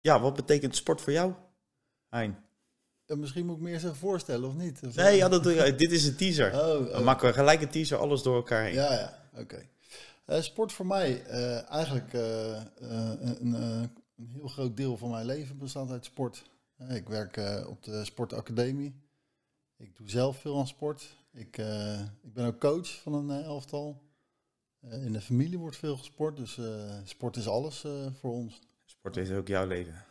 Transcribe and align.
ja, 0.00 0.20
wat 0.20 0.34
betekent 0.34 0.76
sport 0.76 1.00
voor 1.00 1.12
jou, 1.12 1.32
Hein? 2.08 2.36
Ja, 3.04 3.16
misschien 3.16 3.46
moet 3.46 3.56
ik 3.56 3.62
me 3.62 3.70
eerst 3.70 3.84
even 3.84 3.96
voorstellen, 3.96 4.48
of 4.48 4.54
niet? 4.54 4.80
Of- 4.86 4.94
Nee, 4.94 5.16
ja, 5.16 5.28
dat 5.28 5.44
je. 5.44 5.74
dit 5.76 5.92
is 5.92 6.04
een 6.06 6.16
teaser. 6.16 6.52
Oh, 6.60 6.86
Dan 6.90 6.98
oh. 6.98 7.04
maken 7.04 7.26
we 7.28 7.32
gelijk 7.34 7.62
een 7.62 7.68
teaser, 7.70 7.98
alles 7.98 8.22
door 8.22 8.36
elkaar 8.36 8.62
heen. 8.64 8.74
Ja, 8.74 8.92
ja, 8.92 9.18
oké. 9.40 9.66
Eh, 10.24 10.40
sport 10.40 10.72
voor 10.72 10.86
mij, 10.86 11.24
eh, 11.24 11.70
eigenlijk 11.70 12.12
eh, 12.12 12.56
eh, 12.56 12.62
een, 13.20 13.54
eh, 13.54 13.82
een 14.16 14.28
heel 14.32 14.48
groot 14.48 14.76
deel 14.76 14.96
van 14.96 15.10
mijn 15.10 15.26
leven 15.26 15.58
bestaat 15.58 15.90
uit 15.90 16.04
sport. 16.04 16.42
Eh, 16.76 16.94
ik 16.96 17.08
werk 17.08 17.36
eh, 17.36 17.66
op 17.68 17.82
de 17.82 18.04
sportacademie. 18.04 18.94
Ik 19.76 19.96
doe 19.96 20.10
zelf 20.10 20.36
veel 20.40 20.58
aan 20.58 20.66
sport. 20.66 21.16
Ik, 21.32 21.58
eh, 21.58 22.00
ik 22.00 22.32
ben 22.34 22.46
ook 22.46 22.60
coach 22.60 22.88
van 23.02 23.14
een 23.14 23.30
eh, 23.30 23.44
elftal. 23.44 24.02
Eh, 24.80 25.04
in 25.04 25.12
de 25.12 25.20
familie 25.20 25.58
wordt 25.58 25.76
veel 25.76 25.96
gesport, 25.96 26.36
dus 26.36 26.58
eh, 26.58 26.94
sport 27.04 27.36
is 27.36 27.48
alles 27.48 27.84
eh, 27.84 28.06
voor 28.20 28.32
ons. 28.32 28.60
Sport 29.00 29.16
is 29.16 29.30
ook 29.30 29.48
jouw 29.48 29.66
leven. 29.66 30.04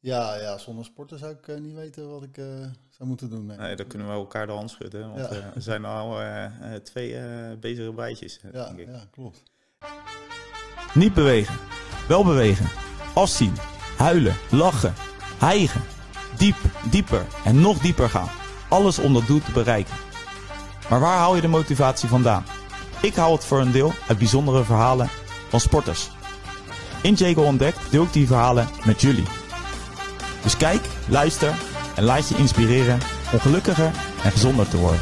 Ja, 0.00 0.34
ja, 0.34 0.58
zonder 0.58 0.84
sporten 0.84 1.18
zou 1.18 1.32
ik 1.32 1.48
eh, 1.48 1.56
niet 1.56 1.74
weten 1.74 2.10
wat 2.10 2.22
ik 2.22 2.36
eh, 2.38 2.44
zou 2.88 3.08
moeten 3.08 3.30
doen. 3.30 3.46
Nee. 3.46 3.56
Nee, 3.58 3.76
dan 3.76 3.86
kunnen 3.86 4.06
we 4.08 4.12
elkaar 4.12 4.46
de 4.46 4.52
hand 4.52 4.70
schudden. 4.70 5.08
Want 5.14 5.20
Ja. 5.30 5.36
eh, 5.36 5.52
we 5.54 5.60
zijn 5.60 5.84
al 5.84 6.16
twee 6.82 7.16
eh, 7.18 7.58
bezige 7.60 7.92
bijtjes, 7.92 8.40
ja, 8.52 8.64
denk 8.66 8.78
ik. 8.78 8.86
ja, 8.88 9.00
klopt. 9.10 9.42
Niet 10.94 11.14
bewegen. 11.14 11.56
Wel 12.08 12.24
bewegen. 12.24 12.66
Afzien. 13.14 13.52
Huilen. 13.96 14.34
Lachen. 14.50 14.94
Hijgen. 15.38 15.80
Diep, 16.36 16.56
dieper 16.90 17.26
en 17.44 17.60
nog 17.60 17.78
dieper 17.78 18.08
gaan. 18.08 18.28
Alles 18.68 18.98
om 18.98 19.12
dat 19.14 19.26
doel 19.26 19.40
te 19.40 19.52
bereiken. 19.52 19.94
Maar 20.90 21.00
waar 21.00 21.18
haal 21.18 21.34
je 21.34 21.40
de 21.40 21.48
motivatie 21.48 22.08
vandaan? 22.08 22.44
Ik 23.02 23.14
haal 23.14 23.32
het 23.32 23.44
voor 23.44 23.60
een 23.60 23.72
deel 23.72 23.92
uit 24.08 24.18
bijzondere 24.18 24.64
verhalen 24.64 25.08
van 25.48 25.60
sporters. 25.60 26.10
In 27.02 27.14
Jago 27.14 27.44
Ontdekt 27.44 27.90
deel 27.90 28.02
ik 28.02 28.12
die 28.12 28.26
verhalen 28.26 28.68
met 28.86 29.00
jullie. 29.00 29.26
Dus 30.42 30.56
kijk, 30.56 30.80
luister 31.08 31.54
en 31.96 32.04
laat 32.04 32.28
je 32.28 32.36
inspireren 32.36 32.98
om 33.32 33.38
gelukkiger 33.38 33.92
en 34.24 34.30
gezonder 34.30 34.68
te 34.68 34.76
worden. 34.76 35.00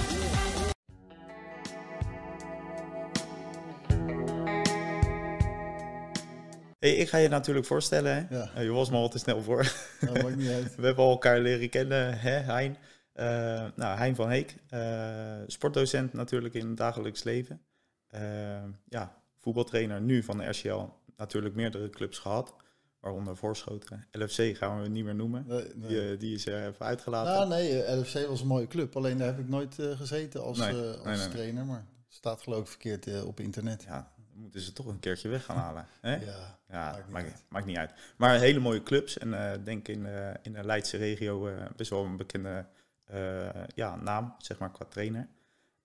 Hey, 6.79 6.95
ik 6.95 7.09
ga 7.09 7.19
je 7.19 7.29
natuurlijk 7.29 7.67
voorstellen. 7.67 8.15
Hè? 8.15 8.37
Ja. 8.37 8.51
Eh, 8.55 8.63
je 8.63 8.71
was 8.71 8.91
me 8.91 8.97
al 8.97 9.09
te 9.09 9.19
snel 9.19 9.43
voor. 9.43 9.73
Dat 10.01 10.23
maakt 10.23 10.37
niet 10.37 10.51
uit. 10.51 10.75
We 10.77 10.87
hebben 10.87 11.05
al 11.05 11.11
elkaar 11.11 11.41
leren 11.41 11.69
kennen, 11.69 12.19
hè, 12.19 12.31
Hein. 12.31 12.77
Eh, 13.13 13.65
nou, 13.75 13.99
Hein 13.99 14.15
van 14.15 14.29
Heek, 14.31 14.57
eh, 14.69 15.41
sportdocent 15.47 16.13
natuurlijk 16.13 16.55
in 16.55 16.67
het 16.67 16.77
dagelijks 16.77 17.23
leven. 17.23 17.61
Eh, 18.07 18.65
ja, 18.89 19.23
voetbaltrainer 19.37 20.01
nu 20.01 20.23
van 20.23 20.39
de 20.39 20.49
RCL. 20.49 20.89
Natuurlijk 21.17 21.55
meerdere 21.55 21.91
clubs 21.91 22.19
gehad, 22.19 22.55
waaronder 23.01 23.37
Voorschoten. 23.37 24.07
LFC 24.13 24.57
gaan 24.57 24.83
we 24.83 24.89
niet 24.89 25.05
meer 25.05 25.15
noemen. 25.15 25.45
Nee, 25.47 25.65
nee. 25.75 25.89
Die, 25.89 26.11
eh, 26.13 26.19
die 26.19 26.35
is 26.35 26.47
er 26.47 26.67
even 26.69 26.87
uitgelaten. 26.87 27.33
Nou, 27.33 27.49
nee, 27.49 27.83
eh, 27.83 27.99
LFC 27.99 28.27
was 28.29 28.41
een 28.41 28.47
mooie 28.47 28.67
club. 28.67 28.97
Alleen 28.97 29.19
daar 29.19 29.27
heb 29.27 29.39
ik 29.39 29.49
nooit 29.49 29.79
eh, 29.79 29.91
gezeten 29.97 30.43
als, 30.43 30.59
Nee, 30.59 30.93
eh, 30.93 31.07
als 31.07 31.29
trainer. 31.29 31.65
Maar 31.65 31.85
staat 32.09 32.43
geloof 32.43 32.61
ik 32.61 32.67
verkeerd 32.69 33.07
eh, 33.07 33.27
op 33.27 33.41
internet. 33.41 33.83
Ja, 33.83 34.13
dan 34.17 34.41
moeten 34.43 34.61
ze 34.61 34.73
toch 34.73 34.87
een 34.87 34.99
keertje 34.99 35.29
weg 35.29 35.45
gaan 35.45 35.57
halen. 35.57 35.87
Hè? 36.01 36.15
Ja, 36.15 36.59
Ja, 36.69 36.91
Maakt 36.91 37.05
niet 37.07 37.13
maakt, 37.13 37.43
uit. 37.51 37.65
niet 37.65 37.77
uit. 37.77 37.93
Maar 38.17 38.39
hele 38.39 38.59
mooie 38.61 38.83
clubs. 38.83 39.19
En 39.19 39.51
eh 39.53 39.59
denk 39.65 39.89
in, 39.89 40.03
de 40.03 40.35
in 40.43 40.53
de 40.53 40.65
Leidse 40.65 40.97
regio 40.97 41.49
eh, 41.49 41.55
best 41.77 41.91
wel 41.91 42.05
een 42.05 42.17
bekende 42.17 42.67
eh, 43.07 43.65
ja, 43.75 43.97
naam, 43.97 44.35
zeg 44.39 44.59
maar, 44.59 44.71
qua 44.71 44.85
trainer. 44.89 45.29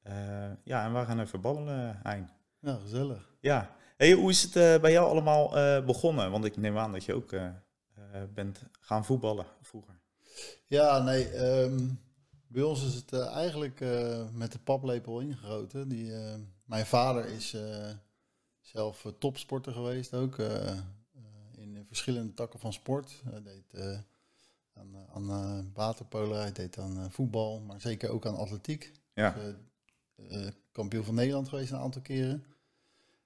Eh, 0.03 0.13
ja, 0.63 0.85
en 0.85 0.93
we 0.93 1.05
gaan 1.05 1.19
even 1.19 1.41
babbelen, 1.41 1.99
Hein. 2.03 2.29
ja 2.59 2.75
gezellig. 2.81 3.29
Ja. 3.39 3.75
Hey, 4.01 4.13
hoe 4.13 4.29
is 4.29 4.41
het 4.41 4.55
eh, 4.55 4.79
bij 4.79 4.91
jou 4.91 5.09
allemaal 5.09 5.57
eh, 5.57 5.85
begonnen? 5.85 6.31
Want 6.31 6.45
ik 6.45 6.57
neem 6.57 6.77
aan 6.77 6.91
dat 6.91 7.03
je 7.03 7.13
ook 7.13 7.31
eh, 7.31 7.49
bent 8.33 8.63
gaan 8.79 9.05
voetballen 9.05 9.45
vroeger. 9.61 9.99
Ja, 10.67 11.03
nee, 11.03 11.29
ehm, 11.29 11.87
bij 12.47 12.63
ons 12.63 12.85
is 12.85 12.95
het 12.95 13.13
eigenlijk 13.13 13.79
met 14.33 14.51
de 14.51 14.59
paplepel 14.63 15.19
ingegoten. 15.19 15.87
Die, 15.87 16.13
mijn 16.65 16.85
vader 16.85 17.25
is 17.25 17.55
zelf 18.61 19.05
topsporter 19.19 19.73
geweest 19.73 20.13
ook. 20.13 20.37
in 21.51 21.85
verschillende 21.87 22.33
takken 22.33 22.59
van 22.59 22.73
sport. 22.73 23.21
Hij 23.29 23.41
deed 23.41 24.01
aan, 24.73 24.95
aan 25.13 25.71
waterpolo, 25.73 26.35
hij 26.35 26.51
deed 26.51 26.77
aan 26.77 27.11
voetbal, 27.11 27.59
maar 27.59 27.81
zeker 27.81 28.09
ook 28.09 28.25
aan 28.25 28.37
atletiek. 28.37 28.91
Ja. 29.13 29.35
Dus, 30.15 30.51
kampioen 30.71 31.03
van 31.03 31.15
Nederland 31.15 31.49
geweest 31.49 31.71
een 31.71 31.77
aantal 31.77 32.01
keren. 32.01 32.45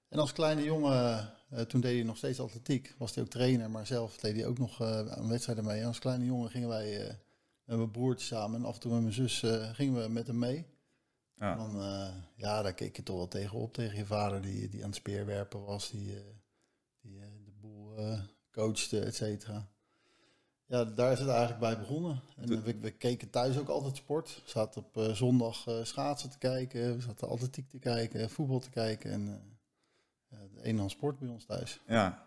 En 0.08 0.18
als 0.18 0.32
kleine 0.32 0.62
jongen, 0.62 1.32
eh, 1.50 1.60
toen 1.60 1.80
deed 1.80 1.94
hij 1.94 2.02
nog 2.02 2.16
steeds 2.16 2.40
atletiek. 2.40 2.94
Was 2.98 3.14
hij 3.14 3.24
ook 3.24 3.30
trainer, 3.30 3.70
maar 3.70 3.86
zelf 3.86 4.16
deed 4.16 4.36
hij 4.36 4.46
ook 4.46 4.58
nog 4.58 4.80
eh, 4.80 5.08
aan 5.08 5.28
wedstrijden 5.28 5.64
mee. 5.64 5.80
En 5.80 5.86
als 5.86 5.98
kleine 5.98 6.24
jongen 6.24 6.50
gingen 6.50 6.68
wij 6.68 7.06
eh, 7.06 7.14
met 7.64 7.76
mijn 7.76 7.90
broertje 7.90 8.26
samen 8.26 8.60
en 8.60 8.66
af 8.66 8.74
en 8.74 8.80
toe 8.80 8.92
met 8.92 9.00
mijn 9.00 9.12
zus 9.14 9.38
gingen 9.72 10.02
we 10.02 10.08
met 10.08 10.26
hem 10.26 10.38
mee. 10.38 10.56
En 11.36 11.46
Ja. 11.46 11.56
dan, 11.56 11.76
ja, 12.36 12.62
daar 12.62 12.74
keek 12.74 12.96
je 12.96 13.02
toch 13.02 13.16
wel 13.16 13.28
tegenop 13.28 13.72
tegen 13.74 13.96
je 13.96 14.06
vader 14.06 14.40
die, 14.40 14.68
die 14.68 14.80
aan 14.80 14.88
het 14.88 14.96
speerwerpen 14.96 15.64
was, 15.64 15.90
die, 15.90 16.14
die 17.00 17.20
de 17.44 17.52
boel 17.60 17.94
coachte, 18.50 19.00
et 19.00 19.14
cetera. 19.14 19.68
Ja, 20.66 20.84
daar 20.84 21.12
is 21.12 21.18
het 21.18 21.28
eigenlijk 21.28 21.60
bij 21.60 21.78
begonnen. 21.78 22.20
En 22.36 22.64
we, 22.64 22.78
we 22.78 22.90
keken 22.90 23.30
thuis 23.30 23.58
ook 23.58 23.68
altijd 23.68 23.96
sport. 23.96 24.42
We 24.44 24.50
zaten 24.50 24.84
op 24.84 25.10
zondag 25.14 25.66
schaatsen 25.82 26.30
te 26.30 26.38
kijken, 26.38 26.96
we 26.96 27.02
zaten 27.02 27.28
atletiek 27.28 27.68
te 27.68 27.78
kijken, 27.78 28.30
voetbal 28.30 28.60
te 28.60 28.70
kijken 28.70 29.10
en 29.10 29.55
eh, 30.28 30.38
de 30.52 30.58
een 30.58 30.64
en 30.64 30.76
ander 30.76 30.90
sport 30.90 31.18
bij 31.18 31.28
ons 31.28 31.44
thuis. 31.44 31.80
ja. 31.86 32.24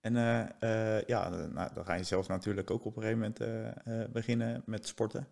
En 0.00 0.16
eh, 0.16 0.96
eh, 0.98 1.04
ja, 1.06 1.30
dan- 1.30 1.52
nou, 1.52 1.74
dan 1.74 1.84
ga 1.84 1.94
je 1.94 2.04
zelf 2.04 2.28
natuurlijk 2.28 2.70
ook 2.70 2.84
op 2.84 2.96
een 2.96 3.02
gegeven 3.02 3.34
moment 3.38 4.12
beginnen 4.12 4.62
met 4.66 4.86
sporten. 4.86 5.28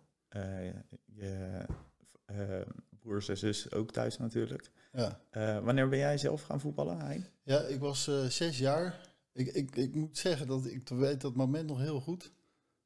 Je 1.05 1.65
broers 2.99 3.29
en 3.29 3.37
zus 3.37 3.71
ook 3.71 3.91
thuis 3.91 4.17
natuurlijk. 4.17 4.71
Ja. 4.91 5.19
Wanneer 5.61 5.89
ben 5.89 5.99
jij 5.99 6.17
zelf 6.17 6.41
gaan 6.41 6.59
voetballen, 6.59 6.99
Hein? 6.99 7.25
Ja, 7.43 7.59
ik 7.59 7.79
was 7.79 8.03
zes 8.27 8.57
jaar. 8.57 8.99
Ik, 9.33 9.47
ik, 9.47 9.75
ik 9.75 9.95
moet 9.95 10.17
zeggen 10.17 10.47
dat 10.47 10.65
ik 10.65 10.87
weet 10.89 11.21
dat 11.21 11.35
moment 11.35 11.67
nog 11.67 11.79
heel 11.79 11.99
goed. 12.01 12.31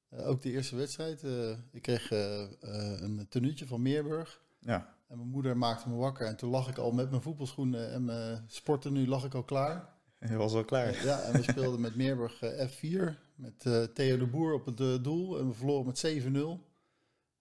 Eh, 0.10 0.28
ook 0.28 0.42
de 0.42 0.52
eerste 0.52 0.76
wedstrijd. 0.76 1.24
ik 1.72 1.82
kreeg 1.82 2.10
een 2.12 3.26
tenuutje 3.30 3.66
van 3.68 3.82
Meerburg. 3.82 4.42
Ja, 4.60 4.96
En 5.14 5.20
mijn 5.20 5.32
moeder 5.32 5.58
maakte 5.58 5.90
me 5.90 5.96
wakker. 5.96 6.28
En 6.28 6.36
toen 6.36 6.50
lag 6.50 6.70
ik 6.70 6.78
al 6.78 6.92
met 6.92 7.10
mijn 7.10 7.22
voetbalschoenen 7.22 7.92
en 7.92 8.06
mijn 8.06 8.44
sporten 8.48 9.08
lag 9.08 9.26
ik 9.26 9.34
al 9.34 9.44
klaar. 9.44 9.90
je 10.20 10.36
was 10.36 10.54
al 10.54 10.64
klaar. 10.66 11.04
Ja, 11.06 11.20
en 11.22 11.34
we 11.34 11.44
speelden 11.44 11.82
met 11.82 11.96
Meerburg 11.96 12.42
eh, 12.42 12.68
F4. 12.70 13.14
Met 13.36 13.66
eh, 13.66 13.84
Theo 13.84 14.18
de 14.18 14.26
Boer 14.28 14.54
op 14.54 14.66
het 14.66 14.80
eh, 14.80 15.04
doel. 15.04 15.40
En 15.40 15.48
we 15.48 15.54
verloren 15.54 15.86
met 15.86 16.06
7-0. 16.08 16.72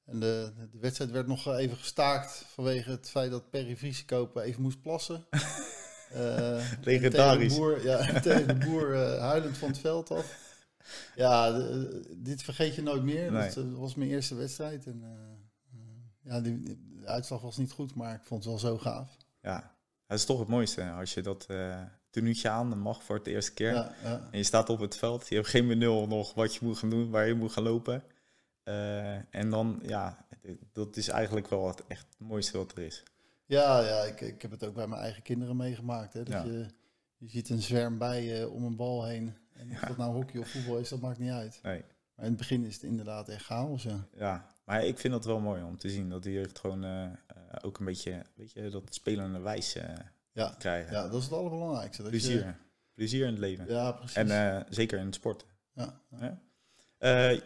En 0.04 0.20
de, 0.20 0.52
de 0.72 0.78
wedstrijd 0.80 1.10
werd 1.10 1.26
nog 1.26 1.46
even 1.56 1.76
gestaakt 1.76 2.44
vanwege 2.48 2.90
het 2.90 3.10
feit 3.10 3.30
dat 3.30 3.50
Perry 3.50 3.76
Vriesekoop 3.76 4.36
even 4.36 4.62
moest 4.62 4.82
plassen. 4.82 5.24
En 6.12 6.60
Legendarisch. 6.80 7.54
Theo 7.54 7.68
de 7.68 7.74
Boer, 7.76 7.84
ja, 7.84 8.20
Theo 8.20 8.46
de 8.46 8.54
Boer 8.54 8.96
huilend 9.18 9.58
van 9.58 9.68
het 9.68 9.78
veld 9.78 10.10
af. 10.10 10.56
Ja, 11.16 11.52
de- 11.52 12.16
dit 12.16 12.42
vergeet 12.42 12.74
je 12.74 12.82
nooit 12.82 13.02
meer. 13.02 13.32
Nee. 13.32 13.52
Dat 13.54 13.64
was 13.72 13.94
mijn 13.94 14.10
eerste 14.10 14.34
wedstrijd. 14.34 14.86
En, 14.86 15.02
ja, 16.22 16.40
die- 16.40 16.90
de 17.02 17.08
uitslag 17.08 17.40
was 17.40 17.56
niet 17.56 17.72
goed, 17.72 17.94
maar 17.94 18.14
ik 18.14 18.24
vond 18.24 18.44
het 18.44 18.52
wel 18.52 18.60
zo 18.60 18.78
gaaf. 18.78 19.16
Ja, 19.40 19.74
dat 20.06 20.18
is 20.18 20.24
toch 20.24 20.38
het 20.38 20.48
mooiste 20.48 20.90
als 20.90 21.14
je 21.14 21.20
dat 21.22 21.46
eh 21.46 21.82
tenuutje 22.10 22.48
aan 22.48 22.78
mag 22.78 23.02
voor 23.02 23.16
het 23.16 23.26
eerste 23.26 23.52
keer. 23.54 23.72
Ja, 23.74 23.92
ja. 24.02 24.28
En 24.30 24.38
je 24.38 24.44
staat 24.44 24.68
op 24.68 24.80
het 24.80 24.96
veld, 24.96 25.28
je 25.28 25.34
hebt 25.34 25.46
geen 25.48 25.66
benul 25.68 26.06
nog 26.06 26.34
wat 26.34 26.54
je 26.54 26.60
moet 26.62 26.78
gaan 26.78 26.90
doen, 26.90 27.10
waar 27.10 27.26
je 27.26 27.34
moet 27.34 27.52
gaan 27.52 27.62
lopen. 27.62 28.04
Eh, 28.62 29.34
en 29.34 29.50
dan, 29.50 29.78
ja, 29.82 30.26
dat 30.72 30.96
is 30.96 31.08
eigenlijk 31.08 31.48
wel 31.48 31.68
het 31.68 31.86
echt 31.86 32.06
het 32.18 32.28
mooiste 32.28 32.58
wat 32.58 32.72
er 32.72 32.78
is. 32.82 33.02
Ja, 33.46 33.80
ja 33.80 34.02
ik, 34.02 34.20
ik 34.20 34.42
heb 34.42 34.50
het 34.50 34.64
ook 34.64 34.74
bij 34.74 34.86
mijn 34.86 35.00
eigen 35.02 35.22
kinderen 35.22 35.56
meegemaakt. 35.56 36.12
Hè, 36.12 36.22
dat 36.22 36.32
Ja. 36.32 36.44
je, 36.44 36.66
je 37.16 37.28
ziet 37.28 37.48
een 37.48 37.62
zwerm 37.62 37.98
bijen 37.98 38.50
om 38.50 38.64
een 38.64 38.76
bal 38.76 39.04
heen. 39.04 39.36
En 39.52 39.70
of 39.70 39.78
dat 39.80 39.96
nou 39.96 40.12
hockey 40.14 40.40
of 40.40 40.48
voetbal 40.48 40.78
is, 40.78 40.88
dat 40.88 41.00
maakt 41.00 41.18
niet 41.18 41.30
uit. 41.30 41.58
Nee, 41.62 41.84
Maar 42.14 42.24
in 42.24 42.30
het 42.30 42.36
begin 42.40 42.64
is 42.64 42.74
het 42.74 42.82
inderdaad 42.82 43.28
echt 43.28 43.44
chaos. 43.44 43.86
Ja. 44.16 44.46
Ja. 44.72 44.78
Maar 44.78 44.86
ik 44.86 44.98
vind 44.98 45.12
dat 45.12 45.24
wel 45.24 45.40
mooi 45.40 45.62
om 45.62 45.76
te 45.78 45.90
zien 45.90 46.08
dat 46.08 46.22
die 46.22 46.38
het 46.38 46.58
gewoon 46.58 46.84
eh, 46.84 47.04
eh, 47.04 47.10
ook 47.62 47.78
een 47.78 47.84
beetje, 47.84 48.22
weet 48.34 48.52
je, 48.52 48.68
dat 48.68 48.82
spelende 48.94 49.38
wijs 49.40 49.74
eh, 49.74 49.94
Ja, 50.32 50.54
krijgen. 50.58 50.92
ja, 50.92 51.08
dat 51.08 51.18
is 51.18 51.24
het 51.24 51.32
allerbelangrijkste. 51.32 52.02
Dat 52.02 52.10
Plezier. 52.10 52.46
Je, 52.46 52.52
Plezier 52.94 53.24
in 53.26 53.30
het 53.30 53.38
leven. 53.38 53.66
ja, 53.68 53.92
precies. 53.92 54.16
en 54.16 54.66
zeker 54.68 54.98
in 54.98 55.04
het 55.06 55.14
sport. 55.14 55.44
ja, 55.74 56.00
ja. 56.20 56.38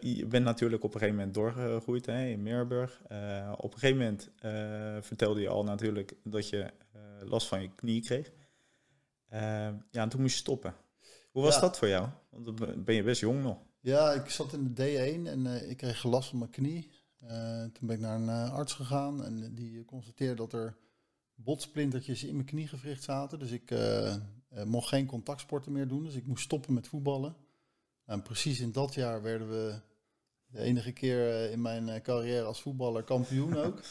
Je 0.01 0.27
bent 0.27 0.45
natuurlijk 0.45 0.83
op 0.85 0.95
een 0.95 0.99
gegeven 1.01 1.19
moment 1.19 1.35
doorgegroeid 1.35 2.07
hè, 2.07 2.27
in 2.27 2.43
Meerburg. 2.43 3.01
Op 3.57 3.73
een 3.73 3.79
gegeven 3.79 3.97
moment 3.99 4.31
vertelde 5.07 5.41
je 5.41 5.49
al 5.49 5.65
natuurlijk 5.65 6.15
dat 6.25 6.49
je 6.49 6.71
last 7.21 7.47
van 7.49 7.63
je 7.63 7.71
knie 7.75 8.03
kreeg. 8.03 8.33
Ja, 9.31 9.75
en 9.91 10.09
toen 10.09 10.21
moest 10.21 10.33
je 10.35 10.41
stoppen. 10.41 10.75
Hoe 11.31 11.43
was 11.43 11.55
Ja. 11.55 11.61
dat 11.61 11.79
voor 11.79 11.89
jou? 11.89 12.09
Want 12.31 12.59
dan 12.59 12.85
ben 12.85 12.95
je 12.95 13.03
best 13.03 13.21
jong 13.21 13.43
nog. 13.43 13.59
Ja, 13.81 14.13
ik 14.13 14.31
zat 14.31 14.53
in 14.53 14.75
de 14.75 14.83
D1 15.23 15.27
en 15.29 15.69
ik 15.71 15.77
kreeg 15.77 16.05
last 16.05 16.29
van 16.29 16.39
mijn 16.39 16.51
knie. 16.51 16.91
Eh, 17.29 17.65
toen 17.73 17.87
ben 17.87 17.97
ik 17.97 18.03
naar 18.03 18.17
een 18.17 18.29
eh, 18.29 18.53
arts 18.53 18.73
gegaan 18.73 19.25
en 19.25 19.55
die 19.55 19.85
constateerde 19.85 20.35
dat 20.35 20.53
er 20.53 20.77
botsplintertjes 21.35 22.25
in 22.25 22.35
mijn 22.35 22.47
kniegewricht 22.47 23.03
zaten. 23.03 23.39
Dus 23.39 23.51
ik 23.51 23.71
eh, 23.71 24.17
mocht 24.65 24.89
geen 24.89 25.07
contactsporten 25.07 25.73
meer 25.73 25.89
doen, 25.89 26.05
dus 26.05 26.15
ik 26.15 26.27
moest 26.27 26.45
stoppen 26.45 26.75
met 26.75 26.89
voetballen. 26.89 27.37
Nou, 28.07 28.21
precies 28.21 28.61
in 28.61 28.73
dat 28.73 28.95
jaar 28.95 29.23
werden 29.23 29.49
we 29.49 29.81
de 30.47 30.61
enige 30.61 30.93
keer 30.93 31.51
in 31.51 31.61
mijn 31.61 32.03
carrière 32.03 32.45
als 32.45 32.61
voetballer 32.61 33.03
kampioen 33.03 33.57
ook. 33.65 33.83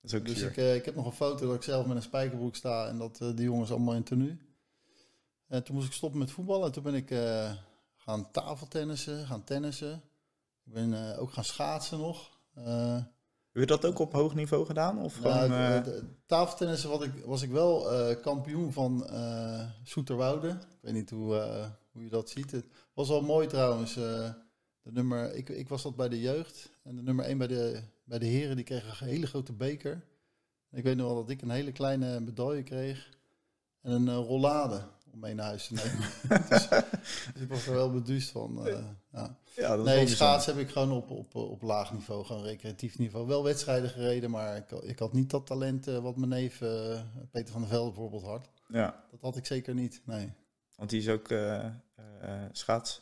Dat 0.00 0.14
ook 0.14 0.26
dus 0.26 0.42
ik, 0.42 0.56
ik 0.56 0.84
heb 0.84 0.94
nog 0.94 1.06
een 1.06 1.12
foto 1.12 1.46
dat 1.46 1.54
ik 1.54 1.62
zelf 1.62 1.86
met 1.86 1.96
een 1.96 2.02
spijkerbroek 2.02 2.56
sta 2.56 2.88
en 2.88 2.98
dat 2.98 3.18
die 3.18 3.44
jongens 3.44 3.70
allemaal 3.70 3.94
in 3.94 4.02
tenue. 4.02 4.36
En 5.48 5.64
toen 5.64 5.74
moest 5.74 5.86
ik 5.86 5.92
stoppen 5.92 6.18
met 6.18 6.30
voetballen. 6.30 6.66
En 6.66 6.72
toen 6.72 6.82
ben 6.82 6.94
ik 6.94 7.14
gaan 7.96 8.30
tafeltennissen, 8.30 9.26
gaan 9.26 9.44
tennissen. 9.44 10.02
Ik 10.64 10.72
ben 10.72 11.18
ook 11.18 11.32
gaan 11.32 11.44
schaatsen 11.44 11.98
nog. 11.98 12.33
Eh, 12.54 12.94
Heb 13.52 13.62
je 13.62 13.66
dat 13.66 13.84
ook 13.84 13.98
op 13.98 14.12
hoog 14.12 14.34
niveau 14.34 14.66
gedaan? 14.66 14.98
Of 15.02 15.20
nou, 15.20 15.34
gewoon, 15.34 15.48
de- 15.50 15.74
eh, 15.74 15.84
de- 15.84 16.02
tafeltennissen 16.26 16.90
was 16.90 17.02
ik, 17.04 17.12
was 17.24 17.42
ik 17.42 17.50
wel 17.50 17.92
eh, 17.92 18.20
kampioen 18.22 18.72
van 18.72 19.06
eh 19.06 19.70
Soeterwoude. 19.82 20.48
Ik 20.48 20.78
weet 20.80 20.92
niet 20.92 21.10
hoe, 21.10 21.38
eh, 21.38 21.66
hoe 21.92 22.02
je 22.02 22.08
dat 22.10 22.28
ziet. 22.30 22.50
Het 22.50 22.66
was 22.94 23.08
wel 23.08 23.22
mooi 23.22 23.46
trouwens. 23.46 23.96
eh, 23.96 24.30
de 24.82 24.92
nummer, 24.92 25.34
ik, 25.34 25.48
ik 25.48 25.68
was 25.68 25.82
dat 25.82 25.96
bij 25.96 26.08
de 26.08 26.20
jeugd. 26.20 26.70
En 26.82 26.96
de 26.96 27.02
nummer 27.02 27.24
1 27.24 27.38
bij 27.38 27.46
de, 27.46 27.80
bij 28.04 28.18
de 28.18 28.26
heren, 28.26 28.56
die 28.56 28.64
kreeg 28.64 29.00
een 29.00 29.06
hele 29.06 29.26
grote 29.26 29.52
beker. 29.52 30.04
Ik 30.70 30.82
weet 30.84 30.96
nog 30.96 31.06
wel 31.06 31.14
dat 31.16 31.30
ik 31.30 31.42
een 31.42 31.50
hele 31.50 31.72
kleine 31.72 32.20
medaille 32.20 32.62
kreeg. 32.62 33.08
En 33.80 33.92
een 33.92 34.08
eh, 34.08 34.14
rollade 34.14 34.80
om 35.14 35.20
mee 35.20 35.34
naar 35.34 35.46
huis 35.46 35.66
te 35.66 35.74
nemen. 35.74 36.08
dus, 36.48 36.68
dus 37.32 37.42
ik 37.42 37.48
was 37.48 37.66
er 37.66 37.72
wel 37.74 37.90
beduust 37.92 38.30
van. 38.30 38.66
eh, 38.66 38.84
ja. 39.12 39.36
ja, 39.56 39.76
Nee, 39.76 40.06
schaatsen 40.06 40.56
heb 40.56 40.66
ik 40.66 40.70
gewoon 40.70 40.92
op, 40.92 41.10
op, 41.10 41.34
op 41.34 41.62
laag 41.62 41.92
niveau, 41.92 42.24
gewoon 42.24 42.42
recreatief 42.42 42.98
niveau. 42.98 43.26
Wel 43.26 43.44
wedstrijden 43.44 43.90
gereden, 43.90 44.30
maar 44.30 44.56
ik, 44.56 44.70
ik 44.70 44.98
had 44.98 45.12
niet 45.12 45.30
dat 45.30 45.46
talent 45.46 45.86
eh, 45.86 45.98
wat 45.98 46.16
mijn 46.16 46.28
neef 46.30 46.60
eh, 46.60 47.00
Peter 47.30 47.52
van 47.52 47.60
der 47.60 47.70
Velde 47.70 47.90
bijvoorbeeld 47.90 48.22
had. 48.24 48.48
Ja, 48.68 49.04
Dat 49.10 49.20
had 49.20 49.36
ik 49.36 49.46
zeker 49.46 49.74
niet, 49.74 50.02
nee. 50.04 50.32
want 50.76 50.90
die 50.90 51.00
is 51.00 51.08
ook 51.08 51.28
schaats. 52.52 53.00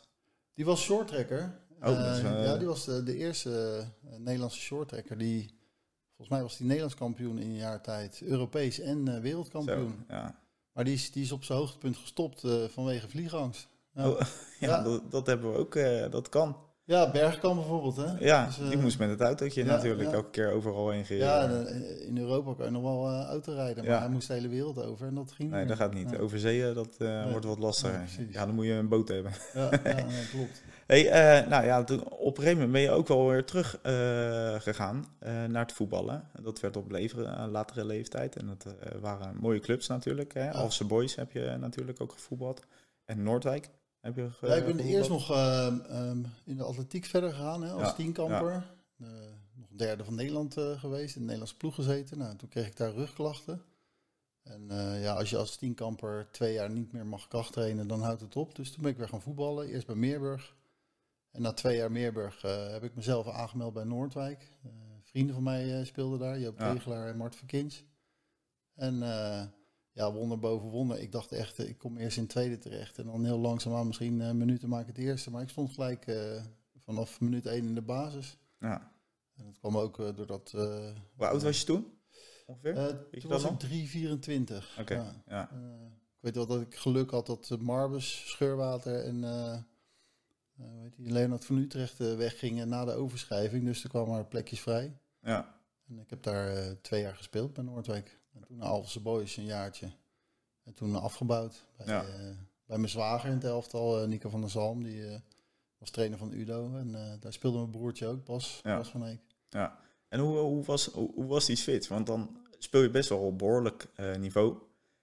Die 0.53 0.65
was 0.65 0.81
shorttrekker. 0.81 1.61
Oh, 1.81 1.89
ja, 2.23 2.57
die 2.57 2.67
was 2.67 2.85
de, 2.85 3.03
de 3.03 3.15
eerste 3.17 3.83
Nederlandse 4.17 4.59
shorttrekker. 4.59 5.17
Die, 5.17 5.59
volgens 6.07 6.29
mij 6.29 6.41
was 6.41 6.57
die 6.57 6.65
Nederlands 6.65 6.95
kampioen 6.95 7.37
in 7.37 7.47
een 7.49 7.55
jaar 7.55 7.81
tijd. 7.81 8.21
Europees 8.21 8.79
en 8.79 9.05
Zo, 9.05 9.19
wereldkampioen. 9.21 10.05
ja. 10.07 10.41
Maar 10.73 10.83
die 10.83 10.93
is, 10.93 11.11
die 11.11 11.23
is 11.23 11.31
op 11.31 11.43
zijn 11.43 11.57
hoogtepunt 11.57 11.97
gestopt 11.97 12.43
eh, 12.43 12.63
vanwege 12.67 13.09
vliegangst. 13.09 13.67
Ja, 13.93 14.09
Oh, 14.09 14.19
ja, 14.59 14.67
Ja. 14.67 14.83
Dat, 14.83 15.11
dat 15.11 15.27
hebben 15.27 15.51
we 15.51 15.57
ook, 15.57 15.75
eh, 15.75 16.11
dat 16.11 16.29
kan. 16.29 16.57
Ja 16.85 17.11
Bergkamp 17.11 17.55
bijvoorbeeld, 17.55 17.95
hè? 17.95 18.25
Ja, 18.25 18.45
Dus, 18.45 18.59
eh, 18.59 18.69
die 18.69 18.77
moest 18.77 18.99
met 18.99 19.09
het 19.09 19.21
autootje 19.21 19.63
ja, 19.65 19.71
natuurlijk 19.75 20.09
ja. 20.09 20.15
elke 20.15 20.29
keer 20.29 20.51
overal 20.51 20.89
heen 20.89 21.05
gereden. 21.05 21.27
Ja, 21.27 21.65
eh, 21.65 22.07
in 22.07 22.17
Europa 22.17 22.53
kan 22.53 22.65
je 22.65 22.71
nog 22.71 22.81
wel 22.81 23.07
eh, 23.09 23.25
auto 23.27 23.53
rijden, 23.53 23.83
maar 23.85 23.93
Ja. 23.93 23.99
hij 23.99 24.09
moest 24.09 24.27
de 24.27 24.33
hele 24.33 24.47
wereld 24.47 24.83
over 24.85 25.07
en 25.07 25.15
dat 25.15 25.31
ging 25.31 25.49
Nee, 25.49 25.59
niet. 25.59 25.69
dat 25.69 25.77
gaat 25.77 25.93
niet. 25.93 26.17
Over 26.17 26.39
zeeën, 26.39 26.73
dat 26.73 26.95
eh, 26.97 27.07
Nee. 27.23 27.31
wordt 27.31 27.45
wat 27.45 27.59
lastiger. 27.59 28.07
Ja, 28.29 28.45
dan 28.45 28.55
moet 28.55 28.65
je 28.65 28.71
een 28.73 28.87
boot 28.87 29.07
hebben. 29.07 29.31
Ja, 29.53 29.69
ja, 29.83 29.93
nee, 30.05 30.27
klopt. 30.31 30.61
Hey, 30.87 31.09
eh, 31.09 31.47
nou 31.47 31.65
ja, 31.65 31.83
toen- 31.83 32.09
op 32.09 32.37
een 32.37 32.43
gegeven 32.43 32.71
ben 32.71 32.81
je 32.81 32.91
ook 32.91 33.07
wel 33.07 33.27
weer 33.27 33.45
terug 33.45 33.79
eh, 33.81 34.55
gegaan 34.61 35.05
eh, 35.19 35.43
naar 35.43 35.61
het 35.61 35.71
voetballen. 35.71 36.29
Dat 36.41 36.59
werd 36.59 36.77
op 36.77 36.91
eh, 36.93 37.45
latere 37.51 37.85
leeftijd. 37.85 38.35
En 38.35 38.47
dat 38.47 38.65
eh, 38.65 38.91
waren 39.01 39.37
mooie 39.39 39.59
clubs 39.59 39.87
natuurlijk. 39.87 40.33
Hè. 40.33 40.51
Alpse 40.53 40.85
Boys 40.85 41.15
heb 41.15 41.31
je 41.31 41.55
natuurlijk 41.59 42.01
ook 42.01 42.11
gevoetbald. 42.11 42.61
En 43.05 43.23
Noordwijk 43.23 43.69
heb 44.03 44.15
je 44.15 44.31
ge- 44.31 44.47
Ja, 44.47 44.53
ik 44.53 44.65
ben 44.65 44.79
eerst 44.79 45.09
nog 45.09 45.31
ehm, 45.31 45.79
ehm, 45.79 46.23
in 46.43 46.57
de 46.57 46.63
atletiek 46.63 47.05
verder 47.05 47.29
gegaan 47.33 47.63
hè, 47.63 47.71
als 47.71 47.95
tienkamper. 47.95 48.75
Eh, 48.99 49.07
nog 49.53 49.67
derde 49.71 50.03
van 50.03 50.15
Nederland 50.15 50.57
eh, 50.57 50.79
geweest, 50.79 51.09
in 51.15 51.21
de 51.21 51.25
Nederlandse 51.25 51.57
ploeg 51.57 51.75
gezeten. 51.75 52.17
Nou, 52.17 52.35
toen 52.35 52.49
kreeg 52.49 52.67
ik 52.67 52.77
daar 52.77 52.93
rugklachten. 52.93 53.61
En 54.43 54.71
eh, 54.71 55.01
ja, 55.03 55.13
als 55.13 55.29
je 55.29 55.37
als 55.37 55.55
tienkamper 55.57 56.27
twee 56.31 56.53
jaar 56.53 56.69
niet 56.69 56.91
meer 56.91 57.05
mag 57.05 57.27
krachttrainen, 57.27 57.87
dan 57.87 58.01
houdt 58.01 58.21
het 58.21 58.35
op. 58.35 58.55
Dus 58.55 58.71
toen 58.71 58.81
ben 58.83 58.91
ik 58.91 58.97
weer 58.97 59.09
gaan 59.09 59.21
voetballen, 59.21 59.67
eerst 59.67 59.87
bij 59.87 59.95
Meerburg. 59.95 60.55
En 61.31 61.41
na 61.41 61.53
twee 61.53 61.77
jaar 61.77 61.91
Meerburg 61.91 62.41
heb 62.71 62.83
ik 62.83 62.95
mezelf 62.95 63.27
aangemeld 63.27 63.73
bij 63.73 63.83
Noordwijk. 63.83 64.47
Vrienden 65.01 65.33
van 65.35 65.43
mij 65.43 65.85
speelden 65.85 66.19
daar, 66.19 66.39
Joop 66.39 66.59
Ja. 66.59 66.71
Regelaar 66.71 67.07
en 67.07 67.17
Mart 67.17 67.35
Verkins. 67.35 67.83
En 68.75 68.99
ja, 69.93 70.11
wonder 70.11 70.39
boven 70.39 70.69
wonder. 70.69 70.99
Ik 70.99 71.11
dacht 71.11 71.31
echt, 71.31 71.59
eh, 71.59 71.67
ik 71.67 71.77
kom 71.77 71.97
eerst 71.97 72.17
in 72.17 72.27
tweede 72.27 72.57
terecht. 72.57 72.97
En 72.97 73.05
dan 73.05 73.25
heel 73.25 73.39
langzaamaan 73.39 73.87
misschien 73.87 74.21
eh, 74.21 74.31
minuten 74.31 74.69
maak 74.69 74.81
ik 74.81 74.87
het 74.87 74.97
eerste. 74.97 75.31
Maar 75.31 75.41
ik 75.41 75.49
stond 75.49 75.73
gelijk 75.73 76.07
eh, 76.07 76.43
vanaf 76.83 77.19
minuut 77.19 77.45
één 77.45 77.65
in 77.65 77.75
de 77.75 77.81
basis. 77.81 78.37
Ja. 78.59 78.91
En 79.35 79.45
dat 79.45 79.59
kwam 79.59 79.77
ook 79.77 79.97
doordat... 80.15 80.51
Hoe 80.51 81.27
oud 81.27 81.43
was 81.43 81.59
je 81.59 81.65
toen? 81.65 81.97
Ongeveer? 82.45 82.75
je 83.11 83.27
dat 83.27 83.41
was 83.41 83.43
ik 83.43 83.89
3,24. 84.51 84.79
Oké, 84.79 84.93
Ja. 84.93 85.23
ja. 85.27 85.49
Ik 86.15 86.29
weet 86.29 86.35
wel 86.35 86.45
dat 86.45 86.61
ik 86.61 86.75
geluk 86.75 87.11
had 87.11 87.25
dat 87.25 87.49
uh, 87.51 87.57
Marbus, 87.57 88.29
Scheurwater 88.29 89.03
en 89.05 89.23
heet 90.81 90.95
die, 90.95 91.11
Leonard 91.11 91.45
van 91.45 91.57
Utrecht 91.57 91.97
weggingen 91.97 92.69
na 92.69 92.85
de 92.85 92.93
overschrijving. 92.93 93.63
Dus 93.63 93.83
er 93.83 93.89
kwamen 93.89 94.09
maar 94.09 94.25
plekjes 94.25 94.59
vrij. 94.59 94.97
ja. 95.21 95.61
En 95.87 95.99
ik 95.99 96.09
heb 96.09 96.23
daar 96.23 96.81
twee 96.81 97.01
jaar 97.01 97.15
gespeeld 97.15 97.53
bij 97.53 97.63
Noordwijk. 97.63 98.19
En 98.33 98.41
toen 98.47 98.57
naar 98.57 98.67
Alphense 98.67 98.99
Boys 98.99 99.37
een 99.37 99.45
jaartje. 99.45 99.91
En 100.63 100.73
toen 100.73 100.95
afgebouwd 100.95 101.65
bij, 101.77 101.85
Ja. 101.87 102.03
eh, 102.03 102.09
bij 102.65 102.77
mijn 102.77 102.89
zwager 102.89 103.29
in 103.29 103.35
het 103.35 103.43
elftal, 103.43 104.07
Nico 104.07 104.29
van 104.29 104.41
der 104.41 104.49
Zalm. 104.49 104.83
Die 104.83 105.07
eh, 105.07 105.19
was 105.77 105.89
trainer 105.89 106.17
van 106.17 106.31
Udo. 106.33 106.75
En 106.77 107.17
daar 107.19 107.33
speelde 107.33 107.57
mijn 107.57 107.69
broertje 107.71 108.07
ook, 108.07 108.25
Bas, 108.25 108.59
Ja. 108.63 108.77
Bas 108.77 108.89
van 108.89 109.05
Eek. 109.05 109.21
Ja. 109.49 109.77
En 110.07 110.19
hoe, 110.19 110.37
hoe, 110.37 110.63
was, 110.63 110.85
hoe, 110.85 111.11
hoe 111.13 111.25
was 111.25 111.45
die 111.45 111.55
switch? 111.55 111.87
Want 111.87 112.07
dan 112.07 112.37
speel 112.59 112.81
je 112.81 112.89
best 112.89 113.09
wel 113.09 113.19
op 113.19 113.37
behoorlijk 113.37 113.87
eh, 113.95 114.15
niveau. 114.15 114.57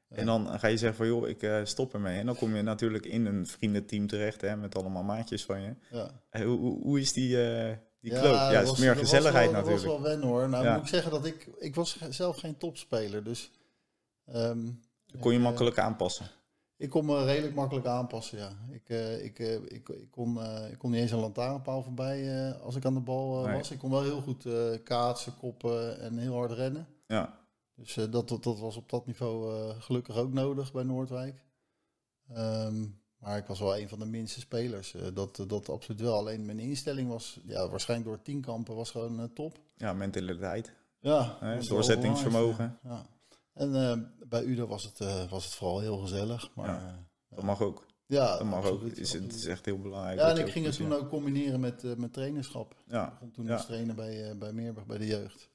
Ja. 0.09 0.17
En 0.17 0.27
dan 0.27 0.59
ga 0.59 0.67
je 0.69 0.77
zeggen 0.77 0.97
van 0.99 1.07
joh, 1.07 1.29
ik 1.29 1.67
stop 1.67 1.95
ermee. 1.95 2.19
En 2.19 2.27
dan 2.27 2.37
kom 2.37 2.57
je 2.57 2.63
natuurlijk 2.63 3.07
in 3.07 3.27
een 3.27 3.47
vriendenteam 3.47 4.07
terecht 4.07 4.41
hè, 4.41 4.57
met 4.57 4.75
allemaal 4.77 5.03
maatjes 5.03 5.45
van 5.45 5.61
je. 5.61 5.75
Ja. 5.91 6.11
Hoe, 6.31 6.59
hoe, 6.59 6.83
hoe 6.83 7.01
is 7.01 7.13
die, 7.13 7.37
die? 8.01 8.13
Ja, 8.13 8.51
het 8.51 8.69
is 8.69 8.79
meer 8.79 8.89
was 8.95 8.99
gezelligheid 8.99 9.51
wel- 9.51 9.61
natuurlijk. 9.61 9.83
Dat 9.85 9.93
was 9.93 10.01
wel 10.01 10.11
wennen 10.11 10.29
hoor. 10.29 10.49
Nou 10.49 10.65
Ja. 10.65 10.73
moet 10.75 10.83
ik 10.83 10.89
zeggen 10.89 11.11
dat 11.11 11.25
ik... 11.25 11.49
Ik 11.59 11.75
was 11.75 11.99
zelf 12.11 12.37
geen 12.37 12.57
topspeler, 12.57 13.25
dus... 13.25 13.51
ehm, 14.27 14.71
kon 15.21 15.33
je 15.33 15.39
eh, 15.39 15.45
makkelijk 15.45 15.79
aanpassen. 15.79 16.27
Ik 16.77 16.91
kon 16.91 17.05
me 17.05 17.25
redelijk 17.25 17.55
makkelijk 17.55 17.87
aanpassen, 17.87 18.39
ja. 18.39 18.51
Ik, 18.71 18.89
eh, 18.89 19.25
ik, 19.25 19.39
eh, 19.39 19.55
ik, 19.55 19.89
ik, 19.89 20.11
kon, 20.11 20.39
ik 20.71 20.79
kon 20.79 20.91
niet 20.91 21.01
eens 21.01 21.11
een 21.11 21.19
lantaarnpaal 21.19 21.83
voorbij 21.83 22.53
als 22.55 22.77
ik 22.77 22.85
aan 22.85 22.95
de 22.95 23.01
bal 23.01 23.43
Nee. 23.45 23.57
was. 23.57 23.71
Ik 23.71 23.79
kon 23.79 23.91
wel 23.91 24.03
heel 24.03 24.21
goed 24.21 24.47
kaatsen, 24.85 25.37
koppen 25.37 26.01
en 26.01 26.19
heel 26.19 26.35
hard 26.35 26.53
rennen. 26.53 26.87
Ja, 27.07 27.39
Dus 27.75 27.95
dat, 27.95 28.13
dat, 28.29 28.43
dat 28.43 28.59
was 28.59 28.77
op 28.77 28.91
dat 28.91 29.07
niveau 29.07 29.71
gelukkig 29.79 30.17
ook 30.17 30.33
nodig 30.33 30.73
bij 30.73 30.83
Noordwijk. 30.83 31.45
Ehm, 32.35 32.85
maar 33.21 33.37
ik 33.39 33.47
was 33.47 33.59
wel 33.59 33.79
een 33.79 33.89
van 33.89 33.99
de 33.99 34.07
minste 34.07 34.41
spelers. 34.41 34.95
eh, 34.95 35.07
dat, 35.15 35.45
dat 35.47 35.69
absoluut 35.69 36.01
wel. 36.01 36.15
Alleen 36.17 36.45
mijn 36.47 36.59
instelling 36.59 37.09
was, 37.09 37.41
ja, 37.45 37.69
waarschijnlijk 37.69 38.09
door 38.11 38.23
tienkampen, 38.23 38.75
was 38.75 38.91
gewoon 38.91 39.21
eh, 39.21 39.25
top. 39.35 39.59
ja 39.77 39.93
mentaliteit. 39.93 40.73
Ja, 41.01 41.37
Hè, 41.41 41.61
doorzettingsvermogen. 41.67 42.79
Ja. 42.83 43.07
En 43.55 43.75
eh, 43.75 43.99
bij 44.29 44.45
Udo 44.45 44.67
was 44.67 44.83
het, 44.85 45.01
eh, 45.01 45.31
was 45.31 45.45
het 45.45 45.55
vooral 45.55 45.81
heel 45.81 45.99
gezellig. 45.99 46.51
Maar, 46.55 46.69
Ja. 46.69 46.87
eh, 46.89 47.37
Dat 47.37 47.45
mag 47.45 47.61
ook. 47.63 47.87
ja, 48.07 48.37
Dat 48.39 48.47
mag 48.47 48.65
ook. 48.65 48.73
absoluut, 48.73 48.99
is, 48.99 49.13
het 49.13 49.35
is 49.35 49.47
echt 49.47 49.65
heel 49.65 49.79
belangrijk. 49.79 50.19
Ja, 50.19 50.29
en 50.31 50.39
ik 50.39 50.49
ging 50.53 50.67
het 50.67 50.77
toen 50.77 50.93
ook 50.93 51.09
combineren 51.09 51.61
met, 51.61 51.85
eh 51.85 51.95
met 51.95 52.13
trainerschap. 52.13 52.71
Ik 52.73 52.93
Ja, 52.93 53.11
begon 53.11 53.31
toen 53.31 53.47
Ja. 53.47 53.53
als 53.53 53.67
trainer 53.67 53.95
bij, 53.95 54.31
eh, 54.31 54.37
bij 54.37 54.53
Meerburg, 54.53 54.87
bij 54.87 54.99
de 54.99 55.07
jeugd. 55.07 55.49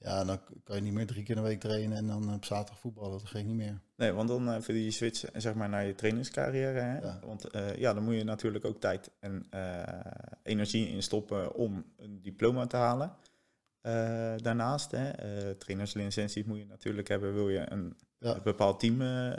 Ja, 0.00 0.24
dan 0.24 0.40
kan 0.64 0.76
je 0.76 0.82
niet 0.82 0.92
meer 0.92 1.06
drie 1.06 1.22
keer 1.22 1.36
in 1.36 1.42
de 1.42 1.48
week 1.48 1.60
trainen 1.60 1.96
en 1.96 2.06
dan 2.06 2.34
op 2.34 2.44
zaterdag 2.44 2.78
voetballen. 2.80 3.10
Dat 3.18 3.28
ging 3.28 3.46
niet 3.46 3.56
meer. 3.56 3.80
nee, 3.96 4.12
want 4.12 4.28
dan 4.28 4.48
uh, 4.48 4.60
je 4.66 4.90
switch 4.90 5.24
eh, 5.24 5.40
zeg 5.40 5.54
maar, 5.54 5.68
naar 5.68 5.86
je 5.86 5.94
trainingscarrière. 5.94 6.80
Hè? 6.80 6.98
Ja. 6.98 7.20
Want 7.26 7.44
eh, 7.50 7.76
ja, 7.76 7.94
dan 7.94 8.04
moet 8.04 8.14
je 8.14 8.24
natuurlijk 8.24 8.64
ook 8.64 8.80
tijd 8.80 9.10
en 9.20 9.46
eh, 9.50 9.82
energie 10.42 10.88
in 10.88 11.02
stoppen 11.02 11.54
om 11.54 11.84
een 11.96 12.22
diploma 12.22 12.66
te 12.66 12.76
halen. 12.76 13.16
Eh, 13.80 14.34
daarnaast, 14.36 14.90
hè, 14.90 15.08
eh, 15.08 15.50
trainerslicenties 15.50 16.44
moet 16.44 16.58
je 16.58 16.64
natuurlijk 16.66 17.08
hebben, 17.08 17.34
wil 17.34 17.48
je 17.48 17.70
een 17.72 17.96
Ja. 18.18 18.34
een 18.34 18.42
bepaald 18.42 18.80
team 18.80 19.00
eh, 19.02 19.32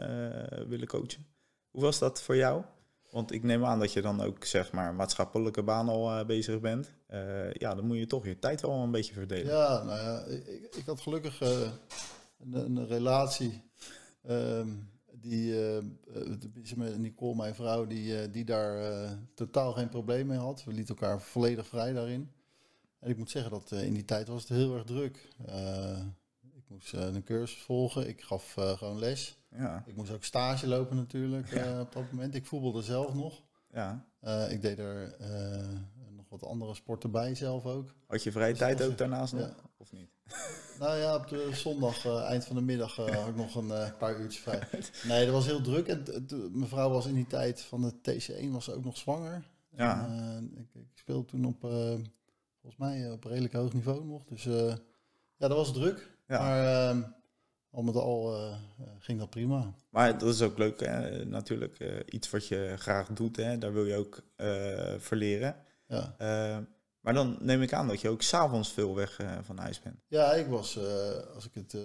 eh, 0.62 0.68
willen 0.68 0.88
coachen. 0.88 1.26
Hoe 1.70 1.82
was 1.82 2.00
dat 2.00 2.22
voor 2.22 2.36
jou? 2.36 2.64
Want 3.12 3.32
ik 3.32 3.44
neem 3.44 3.66
aan 3.66 3.80
dat 3.80 3.94
je 3.94 4.02
dan 4.02 4.22
ook 4.22 4.46
zeg 4.46 4.72
maar 4.72 4.94
maatschappelijke 4.94 5.64
baan 5.64 5.90
al 5.90 6.10
eh, 6.20 6.26
bezig 6.26 6.60
bent. 6.60 6.92
Eh, 7.08 7.52
ja, 7.54 7.76
dan 7.76 7.86
moet 7.86 7.98
je 7.98 8.06
toch 8.08 8.26
je 8.26 8.40
tijd 8.40 8.62
wel 8.62 8.72
een 8.72 8.92
beetje 8.92 9.14
verdelen. 9.14 9.54
Ja, 9.54 9.84
nou 9.84 10.00
ja, 10.00 10.24
ik, 10.24 10.48
ik- 10.76 10.86
had 10.86 11.02
gelukkig 11.02 11.42
eh, 11.42 11.72
een, 12.40 12.54
een 12.54 12.88
relatie. 12.88 13.62
ehm, 14.24 14.68
die, 15.22 15.54
Nicole, 16.98 17.36
mijn 17.36 17.56
vrouw, 17.56 17.86
die, 17.88 18.30
die 18.32 18.46
daar 18.46 18.82
totaal 19.36 19.74
geen 19.74 19.90
probleem 19.90 20.28
mee 20.28 20.38
had. 20.38 20.64
We 20.64 20.72
lieten 20.74 20.96
elkaar 20.96 21.22
volledig 21.22 21.68
vrij 21.68 21.94
daarin. 21.94 22.32
En 23.00 23.10
ik 23.10 23.18
moet 23.18 23.30
zeggen 23.30 23.52
dat 23.52 23.72
in 23.72 23.94
die 23.94 24.06
tijd 24.06 24.28
was 24.28 24.42
het 24.42 24.50
heel 24.58 24.74
erg 24.76 24.84
druk. 24.84 25.28
Ik 26.70 26.76
moest 26.76 26.94
eh, 26.94 27.02
een 27.14 27.24
cursus 27.24 27.62
volgen. 27.62 28.08
Ik 28.08 28.22
gaf 28.22 28.58
eh, 28.58 28.78
gewoon 28.78 29.00
les. 29.00 29.38
Ja, 29.56 29.84
Ik 29.86 29.96
moest 29.96 30.12
ook 30.12 30.24
stage 30.24 30.68
lopen 30.68 30.96
natuurlijk 30.96 31.52
eh, 31.52 31.80
op 31.80 31.92
dat 31.94 32.12
moment. 32.12 32.36
Ik 32.36 32.46
voetbalde 32.46 32.82
zelf 32.82 33.14
nog. 33.14 33.42
ja. 33.74 34.06
Ik 34.50 34.62
deed 34.62 34.80
er 34.80 35.16
nog 36.16 36.26
wat 36.30 36.44
andere 36.44 36.74
sporten 36.76 37.12
bij 37.12 37.36
zelf 37.36 37.66
ook. 37.66 37.94
Had 38.08 38.24
je 38.24 38.32
vrije 38.32 38.50
Dus 38.50 38.58
tijd 38.60 38.82
ook 38.84 38.98
daarnaast 38.98 39.34
nog? 39.34 39.56
Of 39.78 39.92
niet? 39.92 40.10
Nou 40.80 40.98
ja, 40.98 41.16
op 41.16 41.28
de 41.28 41.50
zondag, 41.54 42.06
eind 42.06 42.46
van 42.46 42.56
de 42.56 42.62
middag, 42.62 42.96
had 42.96 43.28
ik 43.28 43.36
nog 43.36 43.56
een 43.56 43.72
paar 43.98 44.20
uurtjes 44.20 44.42
vrij. 44.42 44.68
Nee, 45.08 45.26
dat 45.26 45.34
was 45.34 45.46
heel 45.46 45.62
druk. 45.62 45.88
En 45.88 46.04
t- 46.04 46.28
t- 46.30 46.54
mijn 46.56 46.68
vrouw 46.70 46.90
was 46.90 47.06
in 47.06 47.14
die 47.14 47.28
tijd 47.28 47.62
van 47.62 47.82
de 47.82 47.94
TC1 47.94 48.50
was 48.52 48.70
ook 48.72 48.84
nog 48.84 48.98
zwanger. 48.98 49.50
Ja. 49.70 50.06
En, 50.08 50.54
ik, 50.58 50.82
ik 50.82 50.88
speelde 50.98 51.26
toen 51.26 51.46
op, 51.46 51.60
volgens 52.62 52.78
mij, 52.78 53.12
op 53.12 53.24
redelijk 53.24 53.54
hoog 53.54 53.74
niveau 53.74 54.06
nog. 54.06 54.26
Dus 54.26 54.44
ja, 54.44 54.78
dat 55.48 55.52
was 55.58 55.74
druk. 55.74 56.18
Ja. 56.30 56.40
Maar 56.40 56.90
ehm, 56.90 57.02
al 57.72 57.84
met 57.84 57.96
al 57.96 58.36
eh, 58.36 58.52
eh, 58.52 58.88
ging 59.00 59.20
dat 59.20 59.30
prima. 59.30 59.74
Maar 59.90 60.18
dat 60.18 60.34
is 60.34 60.42
ook 60.42 60.58
leuk, 60.58 60.80
hè? 60.80 61.26
natuurlijk. 61.26 61.80
eh, 61.80 62.00
iets 62.06 62.30
wat 62.30 62.48
je 62.48 62.74
graag 62.78 63.08
doet, 63.08 63.36
hè? 63.36 63.58
daar 63.58 63.74
wil 63.74 63.86
je 63.86 63.96
ook 63.96 64.24
verleren. 64.98 65.56
Ja. 65.88 66.16
Eh, 66.18 66.58
maar 67.00 67.14
dan 67.14 67.38
neem 67.40 67.62
ik 67.62 67.74
aan 67.74 67.88
dat 67.88 68.02
je 68.02 68.10
ook 68.10 68.22
s'avonds 68.22 68.72
veel 68.74 68.96
weg 68.96 69.20
van 69.42 69.58
huis 69.58 69.82
bent. 69.82 70.00
Ja, 70.08 70.34
ik 70.34 70.48
was, 70.48 70.80
als, 71.36 71.46
ik 71.46 71.54
het, 71.54 71.76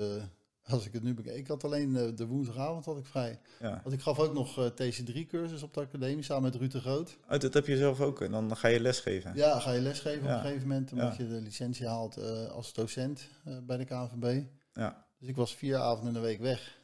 als 0.68 0.87
ik 0.87 0.92
het 0.92 1.02
nu 1.02 1.14
bekijk, 1.14 1.37
ik 1.37 1.47
had 1.47 1.64
alleen 1.64 1.97
eh, 1.97 2.16
de 2.16 2.26
woensdagavond 2.26 2.85
had 2.85 2.99
ik 2.99 3.06
vrij. 3.06 3.40
Ja. 3.61 3.80
Want 3.83 3.94
ik 3.94 4.00
gaf 4.00 4.18
ook 4.18 4.33
nog 4.35 4.59
eh, 4.59 4.66
TC3-cursus 4.71 5.62
op 5.62 5.75
de 5.75 5.80
academie 5.80 6.23
samen 6.23 6.42
met 6.42 6.54
Ruud 6.54 6.71
de 6.73 6.80
Groot. 6.80 7.18
Oh, 7.30 7.38
dat 7.38 7.54
heb 7.54 7.66
je 7.66 7.76
zelf 7.76 8.00
ook. 8.00 8.21
En 8.21 8.30
dan 8.30 8.56
ga 8.56 8.68
je 8.68 8.80
lesgeven. 8.80 9.33
Ja, 9.35 9.61
ga 9.61 9.73
je 9.73 9.80
lesgeven 9.80 10.23
op 10.23 10.28
een 10.30 10.40
gegeven 10.40 10.68
moment, 10.68 10.92
omdat 10.92 11.16
Ja. 11.16 11.23
je 11.25 11.28
de 11.28 11.40
licentie 11.40 11.87
haalt 11.87 12.16
eh, 12.16 12.47
als 12.47 12.73
docent 12.73 13.28
bij 13.62 13.76
de 13.76 13.85
KNVB. 13.85 14.42
Ja. 14.73 15.06
Dus 15.18 15.28
ik 15.28 15.37
was 15.37 15.54
vier 15.54 15.76
avonden 15.78 16.14
in 16.14 16.21
de 16.21 16.26
week 16.26 16.40
weg. 16.40 16.78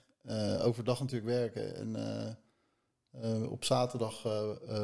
Overdag 0.63 1.01
natuurlijk 1.01 1.31
werken. 1.31 1.77
En 1.77 1.97
op 3.49 3.65
zaterdag 3.65 4.25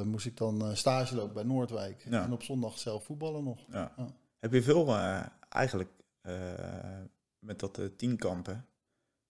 moest 0.05 0.27
ik 0.27 0.37
dan 0.37 0.77
stage 0.77 1.15
lopen 1.15 1.35
bij 1.35 1.43
Noordwijk. 1.43 2.07
Ja. 2.11 2.23
En 2.25 2.33
op 2.33 2.43
zondag 2.43 2.79
zelf 2.79 3.05
voetballen 3.05 3.45
nog. 3.45 3.65
Heb 4.39 4.53
je 4.53 4.63
veel 4.63 4.95
eigenlijk 5.49 5.91
met 7.39 7.59
dat 7.59 7.81
tienkampen, 7.97 8.67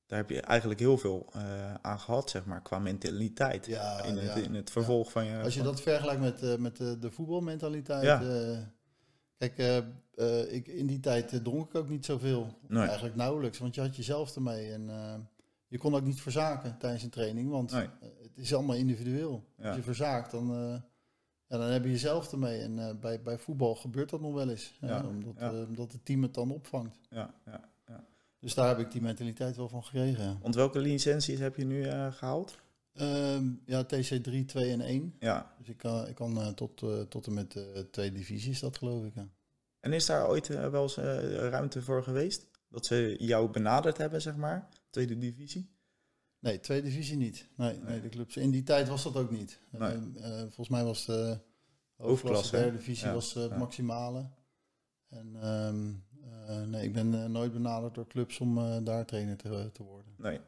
daar 0.06 0.18
heb 0.18 0.30
je 0.30 0.40
eigenlijk 0.40 0.80
heel 0.80 0.98
veel 0.98 1.26
eh, 1.32 1.74
aan 1.74 2.00
gehad, 2.00 2.30
zeg 2.30 2.44
maar, 2.44 2.62
qua 2.62 2.78
mentaliteit. 2.78 3.66
Ja, 3.66 4.02
in, 4.02 4.16
het, 4.16 4.34
ja. 4.36 4.42
in 4.42 4.54
het 4.54 4.70
vervolg 4.70 5.10
van 5.10 5.24
je... 5.24 5.38
Als 5.42 5.54
je 5.54 5.62
dat 5.62 5.80
vergelijkt 5.80 6.20
met, 6.20 6.42
eh, 6.42 6.56
met 6.56 6.76
de, 6.76 6.98
de 6.98 7.10
voetbalmentaliteit. 7.10 8.22
Eh, 8.22 8.58
kijk, 9.36 9.58
eh, 9.58 9.76
eh, 10.14 10.52
ik, 10.52 10.66
in 10.68 10.86
die 10.86 11.00
tijd 11.00 11.32
eh, 11.32 11.40
dronk 11.40 11.68
ik 11.68 11.74
ook 11.74 11.88
niet 11.88 12.04
zoveel. 12.04 12.58
Nee. 12.68 12.82
Eigenlijk 12.86 13.16
nauwelijks, 13.16 13.58
want 13.58 13.74
je 13.74 13.80
had 13.80 13.96
jezelf 13.96 14.34
ermee. 14.34 14.72
En 14.72 14.88
eh, 14.90 15.14
je 15.66 15.78
kon 15.78 15.94
ook 15.94 16.04
niet 16.04 16.20
verzaken 16.20 16.78
tijdens 16.78 17.02
een 17.02 17.10
training, 17.10 17.50
want 17.50 17.72
Nee. 17.72 17.82
eh, 17.82 18.08
het 18.22 18.38
is 18.38 18.54
allemaal 18.54 18.76
individueel. 18.76 19.44
Als 19.62 19.76
je 19.76 19.82
verzaakt, 19.82 20.30
dan, 20.30 20.50
eh, 20.50 20.80
ja, 21.46 21.58
dan 21.58 21.70
heb 21.70 21.84
je 21.84 21.90
jezelf 21.90 22.32
ermee. 22.32 22.60
En 22.60 22.78
eh, 22.88 22.94
bij, 23.00 23.22
bij 23.22 23.38
voetbal 23.38 23.74
gebeurt 23.74 24.10
dat 24.10 24.20
nog 24.20 24.34
wel 24.34 24.48
eens. 24.50 24.78
Omdat, 24.80 25.36
eh, 25.36 25.50
omdat 25.68 25.92
het 25.92 26.04
team 26.04 26.22
het 26.22 26.34
dan 26.34 26.50
opvangt. 26.50 26.98
Ja, 27.10 27.34
ja. 27.44 27.60
Dus 28.38 28.54
daar 28.54 28.68
heb 28.68 28.78
ik 28.78 28.92
die 28.92 29.02
mentaliteit 29.02 29.56
wel 29.56 29.68
van 29.68 29.84
gekregen. 29.84 30.38
Want 30.42 30.54
welke 30.54 30.78
licenties 30.78 31.38
heb 31.38 31.56
je 31.56 31.64
nu 31.64 31.82
eh, 31.82 32.12
gehaald? 32.12 32.58
Ehm, 32.92 33.44
ja, 33.64 33.84
TC3, 33.84 34.44
2 34.46 34.70
en 34.70 34.80
1. 34.80 35.14
Ja. 35.18 35.54
Dus 35.58 35.68
ik 35.68 35.76
kan, 35.76 36.06
ik 36.06 36.14
kan 36.14 36.40
eh, 36.40 36.48
tot, 36.48 36.82
eh, 36.82 37.00
tot 37.00 37.26
en 37.26 37.34
met 37.34 37.52
de 37.52 37.88
tweede 37.90 38.16
divisie 38.16 38.50
is 38.50 38.60
dat 38.60 38.78
geloof 38.78 39.04
ik. 39.04 39.14
Ja. 39.14 39.28
En 39.80 39.92
is 39.92 40.06
daar 40.06 40.28
ooit 40.28 40.50
eh, 40.50 40.68
wel 40.68 40.82
eens 40.82 40.96
eh, 40.96 41.28
ruimte 41.48 41.82
voor 41.82 42.02
geweest? 42.02 42.46
Dat 42.68 42.86
ze 42.86 43.16
jou 43.18 43.50
benaderd 43.50 43.96
hebben, 43.96 44.22
zeg 44.22 44.36
maar? 44.36 44.68
Tweede 44.90 45.18
divisie? 45.18 45.74
Nee, 46.38 46.60
tweede 46.60 46.88
divisie 46.88 47.16
niet. 47.16 47.48
Nee, 47.56 47.72
nee. 47.72 47.82
Nee. 47.84 48.00
de 48.00 48.08
clubs. 48.08 48.36
In 48.36 48.50
die 48.50 48.62
tijd 48.62 48.88
was 48.88 49.02
dat 49.02 49.16
ook 49.16 49.30
niet. 49.30 49.60
Nee. 49.70 49.80
Eh, 49.90 49.96
eh, 49.96 50.38
volgens 50.40 50.68
mij 50.68 50.84
was 50.84 51.06
de 51.06 51.38
hoofdklasse, 51.96 52.56
derde 52.56 52.76
divisie 52.76 53.06
Ja, 53.06 53.14
was 53.14 53.36
eh, 53.36 53.42
het 53.42 53.56
maximale. 53.56 54.30
En 55.08 55.36
ehm, 55.40 55.88
eh, 55.88 56.15
nee, 56.66 56.84
ik 56.84 56.92
ben 56.92 57.14
eh, 57.22 57.28
nooit 57.28 57.52
benaderd 57.52 57.94
door 57.94 58.06
clubs 58.06 58.40
om 58.40 58.58
eh, 58.58 58.76
daar 58.84 59.06
trainer 59.06 59.36
te, 59.36 59.70
te 59.72 59.82
worden. 59.82 60.12
Nee. 60.18 60.40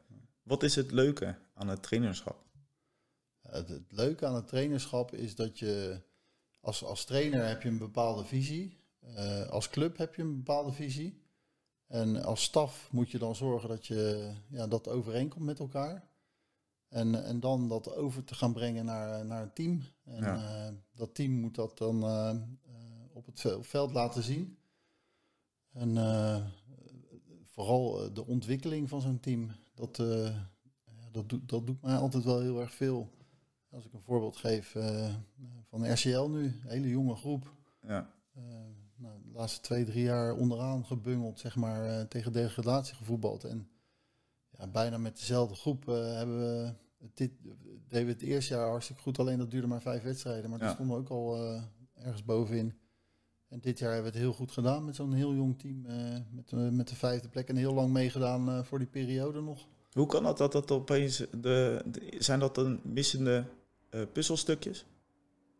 Wat 0.42 0.62
is 0.62 0.74
het 0.74 0.90
leuke 0.90 1.36
aan 1.54 1.68
het 1.68 1.82
trainerschap? 1.82 2.44
Het, 3.48 3.68
het 3.68 3.92
leuke 3.92 4.26
aan 4.26 4.34
het 4.34 4.48
trainerschap 4.48 5.12
is 5.14 5.34
dat 5.34 5.58
je 5.58 6.00
als, 6.60 6.84
als 6.84 7.04
trainer 7.04 7.46
heb 7.46 7.62
je 7.62 7.68
een 7.68 7.78
bepaalde 7.78 8.24
visie. 8.24 8.76
Eh, 9.14 9.48
als 9.48 9.68
club 9.68 9.96
heb 9.96 10.14
je 10.14 10.22
een 10.22 10.36
bepaalde 10.36 10.72
visie. 10.72 11.22
En 11.86 12.22
als 12.22 12.42
staf 12.42 12.88
moet 12.92 13.10
je 13.10 13.18
dan 13.18 13.34
zorgen 13.34 13.68
dat 13.68 13.86
je 13.86 14.32
ja, 14.48 14.66
dat 14.66 14.88
overeenkomt 14.88 15.44
met 15.44 15.58
elkaar. 15.58 16.08
En, 16.88 17.24
en 17.24 17.40
dan 17.40 17.68
dat 17.68 17.94
over 17.94 18.24
te 18.24 18.34
gaan 18.34 18.52
brengen 18.52 18.84
naar, 18.84 19.24
naar 19.26 19.42
een 19.42 19.52
team. 19.52 19.82
En 20.04 20.22
Ja. 20.22 20.66
eh, 20.66 20.72
dat 20.94 21.14
team 21.14 21.32
moet 21.32 21.54
dat 21.54 21.78
dan 21.78 22.02
eh, 22.02 22.30
eh, 22.30 22.36
op 23.12 23.26
het 23.26 23.40
ve- 23.40 23.62
veld 23.62 23.92
laten 23.92 24.22
zien. 24.22 24.57
En 25.72 25.96
eh, 25.96 26.44
vooral 27.44 28.04
eh, 28.04 28.14
de 28.14 28.26
ontwikkeling 28.26 28.88
van 28.88 29.00
zo'n 29.00 29.20
team, 29.20 29.50
dat, 29.74 29.98
eh, 29.98 30.36
dat, 31.10 31.28
doet, 31.28 31.48
dat 31.48 31.66
doet 31.66 31.82
mij 31.82 31.96
altijd 31.96 32.24
wel 32.24 32.40
heel 32.40 32.60
erg 32.60 32.74
veel. 32.74 33.08
Als 33.70 33.84
ik 33.84 33.92
een 33.92 34.02
voorbeeld 34.02 34.36
geef 34.36 34.74
eh, 34.74 35.14
van 35.68 35.92
RCL 35.92 36.28
nu, 36.28 36.44
een 36.44 36.54
hele 36.68 36.88
jonge 36.88 37.14
groep. 37.16 37.52
Ja. 37.86 38.10
Nou, 38.96 39.22
de 39.22 39.30
laatste 39.32 39.60
twee, 39.60 39.84
drie 39.84 40.02
jaar 40.02 40.34
onderaan 40.36 40.84
gebungeld, 40.86 41.38
zeg 41.38 41.56
maar, 41.56 42.08
tegen 42.08 42.32
degradatie 42.32 42.94
gevoetbald. 42.94 43.44
En 43.44 43.68
ja, 44.50 44.66
bijna 44.66 44.98
met 44.98 45.16
dezelfde 45.16 45.54
groep 45.54 45.86
hebben 45.86 46.38
we 46.38 46.72
dit, 47.14 47.30
deden 47.88 48.06
we 48.06 48.12
het 48.12 48.22
eerste 48.22 48.54
jaar 48.54 48.68
hartstikke 48.68 49.02
goed. 49.02 49.18
Alleen 49.18 49.38
dat 49.38 49.50
duurde 49.50 49.66
maar 49.66 49.82
vijf 49.82 50.02
wedstrijden. 50.02 50.50
Maar 50.50 50.58
Ja. 50.58 50.64
toen 50.66 50.74
stonden 50.74 50.96
we 50.96 51.02
ook 51.02 51.10
al 51.10 51.36
ergens 51.94 52.24
bovenin. 52.24 52.74
En 53.48 53.60
dit 53.60 53.78
jaar 53.78 53.92
hebben 53.92 54.12
we 54.12 54.18
het 54.18 54.26
heel 54.26 54.36
goed 54.36 54.52
gedaan 54.52 54.84
met 54.84 54.96
zo'n 54.96 55.12
heel 55.12 55.34
jong 55.34 55.58
team. 55.58 55.86
eh, 55.86 55.96
met, 56.30 56.52
eh, 56.52 56.68
met 56.68 56.88
de 56.88 56.94
vijfde 56.96 57.28
plek 57.28 57.48
en 57.48 57.56
heel 57.56 57.74
lang 57.74 57.92
meegedaan 57.92 58.48
eh, 58.48 58.62
voor 58.62 58.78
die 58.78 58.86
periode 58.88 59.40
nog. 59.40 59.66
Hoe 59.92 60.06
kan 60.06 60.24
het 60.24 60.36
dat 60.36 60.52
dat 60.52 60.70
opeens... 60.70 61.16
De, 61.16 61.82
de- 61.86 62.16
zijn 62.18 62.38
dat 62.40 62.54
dan 62.54 62.80
missende 62.82 63.44
puzzelstukjes? 64.12 64.84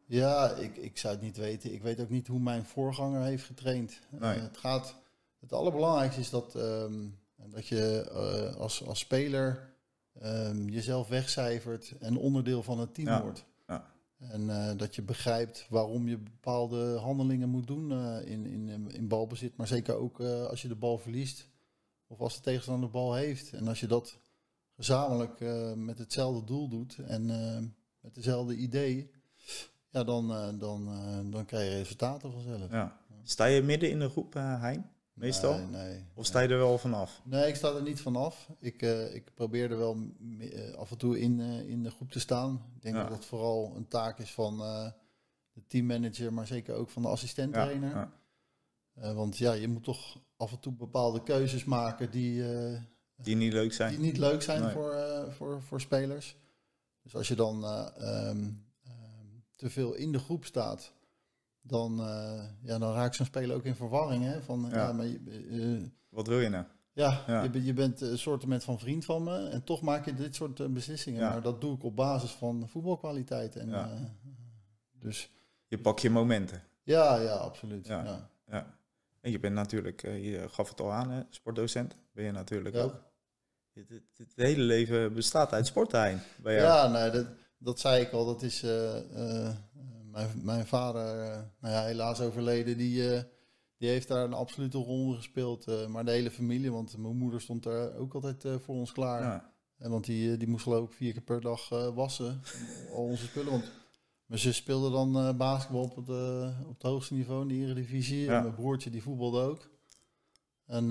Ja, 0.07 0.50
ik, 0.50 0.76
ik 0.76 0.99
zou 0.99 1.14
het 1.14 1.23
niet 1.23 1.37
weten. 1.37 1.73
Ik 1.73 1.83
weet 1.83 2.00
ook 2.00 2.09
niet 2.11 2.26
hoe 2.26 2.40
mijn 2.40 2.64
voorganger 2.64 3.23
heeft 3.23 3.45
getraind. 3.45 4.00
Nee. 4.11 4.38
Het, 4.38 4.57
gaat, 4.57 4.95
het 5.40 5.52
allerbelangrijkste 5.52 6.21
is 6.21 6.30
dat, 6.30 6.54
ehm, 6.54 7.07
dat 7.50 7.66
je 7.66 8.11
als, 8.59 8.87
als 8.87 8.99
speler 8.99 9.75
ehm, 10.21 10.68
jezelf 10.68 11.09
wegcijfert 11.09 11.95
en 12.00 12.16
onderdeel 12.16 12.62
van 12.62 12.78
het 12.78 12.95
team 12.95 13.09
Ja. 13.09 13.23
wordt. 13.23 13.45
En 14.19 14.51
eh, 14.51 14.77
dat 14.77 14.95
je 14.95 15.03
begrijpt 15.03 15.67
waarom 15.69 16.09
je 16.09 16.19
bepaalde 16.19 16.97
handelingen 16.97 17.49
moet 17.49 17.67
doen 17.67 17.93
eh, 17.93 18.31
in, 18.31 18.47
in, 18.47 18.91
in 18.91 19.09
balbezit. 19.09 19.57
Maar 19.57 19.67
zeker 19.67 19.95
ook 19.95 20.21
eh, 20.21 20.45
als 20.45 20.63
je 20.63 20.69
de 20.69 20.77
bal 20.77 20.99
verliest 20.99 21.49
of 22.07 22.21
als 22.21 22.35
de 22.35 22.41
tegenstander 22.41 22.87
de 22.87 22.93
bal 22.93 23.15
heeft. 23.15 23.53
En 23.53 23.69
als 23.69 23.81
je 23.81 23.87
dat 23.87 24.19
gezamenlijk 24.77 25.41
eh, 25.41 25.73
met 25.73 25.99
hetzelfde 25.99 26.45
doel 26.45 26.69
doet 26.69 26.99
en 26.99 27.31
eh, 27.31 27.65
met 28.01 28.15
dezelfde 28.15 28.57
idee, 28.57 29.11
ja, 29.91 30.05
dan, 30.05 30.33
eh, 30.33 30.49
dan, 30.59 30.89
eh, 30.89 31.33
dan 31.33 31.45
krijg 31.45 31.71
je 31.71 31.77
resultaten 31.77 32.33
vanzelf. 32.33 32.71
Ja. 32.71 33.01
Sta 33.23 33.45
je 33.45 33.63
midden 33.63 33.91
in 33.91 33.99
de 33.99 34.09
groep, 34.09 34.35
eh, 34.35 34.61
Hein? 34.61 34.91
Meestal? 35.19 35.59
Nee, 35.59 35.67
nee. 35.67 36.05
Of 36.15 36.27
sta 36.27 36.41
je 36.41 36.49
er 36.49 36.59
wel 36.59 36.79
vanaf? 36.79 37.21
Nee, 37.25 37.49
ik 37.49 37.55
sta 37.55 37.75
er 37.75 37.83
niet 37.83 38.01
vanaf. 38.01 38.49
Ik, 38.59 38.83
eh, 38.83 39.15
ik 39.15 39.35
probeer 39.35 39.71
er 39.71 39.79
wel 39.79 39.97
eh, 40.41 40.75
af 40.75 40.91
en 40.91 40.99
toe 40.99 41.21
in, 41.21 41.41
eh, 41.41 41.69
in 41.69 41.83
de 41.83 41.91
groep 41.91 42.11
te 42.11 42.21
staan. 42.21 42.63
Ik 42.77 42.83
denk 42.83 42.95
Ja. 42.95 43.03
dat 43.03 43.11
dat 43.11 43.25
vooral 43.25 43.73
een 43.77 43.89
taak 43.89 44.19
is 44.19 44.33
van 44.33 44.59
de 45.53 45.63
teammanager, 45.67 46.33
maar 46.33 46.47
zeker 46.47 46.75
ook 46.75 46.91
van 46.91 47.03
de 47.03 47.09
assistent-trainer. 47.09 47.91
ja. 47.91 49.15
Want 49.15 49.39
ja, 49.39 49.53
je 49.53 49.69
moet 49.69 49.85
toch 49.85 50.19
af 50.37 50.53
en 50.53 50.59
toe 50.61 50.73
bepaalde 50.73 51.23
keuzes 51.23 51.65
maken 51.65 52.11
die, 52.11 52.43
Die 53.17 53.37
niet 53.37 53.53
leuk 53.53 53.73
zijn? 53.73 53.91
die 53.91 53.99
niet 54.01 54.17
leuk 54.19 54.43
zijn 54.43 54.63
Nee. 54.63 54.73
voor, 54.73 54.95
voor, 55.31 55.63
voor 55.63 55.81
spelers. 55.81 56.37
Dus 57.03 57.15
als 57.17 57.29
je 57.29 57.35
dan 57.35 57.65
eh, 57.65 57.87
ehm, 57.97 58.51
ehm, 58.85 59.27
te 59.57 59.71
veel 59.71 59.95
in 59.95 60.13
de 60.13 60.19
groep 60.19 60.45
staat, 60.45 60.93
dan, 61.69 62.01
eh, 62.01 62.43
ja, 62.63 62.79
dan 62.79 62.93
raakt 62.93 63.15
zo'n 63.15 63.27
speler 63.27 63.57
ook 63.57 63.65
in 63.65 63.75
verwarring. 63.75 64.25
Hè? 64.25 64.43
Van, 64.43 64.67
ja. 64.71 64.77
Ja. 64.77 64.93
maar 64.93 65.07
je, 65.07 65.21
eh, 65.51 65.89
Wat 66.09 66.27
wil 66.27 66.41
je 66.41 66.49
nou? 66.49 66.65
ja, 66.93 67.25
Ja. 67.27 67.43
Je, 67.43 67.51
bent- 67.51 67.67
je 67.67 67.73
bent 67.73 68.01
een 68.01 68.19
soort 68.19 68.45
van 68.65 68.79
vriend 68.79 69.05
van 69.05 69.23
me 69.25 69.49
en 69.49 69.65
toch 69.65 69.81
maak 69.83 70.05
je 70.05 70.15
dit 70.15 70.35
soort 70.35 70.61
eh, 70.61 70.67
beslissingen. 70.67 71.21
Ja. 71.21 71.29
Maar 71.29 71.43
dat 71.43 71.61
doe 71.61 71.75
ik 71.75 71.85
op 71.85 71.97
basis 71.97 72.31
van 72.31 72.69
voetbalkwaliteit. 72.69 73.57
En, 73.57 73.73
eh, 73.75 73.87
dus 74.93 75.31
Je 75.67 75.79
pakt 75.79 76.01
je 76.03 76.11
momenten. 76.11 76.63
ja, 76.83 77.17
ja, 77.21 77.33
absoluut. 77.35 77.87
Ja. 77.87 78.29
Ja. 78.47 78.77
En 79.21 79.31
je 79.31 79.41
bent 79.41 79.55
natuurlijk, 79.55 80.03
eh, 80.03 80.25
je 80.33 80.49
gaf 80.49 80.69
het 80.69 80.81
al 80.81 80.93
aan, 80.93 81.11
hè, 81.11 81.23
sportdocent. 81.31 81.97
Ben 82.13 82.25
je 82.25 82.33
natuurlijk 82.33 82.77
ook. 82.77 82.95
Het, 83.73 83.89
het, 83.89 84.03
het 84.17 84.33
hele 84.37 84.63
leven 84.63 85.15
bestaat 85.15 85.53
uit 85.53 85.67
jou. 86.53 86.67
Ja, 86.67 86.89
nee, 86.89 87.11
dat, 87.11 87.27
dat 87.59 87.81
zei 87.81 88.03
ik 88.03 88.13
al. 88.13 88.25
Dat 88.27 88.43
is 88.43 88.63
eh, 88.63 88.97
eh, 89.47 89.55
mijn, 90.19 90.45
mijn 90.45 90.67
vader, 90.67 91.21
eh, 91.23 91.41
nou 91.61 91.75
ja, 91.75 91.85
helaas 91.85 92.21
overleden, 92.21 92.77
die, 92.77 93.15
eh, 93.15 93.23
die 93.77 93.89
heeft 93.89 94.09
daar 94.09 94.25
een 94.25 94.33
absolute 94.33 94.79
rol 94.79 95.11
in 95.11 95.17
gespeeld. 95.17 95.67
eh, 95.67 95.87
maar 95.87 96.05
de 96.05 96.11
hele 96.11 96.31
familie, 96.31 96.73
want 96.73 96.97
mijn 96.97 97.17
moeder 97.17 97.41
stond 97.41 97.63
daar 97.63 97.95
ook 97.97 98.15
altijd 98.15 98.45
voor 98.63 98.75
ons 98.75 98.93
klaar. 98.93 99.23
Ja. 99.23 99.53
En 99.79 99.91
want 99.91 100.05
die, 100.05 100.37
die 100.37 100.49
moest 100.49 100.63
geloof 100.63 100.89
ik 100.89 100.93
vier 100.97 101.13
keer 101.13 101.23
per 101.23 101.41
dag 101.41 101.69
wassen. 101.95 102.41
al 102.95 103.03
onze 103.03 103.25
spullen. 103.25 103.51
Want 103.51 103.71
mijn 104.27 104.41
zus 104.41 104.57
speelde 104.57 104.91
dan 104.91 105.37
basketbal 105.37 105.83
op 105.83 105.97
het, 105.97 106.09
op 106.67 106.75
het 106.75 106.83
hoogste 106.83 107.15
niveau 107.15 107.43
in 107.43 107.49
de 107.49 107.55
Eredivisie. 107.55 108.25
Ja. 108.25 108.37
En 108.37 108.43
mijn 108.43 108.55
broertje 108.55 108.91
die 108.91 109.03
voetbalde 109.03 109.41
ook. 109.41 109.69
En 110.67 110.89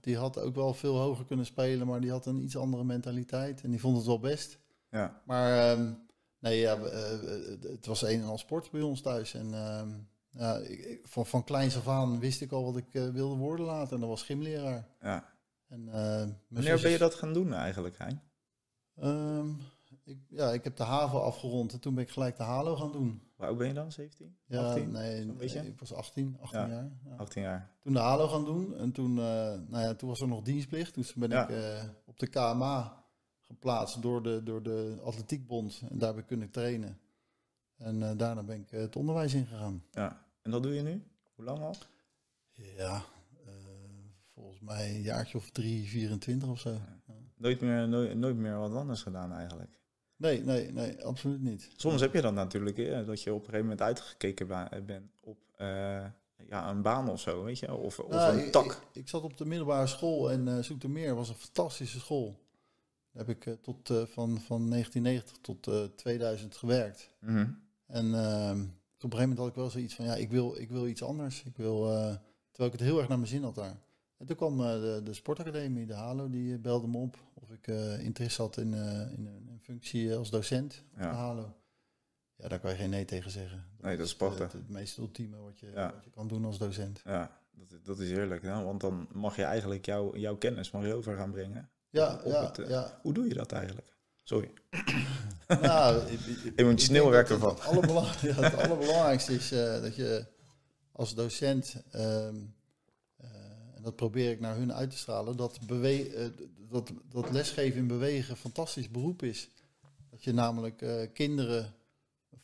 die 0.00 0.16
had 0.16 0.38
ook 0.38 0.54
wel 0.54 0.74
veel 0.74 0.96
hoger 0.96 1.24
kunnen 1.24 1.46
spelen, 1.46 1.86
maar 1.86 2.00
die 2.00 2.10
had 2.10 2.26
een 2.26 2.42
iets 2.42 2.56
andere 2.56 2.84
mentaliteit. 2.84 3.62
En 3.62 3.70
die 3.70 3.80
vond 3.80 3.96
het 3.96 4.06
wel 4.06 4.20
best. 4.20 4.58
Ja. 4.90 5.22
Maar 5.24 5.70
ehm, 5.70 5.92
Nee, 6.40 6.58
ja, 6.60 6.76
eh, 6.76 7.18
het 7.62 7.86
was 7.86 8.02
een 8.02 8.20
en 8.20 8.26
al 8.26 8.38
sport 8.38 8.70
bij 8.70 8.80
ons 8.80 9.00
thuis. 9.00 9.34
En 9.34 9.54
ehm, 9.54 9.88
ja, 10.30 10.56
ik, 10.56 11.00
van, 11.04 11.26
van 11.26 11.44
kleins 11.44 11.76
af 11.76 11.88
aan 11.88 12.18
wist 12.20 12.40
ik 12.40 12.52
al 12.52 12.64
wat 12.64 12.76
ik 12.76 12.94
eh, 12.94 13.08
wilde 13.08 13.36
worden 13.36 13.66
later. 13.66 13.94
En 13.94 14.00
dat 14.00 14.08
was 14.08 14.22
gymleraar. 14.22 14.88
Ja. 15.00 15.24
En, 15.68 15.88
eh, 15.88 16.26
Wanneer 16.48 16.80
ben 16.80 16.90
je 16.90 16.98
dat 16.98 17.14
gaan 17.14 17.32
doen 17.32 17.52
eigenlijk, 17.52 17.98
Hein? 17.98 18.20
Ehm, 18.96 19.48
ik, 20.04 20.18
ja, 20.28 20.50
ik 20.52 20.64
heb 20.64 20.76
de 20.76 20.82
haven 20.82 21.22
afgerond 21.22 21.72
en 21.72 21.80
toen 21.80 21.94
ben 21.94 22.04
ik 22.04 22.10
gelijk 22.10 22.36
de 22.36 22.42
halo 22.42 22.76
gaan 22.76 22.92
doen. 22.92 23.22
Hoe 23.36 23.46
oud 23.46 23.58
ben 23.58 23.66
je 23.66 23.74
dan? 23.74 23.92
17? 23.92 24.36
Ja, 24.46 24.66
18? 24.66 24.90
nee, 24.90 25.24
nee, 25.24 25.48
ik 25.66 25.78
was 25.78 25.92
18, 25.92 26.36
18 26.40 26.60
Ja. 26.60 26.66
jaar. 26.68 26.90
Ja. 27.04 27.16
18 27.16 27.42
jaar. 27.42 27.70
Toen 27.80 27.92
de 27.92 27.98
halo 27.98 28.28
gaan 28.28 28.44
doen 28.44 28.76
en 28.76 28.92
toen, 28.92 29.14
nou 29.14 29.78
ja, 29.78 29.94
toen 29.94 30.08
was 30.08 30.20
er 30.20 30.28
nog 30.28 30.42
dienstplicht. 30.42 30.92
Toen 30.94 31.04
ben 31.16 31.30
Ja. 31.30 31.48
ik 31.48 31.90
op 32.04 32.18
de 32.18 32.26
KMA 32.26 32.99
geplaatst 33.50 34.02
door 34.02 34.22
de, 34.22 34.40
door 34.42 34.62
de 34.62 34.96
atletiekbond. 35.04 35.82
En 35.90 35.98
daar 35.98 36.08
heb 36.08 36.18
ik 36.18 36.26
kunnen 36.26 36.50
trainen. 36.50 36.98
En 37.76 38.02
eh, 38.02 38.16
daarna 38.16 38.42
ben 38.42 38.60
ik 38.60 38.72
eh, 38.72 38.80
het 38.80 38.96
onderwijs 38.96 39.34
ingegaan. 39.34 39.84
Ja. 39.90 40.26
En 40.42 40.50
dat 40.50 40.62
doe 40.62 40.74
je 40.74 40.82
nu? 40.82 41.02
Hoe 41.34 41.44
lang 41.44 41.58
al? 41.58 41.74
Ja, 42.52 43.04
eh, 43.46 43.52
volgens 44.34 44.60
mij 44.60 44.94
een 44.94 45.02
jaartje 45.02 45.38
of 45.38 45.50
3, 45.50 45.88
24 45.88 46.48
of 46.48 46.60
zo. 46.60 46.76
Nooit 47.36 47.60
meer, 47.60 47.88
nooit, 47.88 48.16
nooit 48.16 48.36
meer 48.36 48.58
wat 48.58 48.74
anders 48.74 49.02
gedaan 49.02 49.32
eigenlijk. 49.32 49.80
Nee, 50.16 50.44
nee, 50.44 50.72
nee, 50.72 51.04
absoluut 51.04 51.42
niet. 51.42 51.70
Soms 51.76 52.00
heb 52.00 52.14
je 52.14 52.20
dat 52.20 52.34
natuurlijk, 52.34 52.76
hè, 52.76 53.04
dat 53.04 53.22
je 53.22 53.30
op 53.30 53.38
een 53.38 53.44
gegeven 53.44 53.62
moment 53.62 53.82
uitgekeken 53.82 54.46
bent 54.86 55.12
op 55.20 55.38
ja, 56.48 56.70
een 56.70 56.82
baan 56.82 57.08
of 57.08 57.20
zo, 57.20 57.44
weet 57.44 57.58
je? 57.58 57.74
Of, 57.74 57.98
of 57.98 58.10
Nou, 58.10 58.38
een 58.38 58.50
tak. 58.50 58.72
Ik, 58.72 58.78
ik 58.92 59.08
zat 59.08 59.22
op 59.22 59.36
de 59.36 59.44
middelbare 59.44 59.86
school 59.86 60.30
en 60.30 60.48
eh 60.48 60.62
Zoetermeer 60.62 61.14
was 61.14 61.28
een 61.28 61.34
fantastische 61.34 61.98
school. 61.98 62.38
Daar 63.12 63.26
heb 63.26 63.36
ik 63.36 63.46
eh, 63.46 63.52
tot, 63.60 63.90
eh, 63.90 63.96
van, 64.06 64.40
van 64.40 64.70
1990 64.70 65.36
tot 65.40 65.66
eh, 65.66 65.84
2000 65.96 66.56
gewerkt. 66.56 67.10
Mhm. 67.20 67.48
En 67.86 68.14
ehm, 68.14 68.60
op 68.60 69.12
een 69.12 69.18
gegeven 69.18 69.18
moment 69.18 69.38
had 69.38 69.48
ik 69.48 69.54
wel 69.54 69.70
zoiets 69.70 69.94
van, 69.94 70.04
ja, 70.04 70.14
ik 70.14 70.30
wil, 70.30 70.56
ik 70.60 70.70
wil 70.70 70.86
iets 70.86 71.02
anders. 71.02 71.42
Ik 71.42 71.56
wil, 71.56 71.84
eh, 71.90 72.14
terwijl 72.50 72.72
ik 72.72 72.78
het 72.78 72.88
heel 72.88 72.98
erg 72.98 73.08
naar 73.08 73.18
mijn 73.18 73.30
zin 73.30 73.42
had 73.42 73.54
daar. 73.54 73.76
En 74.16 74.26
toen 74.26 74.36
kwam 74.36 74.60
eh, 74.60 74.66
de, 74.72 75.00
de 75.04 75.12
sportacademie, 75.14 75.86
de 75.86 75.94
HALO, 75.94 76.30
die 76.30 76.54
eh, 76.54 76.60
belde 76.60 76.86
me 76.88 76.98
op 76.98 77.16
of 77.34 77.50
ik 77.50 77.66
eh, 77.66 78.04
interesse 78.04 78.42
had 78.42 78.56
in, 78.56 78.74
eh, 78.74 79.12
in 79.12 79.26
een, 79.26 79.58
functie 79.62 80.14
als 80.16 80.30
docent 80.30 80.84
op 80.92 80.98
Ja. 81.00 81.10
de 81.10 81.16
HALO. 81.16 81.54
Ja, 82.36 82.48
daar 82.48 82.60
kan 82.60 82.70
je 82.70 82.76
geen 82.76 82.90
nee 82.90 83.04
tegen 83.04 83.30
zeggen. 83.30 83.64
Nee, 83.80 83.96
dat 83.96 84.04
is 84.04 84.10
Het, 84.12 84.18
prachtig. 84.18 84.52
het, 84.52 84.68
meest 84.68 84.96
ultieme 84.98 85.36
wat 85.36 85.60
je, 85.60 85.70
Ja. 85.74 85.92
wat 85.94 86.04
je 86.04 86.10
kan 86.10 86.28
doen 86.28 86.44
als 86.44 86.58
docent. 86.58 87.00
Ja, 87.04 87.40
dat, 87.50 87.70
is- 87.72 87.82
dat 87.82 87.98
is 87.98 88.10
heerlijk. 88.10 88.42
Hè? 88.42 88.62
Want 88.62 88.80
dan 88.80 89.08
mag 89.12 89.36
je 89.36 89.42
eigenlijk 89.44 89.84
jouw 89.86 90.16
jouw 90.16 90.36
kennis 90.36 90.70
mag 90.70 90.84
je 90.86 90.94
over 90.94 91.16
gaan 91.16 91.30
brengen. 91.30 91.70
Ja, 91.90 92.20
Op 92.24 92.32
ja, 92.32 92.44
het, 92.46 92.58
eh, 92.58 92.68
ja. 92.68 92.98
Hoe 93.02 93.12
doe 93.12 93.28
je 93.28 93.34
dat 93.34 93.52
eigenlijk? 93.52 93.96
Sorry. 94.24 94.50
Nou, 95.62 96.06
ik- 96.10 96.20
ik- 96.20 96.52
dat 97.38 97.58
Het, 97.58 97.66
allerbelang- 97.66 98.20
ja, 98.30 98.34
het 98.34 98.54
allerbelangrijkste 98.54 99.34
is 99.34 99.52
eh, 99.52 99.82
dat 99.82 99.96
je 99.96 100.26
als 100.92 101.14
docent, 101.14 101.82
ehm, 101.90 102.34
eh, 103.16 103.28
en 103.74 103.82
dat 103.82 103.96
probeer 103.96 104.30
ik 104.30 104.40
naar 104.40 104.56
hun 104.56 104.72
uit 104.72 104.90
te 104.90 104.96
stralen, 104.96 105.36
dat, 105.36 105.58
bewe 105.66 106.14
eh, 106.14 106.26
dat, 106.70 106.90
dat 107.08 107.30
lesgeven 107.30 107.78
in 107.78 107.86
bewegen 107.86 108.30
een 108.30 108.36
fantastisch 108.36 108.90
beroep 108.90 109.22
is. 109.22 109.50
Dat 110.10 110.24
je 110.24 110.32
namelijk 110.32 110.84
kinderen, 111.12 111.74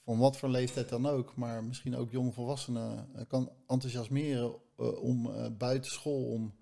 van 0.04 0.18
wat 0.18 0.36
voor 0.36 0.48
leeftijd 0.48 0.88
dan 0.88 1.06
ook, 1.06 1.36
maar 1.36 1.64
misschien 1.64 1.96
ook 1.96 2.10
jongvolwassenen, 2.10 3.08
eh, 3.14 3.22
kan 3.28 3.50
enthousiasmeren 3.66 4.54
om 5.00 5.30
buiten 5.58 5.90
school, 5.90 6.24
om 6.24 6.54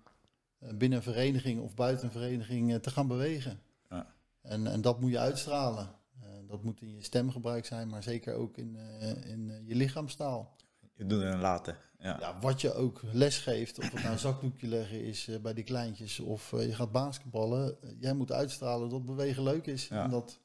binnen 0.59 0.97
een 0.97 1.03
vereniging 1.03 1.61
of 1.61 1.73
buiten 1.75 2.05
een 2.05 2.11
vereniging 2.11 2.73
eh, 2.73 2.79
te 2.79 2.89
gaan 2.89 3.07
bewegen. 3.07 3.59
Ja. 3.89 4.13
En, 4.41 4.67
en 4.67 4.81
dat 4.81 4.99
moet 4.99 5.11
je 5.11 5.19
uitstralen. 5.19 5.89
Eh, 6.21 6.29
dat 6.47 6.63
moet 6.63 6.81
in 6.81 6.95
je 6.95 7.03
stemgebruik 7.03 7.65
zijn, 7.65 7.89
maar 7.89 8.03
zeker 8.03 8.33
ook 8.33 8.57
in, 8.57 8.75
eh, 8.75 9.29
in 9.31 9.49
eh, 9.49 9.67
je 9.67 9.75
lichaamstaal. 9.75 10.55
Je 10.95 11.05
doet 11.05 11.21
en 11.21 11.39
laten. 11.39 11.77
Ja. 11.99 12.17
Ja, 12.19 12.39
wat 12.39 12.61
je 12.61 12.73
ook 12.73 13.01
lesgeeft, 13.11 13.77
of 13.77 13.91
het 13.91 14.01
nou 14.01 14.13
een 14.13 14.19
zakdoekje 14.19 14.67
leggen 14.67 15.03
is 15.03 15.27
eh, 15.27 15.39
bij 15.39 15.53
die 15.53 15.63
kleintjes, 15.63 16.19
of 16.19 16.53
eh, 16.53 16.65
je 16.65 16.75
gaat 16.75 16.91
basketballen, 16.91 17.81
eh, 17.81 17.89
jij 17.99 18.13
moet 18.13 18.31
uitstralen 18.31 18.89
dat 18.89 19.05
bewegen 19.05 19.43
leuk 19.43 19.65
is. 19.65 19.87
Ja. 19.87 20.03
En, 20.03 20.09
dat, 20.09 20.39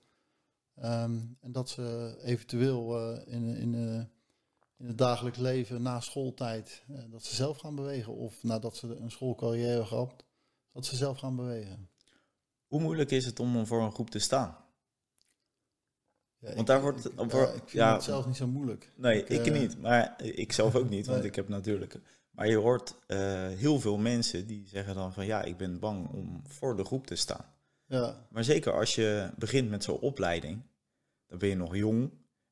ehm, 0.75 1.19
en 1.41 1.53
dat 1.53 1.69
ze 1.69 2.17
eventueel 2.23 2.99
eh, 2.99 3.35
in, 3.35 3.57
in, 3.57 3.75
eh, 3.75 4.05
in 4.81 4.87
het 4.87 4.99
dagelijks 4.99 5.39
leven 5.39 5.83
na 5.83 6.01
schooltijd, 6.01 6.85
eh, 6.89 7.03
dat 7.11 7.25
ze 7.25 7.35
zelf 7.35 7.59
gaan 7.59 7.75
bewegen. 7.75 8.15
Of 8.15 8.43
nadat 8.43 8.77
ze 8.77 8.97
een 8.97 9.11
schoolcarrière 9.11 9.69
hebben 9.69 9.87
gehad, 9.87 10.25
dat 10.73 10.87
ze 10.87 10.97
zelf 10.97 11.19
gaan 11.19 11.37
bewegen. 11.37 11.89
Hoe 12.67 12.81
moeilijk 12.81 13.11
is 13.11 13.25
het 13.27 13.41
om 13.41 13.67
voor 13.67 13.83
een 13.83 13.93
groep 13.93 14.11
te 14.11 14.19
staan? 14.19 14.57
Ja, 16.39 16.47
Want 16.49 16.61
ik- 16.61 16.67
daar 16.67 16.81
wordt- 16.81 17.05
ik, 17.05 17.31
voor- 17.31 17.41
ja, 17.41 17.47
ik 17.49 17.57
vind 17.59 17.71
ja. 17.73 17.93
het 17.95 18.03
zelf 18.03 18.27
niet 18.27 18.37
zo 18.37 18.47
moeilijk. 18.47 18.93
Nee, 18.97 19.19
Ik, 19.23 19.29
ik, 19.29 19.47
eh, 19.47 19.61
niet. 19.61 19.79
Maar 19.81 20.23
ik 20.23 20.53
zelf 20.53 20.75
ook 20.75 20.89
niet, 20.89 21.07
want 21.07 21.19
nee. 21.19 21.29
ik 21.29 21.35
heb 21.35 21.49
natuurlijk... 21.49 22.01
Maar 22.31 22.49
je 22.49 22.57
hoort 22.57 22.95
eh, 23.07 23.19
heel 23.49 23.81
veel 23.81 23.99
mensen 23.99 24.47
die 24.47 24.69
zeggen 24.69 24.95
dan 24.95 25.13
van... 25.13 25.27
Ja, 25.27 25.43
ik 25.43 25.57
ben 25.57 25.79
bang 25.79 26.09
om 26.09 26.43
voor 26.47 26.77
de 26.77 26.85
groep 26.85 27.07
te 27.07 27.17
staan. 27.17 27.45
Ja, 27.87 28.27
Maar 28.31 28.45
zeker 28.45 28.73
als 28.79 28.95
je 28.95 29.31
begint 29.39 29.71
met 29.71 29.85
zo'n 29.85 29.99
opleiding... 29.99 30.63
Dan 31.27 31.39
ben 31.39 31.49
je 31.49 31.57
nog 31.57 31.77
jong. 31.77 32.03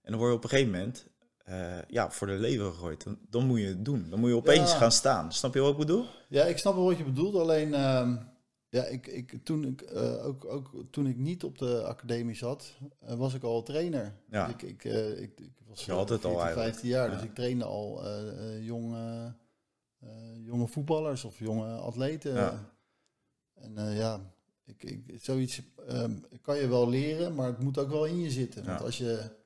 En 0.03 0.11
dan 0.11 0.17
word 0.19 0.31
je 0.31 0.37
op 0.37 0.43
een 0.43 0.49
gegeven 0.51 0.73
moment... 0.73 1.07
eh, 1.49 1.79
ja, 1.89 2.11
voor 2.11 2.27
de 2.27 2.33
leven 2.33 2.65
gegooid. 2.65 3.05
Dan, 3.05 3.19
dan 3.31 3.47
moet 3.47 3.61
je 3.61 3.67
het 3.67 3.85
doen. 3.85 4.07
Dan 4.11 4.21
moet 4.21 4.29
je 4.29 4.37
opeens 4.37 4.71
Ja. 4.71 4.77
gaan 4.77 4.93
staan. 4.93 5.33
Snap 5.33 5.55
je 5.55 5.61
wat 5.61 5.71
ik 5.71 5.79
bedoel? 5.79 6.05
Ja, 6.29 6.45
ik 6.45 6.59
snap 6.59 6.75
wel 6.75 6.85
wat 6.85 6.99
je 6.99 7.05
bedoelt. 7.05 7.35
Alleen, 7.35 7.75
ehm, 7.75 8.17
ja, 8.69 8.85
ik, 8.85 9.07
ik, 9.07 9.45
toen, 9.45 9.65
ik, 9.65 9.81
eh, 9.81 10.27
ook, 10.27 10.45
ook 10.45 10.71
toen 10.91 11.07
ik 11.07 11.17
niet 11.17 11.45
op 11.45 11.59
de 11.59 11.83
academie 11.85 12.35
zat, 12.35 12.75
eh, 13.01 13.15
was 13.15 13.35
ik 13.35 13.43
al 13.43 13.63
trainer. 13.63 14.15
Ja. 14.31 14.45
Dus 14.47 14.55
ik, 14.55 14.63
ik, 14.63 14.85
ik, 15.19 15.41
ik 15.41 15.53
was 15.67 15.85
Je 15.85 15.91
het 15.93 16.01
al 16.01 16.07
14, 16.07 16.31
eigenlijk. 16.31 16.55
15 16.71 16.89
jaar, 16.89 17.11
dus 17.11 17.23
ik 17.23 17.35
trainde 17.35 17.65
al 17.65 18.03
jonge, 18.61 19.35
jonge 20.45 20.67
voetballers 20.67 21.25
of 21.25 21.39
jonge 21.39 21.75
atleten. 21.75 22.35
Ja. 22.35 22.73
En 23.55 23.95
ja, 23.95 24.21
ik, 24.65 24.83
ik, 24.83 25.03
zoiets 25.23 25.63
ehm, 25.87 26.13
kan 26.43 26.57
je 26.57 26.69
wel 26.69 26.89
leren, 26.89 27.35
maar 27.35 27.47
het 27.47 27.63
moet 27.63 27.79
ook 27.79 27.91
wel 27.91 28.05
in 28.05 28.21
je 28.21 28.31
zitten. 28.31 28.65
Want 28.65 28.83
als 28.83 28.99
je, 28.99 29.37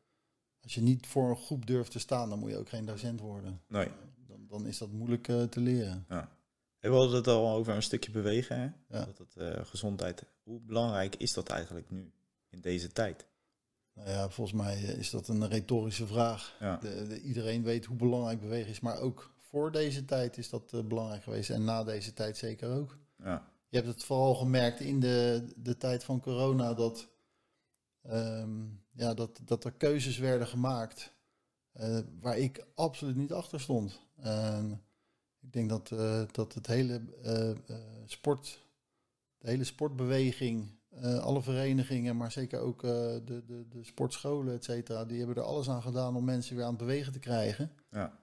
als 0.62 0.74
je 0.74 0.80
niet 0.80 1.06
voor 1.06 1.30
een 1.30 1.36
groep 1.36 1.66
durft 1.66 1.90
te 1.90 1.98
staan, 1.98 2.28
dan 2.28 2.38
moet 2.38 2.50
je 2.50 2.56
ook 2.56 2.68
geen 2.68 2.84
docent 2.86 3.20
worden. 3.20 3.60
Nee. 3.66 3.88
Dan, 4.26 4.46
dan 4.48 4.66
is 4.66 4.78
dat 4.78 4.90
moeilijk 4.90 5.28
eh, 5.28 5.42
te 5.42 5.60
leren. 5.60 6.04
Ja. 6.08 6.28
We 6.80 6.88
hadden 6.88 7.16
het 7.16 7.26
al 7.26 7.50
over 7.50 7.74
een 7.74 7.82
stukje 7.82 8.10
bewegen. 8.10 8.56
Hè? 8.60 8.64
Ja. 8.98 9.04
Dat 9.04 9.18
het, 9.18 9.36
eh, 9.36 9.64
gezondheid. 9.64 10.24
Hoe 10.42 10.60
belangrijk 10.60 11.16
is 11.16 11.32
dat 11.32 11.48
eigenlijk 11.48 11.90
nu? 11.90 12.12
In 12.50 12.60
deze 12.60 12.92
tijd? 12.92 13.26
Nou 13.94 14.08
ja, 14.08 14.28
volgens 14.30 14.56
mij 14.62 14.74
eh, 14.74 14.98
is 14.98 15.10
dat 15.10 15.28
een 15.28 15.48
retorische 15.48 16.06
vraag. 16.06 16.56
Ja. 16.60 16.76
De, 16.76 17.06
de- 17.06 17.20
iedereen 17.20 17.62
weet 17.62 17.84
hoe 17.84 17.96
belangrijk 17.96 18.40
bewegen 18.40 18.70
is, 18.70 18.80
maar 18.80 18.98
ook 18.98 19.30
voor 19.38 19.72
deze 19.72 20.04
tijd 20.04 20.38
is 20.38 20.48
dat 20.48 20.88
belangrijk 20.88 21.22
geweest 21.22 21.50
en 21.50 21.64
na 21.64 21.84
deze 21.84 22.12
tijd 22.12 22.36
zeker 22.36 22.70
ook. 22.70 22.98
Ja. 23.18 23.50
Je 23.68 23.76
hebt 23.76 23.88
het 23.88 24.04
vooral 24.04 24.34
gemerkt 24.34 24.80
in 24.80 25.00
de, 25.00 25.44
de 25.56 25.76
tijd 25.76 26.04
van 26.04 26.20
corona 26.20 26.74
dat, 26.74 27.08
ehm, 28.02 28.60
ja, 28.92 29.14
dat, 29.14 29.40
dat 29.44 29.64
er 29.64 29.72
keuzes 29.72 30.18
werden 30.18 30.46
gemaakt 30.46 31.14
eh, 31.72 31.98
waar 32.20 32.38
ik 32.38 32.66
absoluut 32.74 33.16
niet 33.16 33.32
achter 33.32 33.60
stond. 33.60 34.00
En 34.16 34.82
ik 35.40 35.52
denk 35.52 35.68
dat, 35.68 35.90
eh, 35.90 36.22
dat 36.30 36.54
het 36.54 36.66
hele 36.66 37.02
eh, 37.22 37.76
sport, 38.04 38.62
de 39.38 39.48
hele 39.48 39.64
sportbeweging, 39.64 40.80
alle 41.20 41.42
verenigingen, 41.42 42.16
maar 42.16 42.32
zeker 42.32 42.60
ook 42.60 42.80
de, 42.80 43.42
de, 43.46 43.68
de 43.68 43.84
sportscholen, 43.84 44.54
et 44.54 44.64
cetera, 44.64 45.04
die 45.04 45.18
hebben 45.18 45.36
er 45.36 45.42
alles 45.42 45.68
aan 45.68 45.82
gedaan 45.82 46.16
om 46.16 46.24
mensen 46.24 46.56
weer 46.56 46.64
aan 46.64 46.70
het 46.70 46.80
bewegen 46.80 47.12
te 47.12 47.18
krijgen. 47.18 47.72
Ja. 47.90 48.20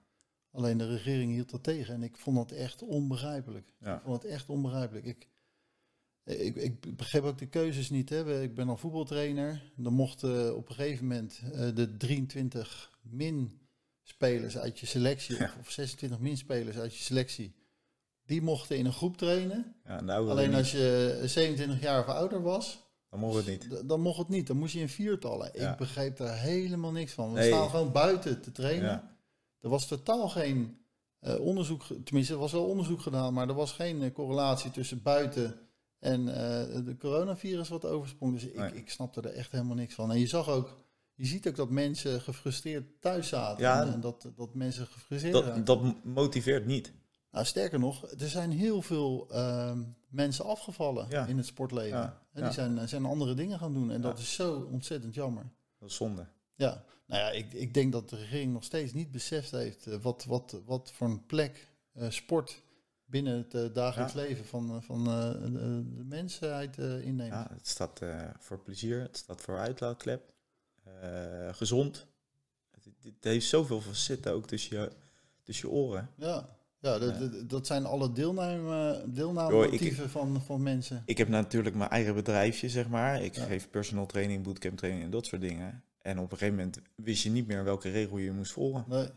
Alleen 0.50 0.78
de 0.78 0.86
regering 0.86 1.32
hield 1.32 1.50
dat 1.50 1.62
tegen 1.62 1.94
en 1.94 2.02
ik 2.02 2.16
vond 2.16 2.36
dat 2.36 2.50
echt 2.50 2.82
onbegrijpelijk. 2.82 3.74
Ja. 3.78 3.96
Ik 3.96 4.02
vond 4.02 4.22
het 4.22 4.32
echt 4.32 4.48
onbegrijpelijk. 4.48 5.04
Ik, 5.04 5.28
ik, 6.38 6.56
ik 6.56 6.96
begreep 6.96 7.22
ook 7.24 7.38
de 7.38 7.46
keuzes 7.46 7.90
niet. 7.90 8.08
Hè. 8.08 8.42
Ik 8.42 8.54
ben 8.54 8.68
al 8.68 8.76
voetbaltrainer. 8.76 9.62
Dan 9.76 9.92
mochten 9.92 10.56
op 10.56 10.68
een 10.68 10.74
gegeven 10.74 11.06
moment 11.06 11.40
eh, 11.52 11.68
de 11.74 11.96
23 11.96 12.90
min 13.02 13.58
spelers 14.02 14.58
uit 14.58 14.78
je 14.78 14.86
selectie, 14.86 15.36
Ja. 15.36 15.44
of, 15.44 15.56
of 15.60 15.70
26 15.70 16.18
min 16.18 16.36
spelers 16.36 16.76
uit 16.76 16.96
je 16.96 17.02
selectie, 17.02 17.54
die 18.26 18.42
mochten 18.42 18.76
in 18.76 18.86
een 18.86 18.92
groep 18.92 19.16
trainen. 19.16 19.74
Ja, 19.84 20.00
nou, 20.00 20.30
Alleen 20.30 20.54
als 20.54 20.72
je 20.72 21.20
27 21.24 21.80
jaar 21.80 22.00
of 22.00 22.06
ouder 22.06 22.42
was, 22.42 22.84
Dan 23.10 23.30
we 23.30 23.36
het 23.36 23.46
niet. 23.46 23.88
dan 23.88 24.00
mocht 24.00 24.18
het 24.18 24.28
niet. 24.28 24.46
Dan 24.46 24.56
moest 24.56 24.72
je 24.74 24.80
in 24.80 24.88
viertallen. 24.88 25.50
Ja. 25.54 25.70
Ik 25.72 25.76
begreep 25.78 26.16
daar 26.16 26.38
helemaal 26.38 26.92
niks 26.92 27.12
van. 27.12 27.32
We 27.32 27.38
Nee. 27.38 27.48
staan 27.48 27.70
gewoon 27.70 27.92
buiten 27.92 28.40
te 28.40 28.52
trainen. 28.52 29.02
Er 29.60 29.68
was 29.68 29.86
totaal 29.86 30.28
geen 30.28 30.78
eh, 31.20 31.40
onderzoek, 31.40 31.82
tenminste, 32.04 32.32
er 32.32 32.38
was 32.38 32.52
wel 32.52 32.64
onderzoek 32.66 33.00
gedaan, 33.00 33.32
maar 33.34 33.48
er 33.48 33.54
was 33.54 33.72
geen 33.72 34.02
eh, 34.02 34.12
correlatie 34.12 34.70
tussen 34.70 35.02
buiten 35.02 35.58
en 36.00 36.28
eh, 36.28 36.84
de 36.84 36.96
coronavirus 36.98 37.68
wat 37.68 37.84
oversprong. 37.84 38.32
Dus 38.32 38.44
ik, 38.44 38.56
Nee. 38.56 38.74
ik 38.74 38.90
snapte 38.90 39.20
er 39.20 39.32
echt 39.34 39.52
helemaal 39.52 39.74
niks 39.76 39.94
van. 39.94 40.10
En 40.12 40.18
je 40.18 40.26
zag 40.26 40.48
ook, 40.48 40.76
je 41.14 41.26
ziet 41.26 41.48
ook 41.48 41.56
dat 41.56 41.70
mensen 41.70 42.20
gefrustreerd 42.20 43.00
thuis 43.00 43.28
zaten. 43.28 43.62
Ja. 43.62 43.82
en, 43.82 43.92
en 43.92 44.00
dat, 44.00 44.30
dat 44.36 44.54
mensen 44.54 44.86
gefrustreerd 44.86 45.32
Dat, 45.34 45.66
dat 45.66 46.04
motiveert 46.04 46.66
niet. 46.66 46.92
Nou, 47.30 47.44
sterker 47.44 47.78
nog, 47.78 48.10
er 48.10 48.28
zijn 48.28 48.50
heel 48.50 48.82
veel 48.82 49.26
ehm, 49.30 49.82
mensen 50.08 50.44
afgevallen 50.44 51.06
Ja. 51.08 51.26
in 51.26 51.36
het 51.36 51.46
sportleven. 51.46 51.98
Ja, 51.98 52.22
En 52.32 52.42
die 52.42 52.52
zijn, 52.52 52.88
zijn 52.88 53.04
andere 53.04 53.34
dingen 53.34 53.58
gaan 53.58 53.72
doen. 53.72 53.90
En 53.90 54.00
dat 54.00 54.18
is 54.18 54.34
zo 54.34 54.68
ontzettend 54.72 55.14
jammer. 55.14 55.44
Dat 55.78 55.88
is 55.88 55.94
zonde. 55.96 56.26
Ja, 56.54 56.84
nou 57.06 57.20
ja, 57.22 57.30
ik, 57.30 57.52
ik 57.52 57.74
denk 57.74 57.92
dat 57.92 58.08
de 58.08 58.16
regering 58.16 58.52
nog 58.52 58.64
steeds 58.64 58.92
niet 58.92 59.10
beseft 59.10 59.50
heeft 59.50 59.86
eh, 59.86 59.96
wat, 60.02 60.24
wat, 60.24 60.60
wat 60.66 60.92
voor 60.92 61.08
een 61.08 61.26
plek 61.26 61.68
eh, 61.92 62.10
sport 62.10 62.62
binnen 63.10 63.36
het 63.36 63.54
eh, 63.54 63.64
dagelijks 63.72 64.12
Ja. 64.12 64.20
leven 64.20 64.44
van, 64.44 64.70
eh, 64.70 64.76
van 64.80 65.06
eh, 65.06 65.30
de, 65.52 65.84
de 65.96 66.04
mensheid 66.04 66.78
eh, 66.78 67.00
inneemt. 67.06 67.32
Ja, 67.32 67.46
het 67.52 67.68
staat 67.68 68.00
voor 68.38 68.58
plezier, 68.58 69.00
het 69.00 69.16
staat 69.16 69.40
voor 69.40 69.58
uitlaatklep. 69.58 70.32
gezond. 71.50 72.06
Het, 72.70 72.84
het 73.02 73.24
heeft 73.24 73.46
zoveel 73.48 73.80
facetten 73.80 74.32
ook 74.32 74.46
tussen 74.46 74.80
je, 74.80 74.90
tussen 75.42 75.68
je 75.68 75.74
oren. 75.74 76.10
Ja, 76.16 76.48
ja, 76.78 76.98
dat, 76.98 77.48
dat- 77.50 77.66
zijn 77.66 77.84
alle 77.86 78.12
deelname, 78.12 79.04
deelnamemotieven 79.08 80.10
van, 80.10 80.42
van 80.42 80.62
mensen. 80.62 81.02
Ik 81.06 81.18
heb 81.18 81.28
natuurlijk 81.28 81.74
mijn 81.74 81.90
eigen 81.90 82.14
bedrijfje, 82.14 82.68
zeg 82.68 82.88
maar. 82.88 83.22
Ik 83.22 83.34
Ja. 83.36 83.44
geef 83.44 83.70
personal 83.70 84.06
training, 84.06 84.42
bootcamp 84.42 84.76
training 84.78 85.04
en 85.04 85.10
dat 85.10 85.26
soort 85.26 85.40
dingen. 85.40 85.82
En 86.02 86.18
op 86.18 86.32
een 86.32 86.38
gegeven 86.38 86.56
moment 86.58 86.80
wist 86.94 87.22
je 87.22 87.30
niet 87.30 87.46
meer 87.46 87.64
welke 87.64 87.90
regel 87.90 88.18
je 88.18 88.32
moest 88.32 88.52
volgen. 88.52 88.84
Nee, 88.88 89.08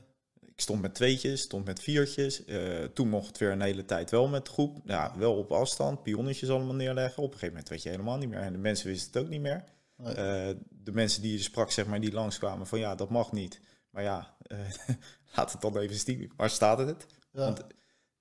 Ik 0.56 0.62
stond 0.62 0.82
met 0.82 0.96
tweetjes, 0.96 1.42
stond 1.42 1.66
met 1.66 1.80
viertjes. 1.80 2.46
Eh, 2.46 2.84
toen 2.94 3.10
mocht 3.10 3.28
het 3.28 3.38
weer 3.38 3.52
een 3.52 3.62
hele 3.62 3.86
tijd 3.86 4.12
wel 4.12 4.28
met 4.28 4.48
groep. 4.48 4.78
Ja, 4.86 5.14
wel 5.18 5.38
op 5.38 5.52
afstand, 5.52 6.04
pionnetjes 6.04 6.50
allemaal 6.50 6.76
neerleggen. 6.76 7.24
Op 7.24 7.28
een 7.32 7.34
gegeven 7.34 7.54
moment 7.54 7.70
weet 7.70 7.84
je 7.84 7.90
helemaal 7.90 8.18
niet 8.18 8.30
meer. 8.30 8.40
En 8.40 8.52
de 8.52 8.60
mensen 8.60 8.88
wisten 8.88 9.14
het 9.14 9.22
ook 9.22 9.30
niet 9.30 9.42
meer. 9.42 9.64
nee. 9.98 10.14
Eh, 10.14 10.56
de 10.70 10.92
mensen 10.92 11.22
die 11.22 11.32
je 11.32 11.40
sprak, 11.40 11.72
zeg 11.72 11.86
maar, 11.86 12.02
die 12.02 12.14
langskwamen 12.14 12.68
van 12.68 12.80
ja, 12.80 12.96
dat 12.96 13.10
mag 13.10 13.32
niet. 13.32 13.60
Maar 13.90 14.04
ja, 14.04 14.36
eh, 14.42 14.58
laat 15.36 15.52
het 15.52 15.62
dan 15.62 15.78
even 15.78 15.96
stiekem. 15.96 16.32
Waar 16.36 16.50
staat 16.50 16.78
het? 16.78 17.06
ja. 17.32 17.40
want 17.40 17.64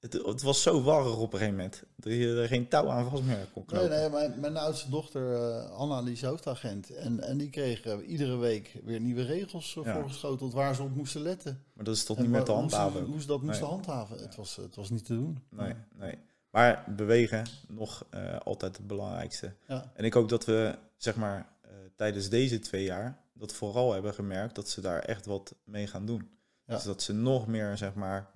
Het, 0.03 0.13
het 0.13 0.43
was 0.43 0.63
zo 0.63 0.83
warrig 0.83 1.17
op 1.17 1.33
een 1.33 1.39
gegeven 1.39 1.57
moment. 1.57 1.83
Dat 1.97 2.13
je 2.13 2.37
er 2.37 2.47
geen 2.49 2.69
touw 2.69 2.89
aan 2.91 3.11
vast 3.11 3.23
meer 3.23 3.49
kon 3.53 3.65
Nee, 3.67 3.79
knopen. 3.89 3.91
nee, 4.01 4.11
mijn, 4.11 4.41
mijn 4.41 4.57
oudste 4.57 4.91
dochter 4.91 5.35
eh, 5.35 5.71
Anna, 5.71 6.03
die 6.03 6.13
is 6.13 6.23
hoofdagent. 6.23 6.91
En, 6.91 7.21
en 7.21 7.39
die 7.39 7.51
kreeg 7.51 7.83
eh, 7.85 8.09
iedere 8.09 8.37
week 8.37 8.81
weer 8.85 9.01
nieuwe 9.01 9.23
regels 9.23 9.77
eh, 9.77 9.85
Ja. 9.85 9.95
voorgeschoteld 9.95 10.53
waar 10.53 10.75
ze 10.75 10.83
op 10.83 10.95
moesten 10.95 11.21
letten. 11.21 11.63
Maar 11.73 11.85
dat 11.85 11.97
is 11.97 12.05
toch 12.05 12.17
En 12.17 12.23
niet 12.23 12.33
meer 12.33 12.43
te 12.43 12.53
waar- 12.53 12.61
hoe 12.61 12.71
ze- 12.71 12.77
handhaven. 12.77 13.07
Hoe 13.11 13.21
ze 13.21 13.27
dat 13.27 13.43
moesten 13.43 13.63
Nee. 13.67 13.71
handhaven. 13.75 14.19
Het, 14.19 14.35
was, 14.37 14.57
het 14.57 14.77
was 14.77 14.91
niet 14.91 15.05
te 15.05 15.15
doen. 15.15 15.43
Nee, 15.51 15.75
nee. 15.99 16.19
Maar 16.51 16.85
bewegen, 16.97 17.47
nog 17.69 18.07
eh, 18.11 18.39
altijd 18.45 18.77
het 18.77 18.87
belangrijkste. 18.87 19.53
Ja, 19.69 19.91
En 19.95 20.05
ik 20.05 20.13
hoop 20.15 20.29
dat 20.29 20.45
we, 20.45 20.79
zeg 20.97 21.17
maar, 21.17 21.49
tijdens 21.97 22.29
deze 22.29 22.59
twee 22.59 22.85
jaar, 22.85 23.19
dat 23.33 23.53
vooral 23.53 23.93
hebben 23.93 24.15
gemerkt 24.15 24.55
dat 24.55 24.69
ze 24.69 24.81
daar 24.81 24.99
echt 25.01 25.27
wat 25.27 25.55
mee 25.65 25.87
gaan 25.87 26.07
doen. 26.07 26.31
Dus 26.67 26.83
dat 26.83 27.03
ze 27.03 27.13
nog 27.13 27.47
meer, 27.47 27.77
zeg 27.77 27.95
maar, 27.95 28.31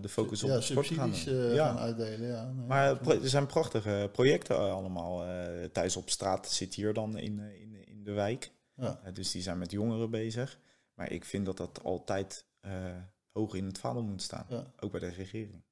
de 0.00 0.08
focus 0.08 0.42
op 0.42 0.48
ja 0.48 0.56
de 0.56 0.62
sport 0.62 0.86
gaan 0.86 1.10
doen. 1.10 1.34
eh, 1.34 1.54
ja. 1.54 1.66
gaan 1.66 1.78
uitdelen. 1.78 2.28
Ja, 2.28 2.44
nee, 2.52 2.66
Maar 2.66 3.06
er 3.08 3.28
zijn 3.28 3.46
prachtige 3.46 4.08
projecten 4.12 4.56
eh, 4.56 4.72
allemaal. 4.72 5.24
eh, 5.24 5.64
thuis 5.64 5.96
op 5.96 6.10
straat 6.10 6.50
zit 6.50 6.74
hier 6.74 6.92
dan 6.94 7.18
in, 7.18 7.40
eh, 7.40 7.60
in, 7.60 7.86
in 7.88 8.04
de 8.04 8.12
wijk. 8.12 8.50
ja. 8.74 9.00
Eh, 9.04 9.14
dus 9.14 9.30
die 9.30 9.42
zijn 9.42 9.58
met 9.58 9.70
jongeren 9.70 10.10
bezig. 10.10 10.58
Maar 10.94 11.10
ik 11.12 11.24
vind 11.24 11.46
dat 11.46 11.56
dat 11.56 11.80
altijd 11.82 12.44
eh, 12.60 12.72
hoog 13.32 13.54
in 13.54 13.64
het 13.66 13.78
vaandel 13.78 14.02
moet 14.02 14.22
staan. 14.22 14.46
Ja. 14.48 14.64
Ook 14.80 14.90
bij 14.90 15.00
de 15.00 15.08
regering. 15.08 15.62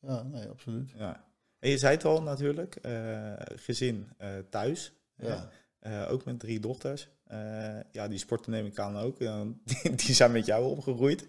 ja, 0.00 0.22
nee, 0.22 0.46
absoluut. 0.48 0.90
Ja. 0.96 1.24
En 1.58 1.70
je 1.70 1.78
zei 1.78 1.94
het 1.94 2.04
al 2.04 2.22
natuurlijk, 2.22 2.74
eh, 2.76 3.32
gezin 3.38 4.08
eh, 4.18 4.28
thuis. 4.50 4.92
Ja. 5.16 5.48
Eh, 5.78 6.06
ook 6.10 6.24
met 6.24 6.38
drie 6.40 6.60
dochters. 6.60 7.08
Eh, 7.24 7.38
ja, 7.92 8.08
die 8.08 8.18
sporten 8.18 8.50
neem 8.50 8.66
ik 8.66 8.78
aan 8.78 8.96
ook. 8.96 9.18
Die 10.04 10.14
zijn 10.14 10.32
met 10.32 10.46
jou 10.46 10.64
opgegroeid. 10.70 11.26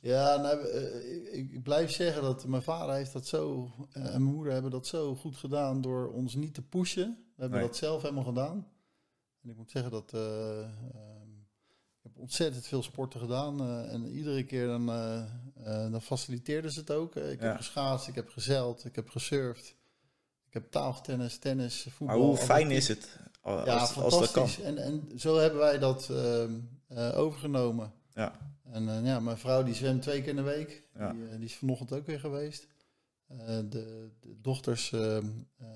Ja, 0.00 0.36
nou, 0.36 0.68
eh, 0.68 1.38
ik, 1.38 1.50
ik 1.52 1.62
blijf 1.62 1.90
zeggen 1.90 2.22
dat 2.22 2.46
mijn 2.46 2.62
vader 2.62 2.94
heeft 2.94 3.12
dat 3.12 3.26
zo 3.26 3.70
eh, 3.92 4.04
en 4.04 4.10
mijn 4.10 4.34
moeder 4.34 4.52
hebben 4.52 4.70
dat 4.70 4.86
zo 4.86 5.14
goed 5.14 5.36
gedaan 5.36 5.80
door 5.80 6.12
ons 6.12 6.34
niet 6.34 6.54
te 6.54 6.62
pushen. 6.62 7.24
We 7.34 7.40
hebben 7.40 7.58
Nee. 7.58 7.68
dat 7.68 7.76
zelf 7.76 8.02
helemaal 8.02 8.24
gedaan. 8.24 8.66
En 9.42 9.50
ik 9.50 9.56
moet 9.56 9.70
zeggen 9.70 9.90
dat 9.90 10.12
eh, 10.12 10.58
ehm, 10.60 11.30
ik 11.96 12.02
heb 12.02 12.18
ontzettend 12.18 12.66
veel 12.66 12.82
sporten 12.82 13.20
gedaan 13.20 13.60
eh, 13.60 13.92
en 13.92 14.06
iedere 14.06 14.44
keer 14.44 14.66
dan, 14.66 14.88
eh, 14.90 15.22
eh, 15.64 15.90
dan 15.92 16.02
faciliteerden 16.02 16.72
ze 16.72 16.80
het 16.80 16.90
ook. 16.90 17.16
Eh, 17.16 17.30
Ik 17.32 17.40
Ja. 17.40 17.46
heb 17.46 17.56
geschaatst, 17.56 18.08
ik 18.08 18.14
heb 18.14 18.28
gezeild, 18.28 18.84
ik 18.84 18.94
heb 18.96 19.08
gesurfd, 19.08 19.76
ik 20.46 20.52
heb 20.52 20.70
tafeltennis, 20.70 21.38
tennis, 21.38 21.86
voetbal. 21.90 22.16
Maar 22.18 22.26
hoe 22.26 22.36
fijn 22.36 22.70
is 22.70 22.88
het 22.88 23.18
als, 23.40 23.64
Ja, 23.64 23.76
als, 23.76 23.96
als 23.96 24.18
dat 24.18 24.30
kan? 24.30 24.48
fantastisch. 24.48 24.64
En, 24.64 24.78
en 24.78 25.18
zo 25.18 25.36
hebben 25.36 25.60
wij 25.60 25.78
dat 25.78 26.08
ehm, 26.10 26.58
eh, 26.88 27.18
overgenomen. 27.18 27.92
Ja. 28.14 28.38
En 28.70 28.88
eh, 28.88 29.04
ja, 29.04 29.20
mijn 29.20 29.38
vrouw 29.38 29.62
die 29.62 29.74
zwemt 29.74 30.02
twee 30.02 30.20
keer 30.20 30.28
in 30.30 30.36
de 30.36 30.42
week. 30.42 30.82
Ja. 30.94 31.12
Die, 31.12 31.24
eh, 31.28 31.36
die 31.36 31.44
is 31.44 31.56
vanochtend 31.56 31.92
ook 31.92 32.06
weer 32.06 32.20
geweest. 32.20 32.66
Eh, 33.26 33.38
de, 33.68 34.10
de 34.20 34.40
dochters 34.40 34.92
ehm, 34.92 35.26
eh, 35.56 35.68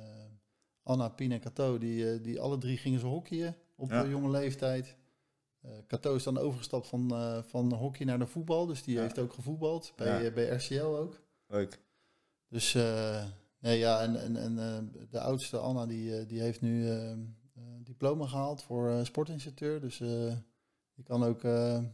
Anna, 0.82 1.08
Pien 1.08 1.32
en 1.32 1.40
Cato, 1.40 1.78
die, 1.78 2.20
die 2.20 2.40
alle 2.40 2.58
drie 2.58 2.76
gingen 2.76 3.00
ze 3.00 3.06
hockeyen 3.06 3.56
op 3.76 3.90
Ja. 3.90 4.06
jonge 4.06 4.30
leeftijd. 4.30 4.96
Cato 5.86 6.14
is 6.14 6.22
dan 6.22 6.38
overgestapt 6.38 6.86
van, 6.86 7.08
van 7.48 7.72
hockey 7.72 8.06
naar 8.06 8.18
de 8.18 8.26
voetbal. 8.26 8.66
Dus 8.66 8.82
die 8.82 8.94
Ja. 8.94 9.00
heeft 9.02 9.18
ook 9.18 9.32
gevoetbald. 9.32 9.92
Bij, 9.96 10.32
bij 10.32 10.48
RCL 10.48 10.82
ook. 10.84 11.20
Leuk. 11.46 11.80
Dus 12.48 12.74
eh, 12.74 13.24
nee, 13.58 13.78
ja, 13.78 14.00
en, 14.02 14.16
en, 14.20 14.36
en 14.36 14.92
de 15.10 15.20
oudste 15.20 15.58
Anna 15.58 15.86
die, 15.86 16.26
die 16.26 16.40
heeft 16.40 16.60
nu 16.60 16.88
eh, 16.88 17.10
eh, 17.12 17.16
diploma 17.82 18.26
gehaald 18.26 18.62
voor 18.62 19.00
sportinstructeur. 19.06 19.80
Dus 19.80 20.02
die 20.94 21.04
kan 21.04 21.24
ook 21.24 21.44
eh, 21.44 21.76
eh, 21.76 21.84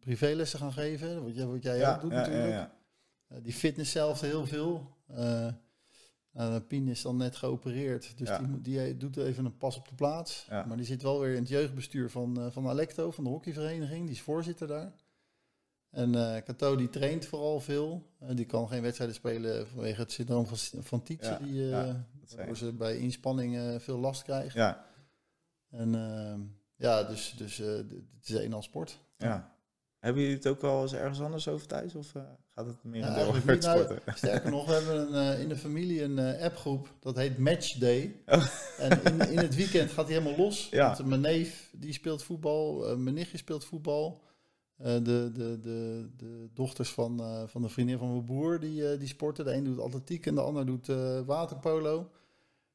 privélessen 0.00 0.58
gaan 0.58 0.72
geven, 0.72 1.24
wat 1.24 1.34
jij, 1.34 1.46
wat 1.46 1.62
jij 1.62 1.94
ook 1.94 2.00
doet 2.00 2.10
ja, 2.10 2.16
natuurlijk. 2.16 2.48
ja, 2.48 2.54
ja. 2.56 2.74
Eh, 3.28 3.38
die 3.42 3.52
fitness 3.52 3.90
zelf 3.92 4.20
heel 4.20 4.46
veel. 4.46 4.96
Eh 5.06 5.48
nou, 6.32 6.60
Pien 6.60 6.88
is 6.88 7.02
dan 7.02 7.16
net 7.16 7.36
geopereerd, 7.36 8.18
dus 8.18 8.28
Ja. 8.28 8.38
die, 8.38 8.60
die 8.60 8.96
doet 8.96 9.16
even 9.16 9.44
een 9.44 9.56
pas 9.56 9.76
op 9.76 9.88
de 9.88 9.94
plaats. 9.94 10.46
Ja. 10.48 10.64
Maar 10.64 10.76
die 10.76 10.86
zit 10.86 11.02
wel 11.02 11.20
weer 11.20 11.34
in 11.34 11.40
het 11.40 11.48
jeugdbestuur 11.48 12.10
van, 12.10 12.52
van 12.52 12.68
Alecto, 12.68 13.10
van 13.10 13.24
de 13.24 13.30
hockeyvereniging. 13.30 14.02
Die 14.02 14.14
is 14.14 14.20
voorzitter 14.22 14.66
daar. 14.66 14.92
En 15.90 16.14
eh 16.14 16.42
Cato 16.42 16.76
die 16.76 16.90
traint 16.90 17.26
vooral 17.26 17.60
veel. 17.60 18.06
Die 18.34 18.44
kan 18.46 18.68
geen 18.68 18.82
wedstrijden 18.82 19.16
spelen 19.16 19.66
vanwege 19.68 20.00
het 20.00 20.12
syndroom 20.12 20.46
van, 20.46 20.82
van 20.82 21.02
Tietze. 21.02 21.30
Ja, 21.30 21.38
die, 21.38 21.62
ja, 21.66 22.06
waardoor 22.28 22.54
je. 22.54 22.56
ze 22.64 22.72
bij 22.72 22.98
inspanning 22.98 23.82
veel 23.82 23.98
last 23.98 24.22
krijgt. 24.22 24.54
Ja, 24.54 24.86
En 25.70 25.94
ehm, 25.94 26.40
ja, 26.84 27.02
dus, 27.02 27.34
dus 27.36 27.60
eh, 27.60 27.66
het 27.76 28.28
is 28.28 28.34
een 28.34 28.52
en 28.52 28.62
sport. 28.62 28.98
ja. 29.16 29.54
Hebben 30.04 30.22
jullie 30.22 30.36
het 30.36 30.46
ook 30.46 30.60
wel 30.60 30.82
eens 30.82 30.92
ergens 30.92 31.20
anders 31.20 31.48
over 31.48 31.66
thuis? 31.66 31.94
Of 31.94 32.14
eh, 32.14 32.22
gaat 32.54 32.66
het 32.66 32.84
meer 32.84 33.00
Ja, 33.00 33.24
over 33.24 33.42
niet. 33.54 33.62
Nou? 33.62 33.98
Sterker 34.14 34.50
nog, 34.50 34.66
we 34.66 34.72
hebben 34.72 35.14
een, 35.14 35.34
eh, 35.34 35.40
in 35.40 35.48
de 35.48 35.56
familie 35.56 36.02
een 36.02 36.18
eh, 36.18 36.44
appgroep. 36.44 36.94
Dat 37.00 37.16
heet 37.16 37.38
Matchday. 37.38 38.14
Oh. 38.26 38.46
En 38.78 39.02
in, 39.04 39.30
in 39.30 39.38
het 39.38 39.54
weekend 39.54 39.90
gaat 39.90 40.08
hij 40.08 40.14
helemaal 40.18 40.38
los. 40.38 40.68
Ja. 40.70 40.96
Want 40.96 41.08
mijn 41.08 41.20
neef 41.20 41.70
die 41.72 41.92
speelt 41.92 42.22
voetbal. 42.22 42.96
mijn 42.96 43.14
nichtje 43.14 43.36
speelt 43.36 43.64
voetbal. 43.64 44.22
De, 44.76 45.02
de, 45.02 45.32
de, 45.60 46.08
de 46.16 46.48
dochters 46.54 46.92
van, 46.92 47.22
van 47.48 47.62
de 47.62 47.68
vriendin 47.68 47.98
van 47.98 48.10
mijn 48.10 48.24
broer 48.24 48.60
die, 48.60 48.98
die 48.98 49.08
sporten. 49.08 49.44
De 49.44 49.54
een 49.54 49.64
doet 49.64 49.80
atletiek 49.80 50.26
en 50.26 50.34
de 50.34 50.40
ander 50.40 50.66
doet 50.66 50.86
waterpolo. 51.26 52.10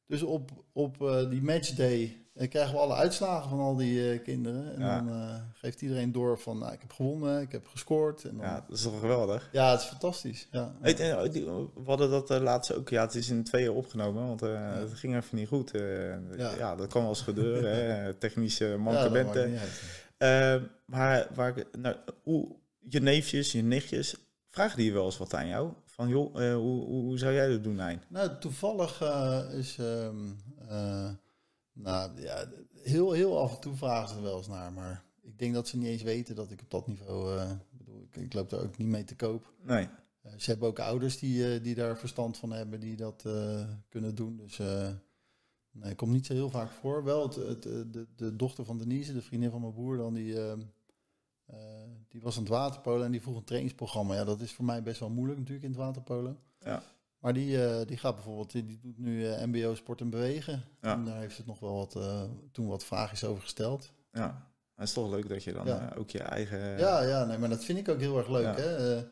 Dus 0.06 0.22
op, 0.22 0.50
op 0.72 1.26
die 1.30 1.42
matchday 1.42 2.19
eh, 2.40 2.48
krijgen 2.50 2.74
we 2.74 2.80
alle 2.80 2.94
uitslagen 2.94 3.50
van 3.50 3.58
al 3.58 3.76
die 3.76 4.12
eh, 4.12 4.22
kinderen. 4.22 4.74
En 4.74 4.80
Ja. 4.80 4.96
dan 5.00 5.08
eh, 5.08 5.34
geeft 5.54 5.82
iedereen 5.82 6.12
door 6.12 6.38
van 6.38 6.58
nou, 6.58 6.72
ik 6.72 6.80
heb 6.80 6.92
gewonnen, 6.92 7.40
ik 7.40 7.52
heb 7.52 7.66
gescoord. 7.66 8.24
En 8.24 8.36
dan, 8.36 8.46
Ja, 8.46 8.52
ja. 8.54 8.64
dat 8.68 8.76
is 8.76 8.82
toch 8.82 9.00
geweldig? 9.00 9.48
het 9.52 9.80
is 9.80 9.86
fantastisch. 9.86 10.48
Ja. 10.50 10.74
Hey, 10.80 10.96
en, 10.96 11.30
die- 11.30 11.44
we 11.44 11.68
hadden 11.84 12.10
dat 12.10 12.30
uh, 12.30 12.38
laatst 12.40 12.74
ook, 12.74 12.88
ja, 12.88 13.02
het 13.02 13.14
is 13.14 13.28
in 13.30 13.44
tweeën 13.44 13.70
opgenomen, 13.70 14.26
want 14.26 14.42
eh, 14.42 14.74
het 14.74 14.92
ging 14.94 15.16
even 15.16 15.36
niet 15.36 15.48
goed. 15.48 15.70
eh. 15.74 16.08
Ja. 16.38 16.54
ja. 16.58 16.76
dat 16.76 16.88
kan 16.92 17.00
wel 17.00 17.10
eens 17.10 17.20
gebeuren, 17.22 17.76
hè. 17.76 18.14
technische 18.24 18.66
Ja, 18.66 18.76
mankementen. 18.76 19.50
maakt 19.50 19.50
niet 19.50 19.60
uit. 19.60 19.82
Eh, 20.60 20.68
maar 20.84 21.26
waar, 21.34 21.58
ik- 21.58 21.76
nou, 21.78 21.96
hoe, 22.22 22.48
je 22.88 23.00
neefjes, 23.00 23.52
je 23.52 23.62
nichtjes, 23.62 24.14
vragen 24.48 24.76
die 24.78 24.92
wel 24.92 25.04
eens 25.04 25.18
wat 25.18 25.34
aan 25.34 25.46
jou? 25.46 25.72
Van 25.86 26.08
joh, 26.08 26.42
eh, 26.48 26.54
hoe, 26.54 26.84
hoe, 26.84 27.18
zou 27.18 27.32
jij 27.34 27.48
dat 27.48 27.64
doen? 27.64 27.74
Nou, 28.08 28.30
toevallig 28.40 29.00
eh, 29.02 29.40
is. 29.52 29.76
ehm, 29.78 30.16
eh, 30.68 31.08
nou 31.82 32.20
ja, 32.20 32.48
heel, 32.82 33.12
heel 33.12 33.38
af 33.40 33.54
en 33.54 33.60
toe 33.60 33.74
vragen 33.74 34.08
ze 34.08 34.14
er 34.14 34.22
wel 34.22 34.36
eens 34.36 34.48
naar. 34.48 34.72
Maar 34.72 35.04
ik 35.20 35.38
denk 35.38 35.54
dat 35.54 35.68
ze 35.68 35.76
niet 35.76 35.86
eens 35.86 36.02
weten 36.02 36.34
dat 36.34 36.50
ik 36.50 36.60
op 36.60 36.70
dat 36.70 36.86
niveau. 36.86 37.40
ik 37.40 37.78
bedoel, 37.78 38.02
ik, 38.02 38.16
ik 38.16 38.34
loop 38.34 38.50
daar 38.50 38.60
ook 38.60 38.76
niet 38.76 38.88
mee 38.88 39.04
te 39.04 39.16
koop. 39.16 39.52
Nee. 39.62 39.88
Eh, 40.22 40.32
ze 40.36 40.50
hebben 40.50 40.68
ook 40.68 40.78
ouders 40.78 41.18
die, 41.18 41.54
eh, 41.54 41.62
die 41.62 41.74
daar 41.74 41.98
verstand 41.98 42.36
van 42.36 42.52
hebben, 42.52 42.80
die 42.80 42.96
dat 42.96 43.22
kunnen 43.88 44.14
doen. 44.14 44.36
Dus. 44.36 44.58
nee, 45.70 45.94
komt 45.94 46.12
niet 46.12 46.26
zo 46.26 46.32
heel 46.32 46.50
vaak 46.50 46.70
voor. 46.70 47.04
Wel, 47.04 47.22
het, 47.22 47.34
het, 47.34 47.62
de, 47.62 48.06
de 48.16 48.36
dochter 48.36 48.64
van 48.64 48.78
Denise, 48.78 49.12
de 49.12 49.22
vriendin 49.22 49.50
van 49.50 49.60
mijn 49.60 49.72
broer, 49.72 49.96
dan, 49.96 50.14
die, 50.14 50.34
die 52.08 52.20
was 52.20 52.36
aan 52.36 52.42
het 52.42 52.52
waterpolen 52.52 53.04
en 53.04 53.10
die 53.10 53.20
vroeg 53.20 53.36
een 53.36 53.44
trainingsprogramma. 53.44 54.14
Ja, 54.14 54.24
dat 54.24 54.40
is 54.40 54.52
voor 54.52 54.64
mij 54.64 54.82
best 54.82 55.00
wel 55.00 55.10
moeilijk 55.10 55.38
natuurlijk 55.38 55.64
in 55.64 55.70
het 55.70 55.80
waterpolen. 55.80 56.38
Ja. 56.58 56.82
Maar 57.20 57.32
die, 57.32 57.64
eh, 57.66 57.86
die 57.86 57.96
gaat 57.96 58.14
bijvoorbeeld, 58.14 58.50
die, 58.50 58.64
die 58.64 58.78
doet 58.80 58.98
nu 58.98 59.26
eh, 59.26 59.44
MBO 59.46 59.74
Sport 59.74 60.00
en 60.00 60.10
Bewegen. 60.10 60.64
Ja. 60.80 60.92
En 60.92 61.04
daar 61.04 61.18
heeft 61.18 61.34
ze 61.34 61.38
het 61.40 61.46
nog 61.46 61.58
wel 61.60 61.74
wat, 61.76 61.96
eh, 61.96 62.22
toen 62.52 62.66
wat 62.66 62.84
vraagjes 62.84 63.24
over 63.24 63.42
gesteld. 63.42 63.92
Ja. 64.12 64.48
Het 64.74 64.88
is 64.88 64.94
toch 64.94 65.10
leuk 65.10 65.28
dat 65.28 65.44
je 65.44 65.52
dan 65.52 65.66
Ja. 65.66 65.92
ook 65.98 66.10
je 66.10 66.22
eigen... 66.22 66.78
Ja, 66.78 67.02
ja, 67.02 67.24
nee, 67.24 67.38
maar 67.38 67.48
dat 67.48 67.64
vind 67.64 67.78
ik 67.78 67.88
ook 67.88 68.00
heel 68.00 68.18
erg 68.18 68.28
leuk. 68.28 68.44
Ja. 68.44 68.54
Hè? 68.54 68.98
Ik 68.98 69.06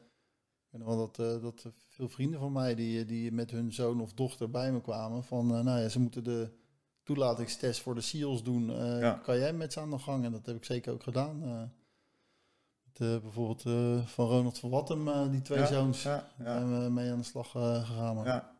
weet 0.70 0.80
nog 0.86 0.96
wel 0.96 1.10
dat, 1.10 1.42
dat 1.42 1.72
veel 1.88 2.08
vrienden 2.08 2.40
van 2.40 2.52
mij 2.52 2.74
die, 2.74 3.04
die 3.04 3.32
met 3.32 3.50
hun 3.50 3.72
zoon 3.72 4.00
of 4.00 4.12
dochter 4.12 4.50
bij 4.50 4.72
me 4.72 4.80
kwamen. 4.80 5.24
Van, 5.24 5.46
nou 5.46 5.80
ja, 5.80 5.88
ze 5.88 6.00
moeten 6.00 6.24
de 6.24 6.50
toelatingstest 7.02 7.80
voor 7.80 7.94
de 7.94 8.00
SEALs 8.00 8.42
doen. 8.42 8.66
Kan 9.22 9.38
jij 9.38 9.52
met 9.52 9.72
ze 9.72 9.80
aan 9.80 9.90
de 9.90 9.98
gang? 9.98 10.24
En 10.24 10.32
dat 10.32 10.46
heb 10.46 10.56
ik 10.56 10.64
zeker 10.64 10.92
ook 10.92 11.02
gedaan. 11.02 11.72
Eh, 13.00 13.16
bijvoorbeeld 13.22 13.64
eh, 13.66 14.06
van 14.06 14.26
Ronald 14.28 14.58
van 14.58 14.70
Wattem, 14.70 15.08
eh, 15.08 15.30
die 15.30 15.42
twee 15.42 15.58
Ja, 15.58 15.66
zoons, 15.66 16.02
Ja, 16.02 16.28
ja, 16.38 16.44
zijn 16.44 16.82
we 16.84 16.90
mee 16.90 17.10
aan 17.10 17.18
de 17.18 17.24
slag 17.24 17.50
gegaan. 17.50 18.24
Ja. 18.24 18.56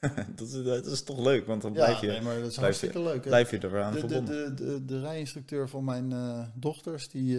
dat, 0.36 0.48
is, 0.48 0.64
dat 0.64 0.86
is 0.86 1.02
toch 1.02 1.18
leuk, 1.18 1.46
want 1.46 1.62
dan 1.62 1.72
blijf 1.72 2.00
je, 2.00 2.06
nee, 2.06 2.20
maar 2.20 2.38
dat 2.40 2.50
is 2.50 2.56
blijf 2.56 2.80
je- 2.80 2.86
hartstikke 2.86 3.00
leuk. 3.08 3.22
hè. 3.24 3.28
blijf 3.30 3.50
je 3.50 3.64
eraan 3.64 3.92
de, 3.92 4.00
de, 4.00 4.08
verbonden. 4.08 4.56
de, 4.56 4.64
de, 4.64 4.84
de 4.84 5.00
rijinstructeur 5.00 5.68
van 5.68 5.84
mijn 5.84 6.12
dochters, 6.54 7.08
die 7.08 7.38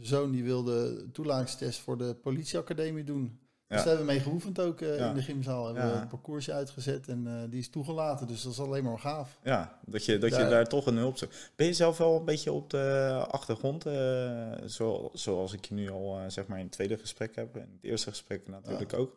zoon, 0.00 0.30
die 0.30 0.44
wilde 0.44 1.06
toelatingstest 1.12 1.78
voor 1.80 1.98
de 1.98 2.14
politieacademie 2.14 3.04
doen. 3.04 3.38
Dus 3.68 3.76
daar 3.78 3.86
hebben 3.86 4.06
we 4.06 4.12
mee 4.12 4.20
geoefend 4.20 4.60
ook 4.60 4.80
eh, 4.80 5.06
in 5.08 5.14
de 5.14 5.22
gymzaal. 5.22 5.64
Hebben 5.66 5.92
we 5.92 5.98
het 5.98 6.08
parcoursje 6.08 6.52
uitgezet 6.52 7.08
en 7.08 7.26
eh, 7.26 7.50
die 7.50 7.58
is 7.58 7.70
toegelaten. 7.70 8.26
Dus 8.26 8.42
dat 8.42 8.52
is 8.52 8.60
alleen 8.60 8.84
maar 8.84 8.98
gaaf. 8.98 9.38
Ja, 9.42 9.78
dat 9.86 10.04
je, 10.04 10.18
dat 10.18 10.34
je 10.34 10.40
Ja. 10.42 10.48
daar 10.48 10.66
toch 10.66 10.86
een 10.86 10.96
hulp 10.96 11.16
zoekt. 11.18 11.52
Ben 11.56 11.66
je 11.66 11.72
zelf 11.72 11.98
wel 11.98 12.16
een 12.18 12.24
beetje 12.24 12.52
op 12.52 12.70
de 12.70 13.24
achtergrond, 13.30 13.86
eh, 13.86 14.52
zo, 14.66 15.10
zoals 15.12 15.52
ik 15.52 15.64
je 15.64 15.74
nu 15.74 15.90
al 15.90 16.20
zeg 16.26 16.46
maar 16.46 16.58
in 16.58 16.64
het 16.64 16.72
tweede 16.72 16.98
gesprek 16.98 17.34
heb, 17.36 17.54
en 17.56 17.60
het 17.72 17.84
eerste 17.84 18.10
gesprek 18.10 18.48
natuurlijk 18.48 18.92
ook. 18.94 19.16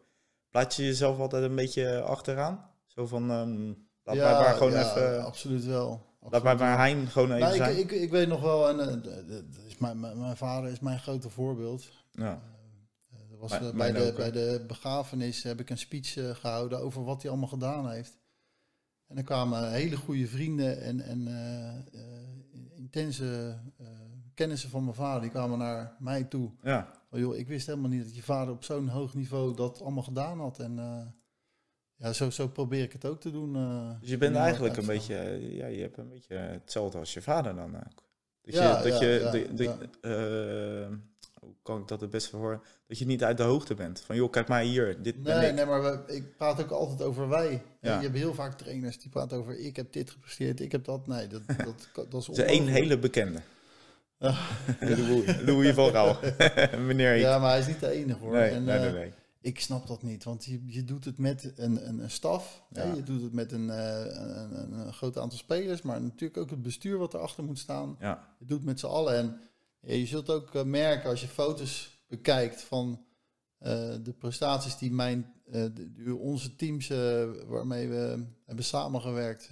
Plaats 0.49 0.75
je 0.75 0.83
jezelf 0.83 1.19
altijd 1.19 1.43
een 1.43 1.55
beetje 1.55 2.01
achteraan? 2.01 2.69
Zo 2.85 3.05
van, 3.07 3.31
ehm, 3.31 3.67
laat 4.03 4.15
mij 4.15 4.41
maar 4.41 4.53
gewoon 4.53 4.71
ja, 4.71 4.89
even, 4.95 5.23
absoluut 5.25 5.65
wel. 5.65 6.05
laat 6.29 6.43
mij 6.43 6.55
maar. 6.55 6.77
Hein 6.77 7.07
gewoon 7.07 7.27
even 7.31 7.39
Nou, 7.41 7.55
zijn. 7.55 7.77
ik, 7.77 7.91
ik, 7.91 8.01
ik 8.01 8.11
weet 8.11 8.27
nog 8.27 8.41
wel, 8.41 8.69
en 8.69 9.03
is 9.67 9.77
mijn, 9.77 9.99
mijn, 9.99 10.19
mijn 10.19 10.37
vader 10.37 10.71
is 10.71 10.79
mijn 10.79 10.99
grote 10.99 11.29
voorbeeld. 11.29 11.83
ja, 12.11 12.39
Eh, 13.41 13.49
was, 13.49 13.53
eh, 13.53 13.59
bij, 13.59 13.71
mijn 13.73 13.93
de, 13.93 14.09
ook, 14.09 14.15
bij 14.15 14.31
de 14.31 14.63
begrafenis 14.67 15.43
heb 15.43 15.59
ik 15.59 15.69
een 15.69 15.77
speech 15.77 16.17
eh, 16.17 16.29
gehouden 16.35 16.79
over 16.79 17.03
wat 17.03 17.21
hij 17.21 17.31
allemaal 17.31 17.49
gedaan 17.49 17.89
heeft. 17.91 18.17
En 19.07 19.17
er 19.17 19.23
kwamen 19.23 19.71
hele 19.71 19.95
goede 19.95 20.27
vrienden 20.27 20.81
en, 20.81 21.01
en 21.01 21.27
eh, 21.27 21.77
eh, 21.77 22.27
intense 22.75 23.59
eh, 23.77 23.85
kennissen 24.33 24.69
van 24.69 24.83
mijn 24.83 24.95
vader. 24.95 25.21
Die 25.21 25.29
kwamen 25.31 25.57
naar 25.57 25.95
mij 25.99 26.23
toe. 26.23 26.51
ja, 26.63 26.97
Oh, 27.11 27.19
joh, 27.19 27.35
ik 27.37 27.47
wist 27.47 27.67
helemaal 27.67 27.89
niet 27.89 28.03
dat 28.03 28.15
je 28.15 28.23
vader 28.23 28.53
op 28.53 28.63
zo'n 28.63 28.87
hoog 28.87 29.13
niveau 29.13 29.55
dat 29.55 29.81
allemaal 29.81 30.03
gedaan 30.03 30.39
had. 30.39 30.59
En 30.59 30.79
eh, 30.79 31.05
ja, 31.95 32.13
zo, 32.13 32.29
zo 32.29 32.47
probeer 32.47 32.83
ik 32.83 32.91
het 32.93 33.05
ook 33.05 33.21
te 33.21 33.31
doen. 33.31 33.55
eh, 33.55 33.99
dus 33.99 34.09
je 34.09 34.17
bent 34.17 34.35
eigenlijk 34.35 34.77
een 34.77 34.85
beetje, 34.85 35.15
eh, 35.15 35.55
ja, 35.57 35.65
je 35.65 35.81
hebt 35.81 35.97
een 35.97 36.09
beetje 36.09 36.35
hetzelfde 36.35 36.97
als 36.97 37.13
je 37.13 37.21
vader 37.21 37.55
dan 37.55 37.75
ook. 37.75 38.03
Dat 38.41 38.53
Ja, 38.53 38.77
je, 38.77 38.89
dat 38.89 38.99
ja, 38.99 39.07
je, 39.07 39.19
ja, 39.19 39.31
de- 39.31 39.53
de- 39.53 39.63
ja. 40.01 40.85
eh, 40.87 40.87
hoe 41.39 41.53
kan 41.63 41.81
ik 41.81 41.87
dat 41.87 42.01
het 42.01 42.09
beste 42.09 42.35
horen? 42.35 42.61
Dat 42.87 42.97
je 42.97 43.05
niet 43.05 43.23
uit 43.23 43.37
de 43.37 43.43
hoogte 43.43 43.75
bent. 43.75 44.01
Van 44.01 44.15
joh, 44.15 44.31
kijk 44.31 44.47
maar 44.47 44.61
hier, 44.61 45.01
dit 45.01 45.23
ben 45.23 45.37
Nee, 45.37 45.49
ik. 45.49 45.55
nee, 45.55 45.65
maar 45.65 45.81
we, 45.81 46.13
ik 46.13 46.35
praat 46.37 46.61
ook 46.61 46.71
altijd 46.71 47.01
over 47.01 47.29
wij. 47.29 47.61
Ja. 47.81 47.95
Je 47.97 48.03
hebt 48.03 48.17
heel 48.17 48.33
vaak 48.33 48.57
trainers 48.57 48.99
die 48.99 49.09
praten 49.09 49.37
over 49.37 49.59
ik 49.59 49.75
heb 49.75 49.93
dit 49.93 50.09
gepresteerd, 50.09 50.59
ik 50.59 50.71
heb 50.71 50.85
dat. 50.85 51.07
Nee, 51.07 51.27
dat, 51.27 51.41
dat, 51.93 52.11
dat, 52.11 52.27
is 52.29 52.37
één 52.37 52.67
hele 52.67 52.99
bekende. 52.99 53.39
Louis, 55.45 55.73
van 55.73 55.91
Gaal. 55.91 56.17
Meneer. 56.85 57.15
Ja, 57.15 57.39
maar 57.39 57.49
hij 57.49 57.59
is 57.59 57.67
niet 57.67 57.79
de 57.79 57.89
enige 57.89 58.19
hoor. 58.19 58.31
nee, 58.31 58.49
en, 58.49 58.63
nee, 58.63 58.79
nee, 58.79 58.87
eh, 58.87 58.93
nee. 58.93 59.13
Ik 59.41 59.59
snap 59.59 59.87
dat 59.87 60.03
niet, 60.03 60.23
want 60.23 60.45
je, 60.45 60.63
je 60.65 60.83
doet 60.83 61.05
het 61.05 61.17
met 61.17 61.51
een, 61.55 61.87
een, 61.87 61.99
een 61.99 62.09
staf. 62.09 62.63
hè, 62.73 62.93
je 62.93 63.03
doet 63.03 63.21
het 63.21 63.33
met 63.33 63.51
een, 63.51 63.69
eh, 63.69 64.05
een, 64.05 64.61
een, 64.61 64.71
een 64.71 64.93
groot 64.93 65.17
aantal 65.17 65.37
spelers, 65.37 65.81
maar 65.81 66.01
natuurlijk 66.01 66.37
ook 66.39 66.49
het 66.49 66.61
bestuur 66.61 66.97
wat 66.97 67.13
erachter 67.13 67.43
moet 67.43 67.59
staan. 67.59 67.95
Ja, 67.99 68.27
Je 68.39 68.45
doet 68.45 68.57
het 68.57 68.65
met 68.65 68.79
z'n 68.79 68.85
allen. 68.85 69.15
En 69.15 69.39
je 69.81 70.05
zult 70.05 70.29
ook 70.29 70.55
eh, 70.55 70.63
merken 70.63 71.09
als 71.09 71.21
je 71.21 71.27
foto's 71.27 71.99
bekijkt 72.07 72.61
van 72.61 73.05
eh, 73.57 73.95
de 74.03 74.13
prestaties 74.17 74.77
die 74.77 74.91
mijn, 74.91 75.33
eh, 75.45 75.65
die 75.73 76.15
onze 76.15 76.55
teams 76.55 76.87
waarmee 77.47 77.87
we 77.87 78.25
hebben 78.45 78.65
samengewerkt. 78.65 79.49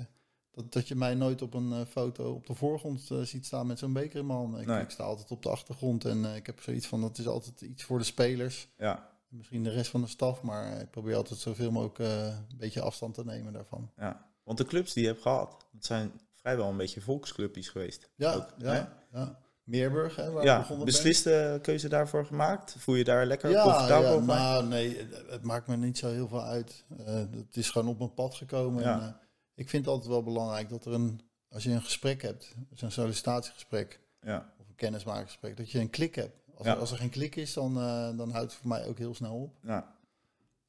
Dat, 0.51 0.73
dat 0.73 0.87
je 0.87 0.95
mij 0.95 1.15
nooit 1.15 1.41
op 1.41 1.53
een 1.53 1.85
foto 1.85 2.31
op 2.33 2.47
de 2.47 2.53
voorgrond 2.55 3.09
ziet 3.23 3.45
staan 3.45 3.67
met 3.67 3.79
zo'n 3.79 3.93
beker 3.93 4.19
in 4.19 4.25
mijn 4.25 4.39
handen. 4.39 4.61
Ik, 4.61 4.67
Nee. 4.67 4.81
ik 4.81 4.89
sta 4.89 5.03
altijd 5.03 5.31
op 5.31 5.43
de 5.43 5.49
achtergrond 5.49 6.05
en 6.05 6.25
ik 6.25 6.45
heb 6.45 6.61
zoiets 6.61 6.87
van 6.87 7.01
dat 7.01 7.17
is 7.17 7.27
altijd 7.27 7.61
iets 7.61 7.83
voor 7.83 7.97
de 7.97 8.03
spelers. 8.03 8.67
ja, 8.77 9.15
Misschien 9.29 9.63
de 9.63 9.69
rest 9.69 9.89
van 9.89 10.01
de 10.01 10.07
staf, 10.07 10.41
maar 10.41 10.81
ik 10.81 10.89
probeer 10.91 11.15
altijd 11.15 11.39
zoveel 11.39 11.71
mogelijk 11.71 11.99
een 11.99 12.57
beetje 12.57 12.81
afstand 12.81 13.13
te 13.13 13.25
nemen 13.25 13.53
daarvan. 13.53 13.91
ja. 13.97 14.25
Want 14.43 14.57
de 14.59 14.65
clubs 14.65 14.93
die 14.93 15.03
je 15.03 15.09
hebt 15.09 15.21
gehad, 15.21 15.67
dat 15.71 15.85
zijn 15.85 16.11
vrijwel 16.33 16.69
een 16.69 16.77
beetje 16.77 17.01
volksclubjes 17.01 17.69
geweest. 17.69 18.09
Ja, 18.15 18.33
Ook, 18.33 18.53
ja, 18.57 19.05
ja. 19.11 19.39
Meerburg, 19.67 20.15
hè, 20.15 20.31
waar 20.31 20.43
Ja, 20.43 20.57
begonnen 20.57 20.85
ben. 20.85 20.93
besliste 20.93 21.59
keuze 21.61 21.89
daarvoor 21.89 22.25
gemaakt? 22.25 22.75
Voel 22.77 22.95
je 22.95 23.03
daar 23.03 23.25
lekker 23.25 23.49
Ja, 23.49 23.63
comfortabel 23.63 24.19
ja 24.19 24.25
nou 24.25 24.65
nee, 24.67 25.07
het, 25.29 25.43
maakt 25.43 25.67
me 25.67 25.77
niet 25.77 25.97
zo 25.97 26.09
heel 26.09 26.27
veel 26.27 26.43
uit. 26.43 26.85
Eh, 27.05 27.15
het 27.15 27.57
is 27.57 27.69
gewoon 27.69 27.87
op 27.87 27.97
mijn 27.97 28.13
pad 28.13 28.35
gekomen. 28.35 28.83
Ja. 28.83 28.93
En, 29.01 29.07
eh, 29.07 29.13
ik 29.55 29.69
vind 29.69 29.85
het 29.85 29.93
altijd 29.93 30.11
wel 30.11 30.23
belangrijk 30.23 30.69
dat 30.69 30.85
er 30.85 30.93
een, 30.93 31.21
als 31.49 31.63
je 31.63 31.71
een 31.71 31.81
gesprek 31.81 32.21
hebt, 32.21 32.55
een 32.75 32.91
sollicitatiegesprek 32.91 33.99
Ja, 34.21 34.53
of 34.59 34.67
een 34.69 34.75
kennismakingsgesprek, 34.75 35.57
dat 35.57 35.71
je 35.71 35.79
een 35.79 35.89
klik 35.89 36.15
hebt. 36.15 36.35
Als, 36.55 36.65
Ja. 36.67 36.73
er, 36.73 36.79
als 36.79 36.91
er 36.91 36.97
geen 36.97 37.09
klik 37.09 37.35
is, 37.35 37.53
dan, 37.53 37.77
eh, 37.77 38.17
dan 38.17 38.29
houdt 38.31 38.51
het 38.51 38.61
voor 38.61 38.67
mij 38.69 38.85
ook 38.87 38.97
heel 38.97 39.15
snel 39.15 39.35
op. 39.41 39.55
ja, 39.61 39.95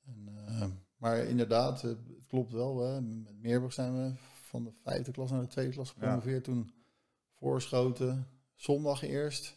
En, 0.06 0.82
maar 0.96 1.18
inderdaad, 1.18 1.82
het 1.82 1.98
klopt 2.28 2.52
wel. 2.52 2.80
Hè. 2.86 3.00
Met 3.00 3.40
Meerburg 3.42 3.72
zijn 3.72 3.92
we 4.04 4.12
van 4.42 4.64
de 4.64 4.70
vijfde 4.82 5.10
klas 5.12 5.30
naar 5.30 5.40
de 5.40 5.46
tweede 5.46 5.72
klas 5.72 5.90
gepromoveerd. 5.90 6.44
Toen 6.44 6.72
voorschoten, 7.38 8.26
zondag 8.58 9.02
eerst. 9.02 9.56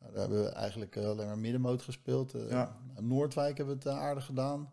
Nou, 0.00 0.12
daar 0.12 0.20
hebben 0.20 0.42
we 0.44 0.48
eigenlijk 0.48 0.96
eh, 0.96 1.04
alleen 1.06 1.26
maar 1.26 1.38
middenmoot 1.38 1.82
gespeeld. 1.82 2.34
Eh, 2.34 2.50
Ja. 2.50 2.80
Noordwijk 3.00 3.56
hebben 3.56 3.78
we 3.78 3.82
het 3.88 3.98
eh, 3.98 4.02
aardig 4.02 4.24
gedaan. 4.24 4.72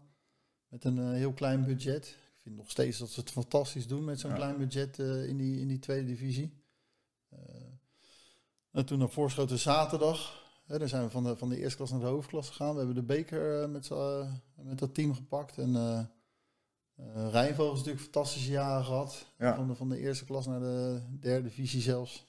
Met 0.67 0.83
een 0.83 1.13
heel 1.13 1.33
klein 1.33 1.65
budget. 1.65 2.05
Ik 2.07 2.39
vind 2.41 2.55
nog 2.55 2.69
steeds 2.71 2.97
dat 2.97 3.09
ze 3.09 3.19
het 3.19 3.29
fantastisch 3.31 3.87
doen 3.87 4.03
met 4.03 4.19
zo'n 4.19 4.29
Ja. 4.29 4.35
klein 4.35 4.57
budget 4.57 4.97
in, 4.99 5.37
die, 5.37 5.59
in 5.59 5.67
die 5.67 5.79
tweede 5.79 6.07
divisie. 6.07 6.61
En 8.71 8.85
toen 8.85 8.99
naar 8.99 9.09
voorschoten 9.09 9.59
zaterdag. 9.59 10.41
Hè, 10.65 10.79
dan 10.79 10.87
zijn 10.87 11.03
we 11.03 11.09
van 11.09 11.23
de, 11.23 11.35
van 11.37 11.49
de 11.49 11.59
eerste 11.59 11.77
klas 11.77 11.91
naar 11.91 11.99
de 11.99 12.05
hoofdklas 12.05 12.47
gegaan. 12.47 12.71
We 12.71 12.77
hebben 12.77 12.95
de 12.95 13.03
beker 13.03 13.69
met, 13.69 13.91
eh, 13.91 14.33
met 14.55 14.79
dat 14.79 14.93
team 14.93 15.13
gepakt. 15.15 15.57
En 15.57 15.75
eh 15.75 16.03
eh, 16.95 17.29
Rijnvogels 17.31 17.77
natuurlijk 17.77 18.03
fantastische 18.03 18.51
jaren 18.51 18.85
gehad. 18.85 19.25
Ja. 19.37 19.55
Van, 19.55 19.67
de, 19.67 19.75
van 19.75 19.89
de 19.89 19.99
eerste 19.99 20.25
klas 20.25 20.45
naar 20.47 20.59
de 20.59 21.01
derde 21.19 21.47
divisie 21.47 21.81
zelfs. 21.81 22.25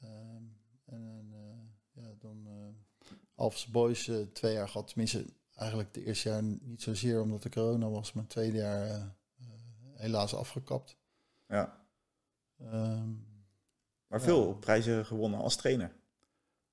Ehm, 0.00 0.42
en 0.84 1.28
eh, 1.32 2.02
ja, 2.02 2.14
dan 2.18 2.46
Alphys 3.38 3.66
Boys 3.66 4.08
eh, 4.08 4.16
twee 4.32 4.52
jaar 4.52 4.68
gehad. 4.68 4.86
Tenminste, 4.88 5.24
eigenlijk 5.54 5.94
het 5.94 6.04
eerste 6.04 6.28
jaar 6.28 6.42
niet 6.42 6.82
zozeer 6.82 7.20
omdat 7.20 7.42
de 7.42 7.48
corona 7.50 7.88
was. 7.88 8.12
Maar 8.12 8.22
het 8.22 8.32
tweede 8.32 8.56
jaar 8.56 8.86
eh, 8.86 8.94
eh, 8.94 9.02
helaas 9.94 10.34
afgekapt. 10.34 10.96
ja. 11.46 11.86
Ehm, 12.58 13.10
Maar 14.06 14.18
Ja. 14.18 14.24
veel 14.24 14.54
prijzen 14.54 15.06
gewonnen 15.06 15.40
als 15.40 15.56
trainer. 15.56 15.92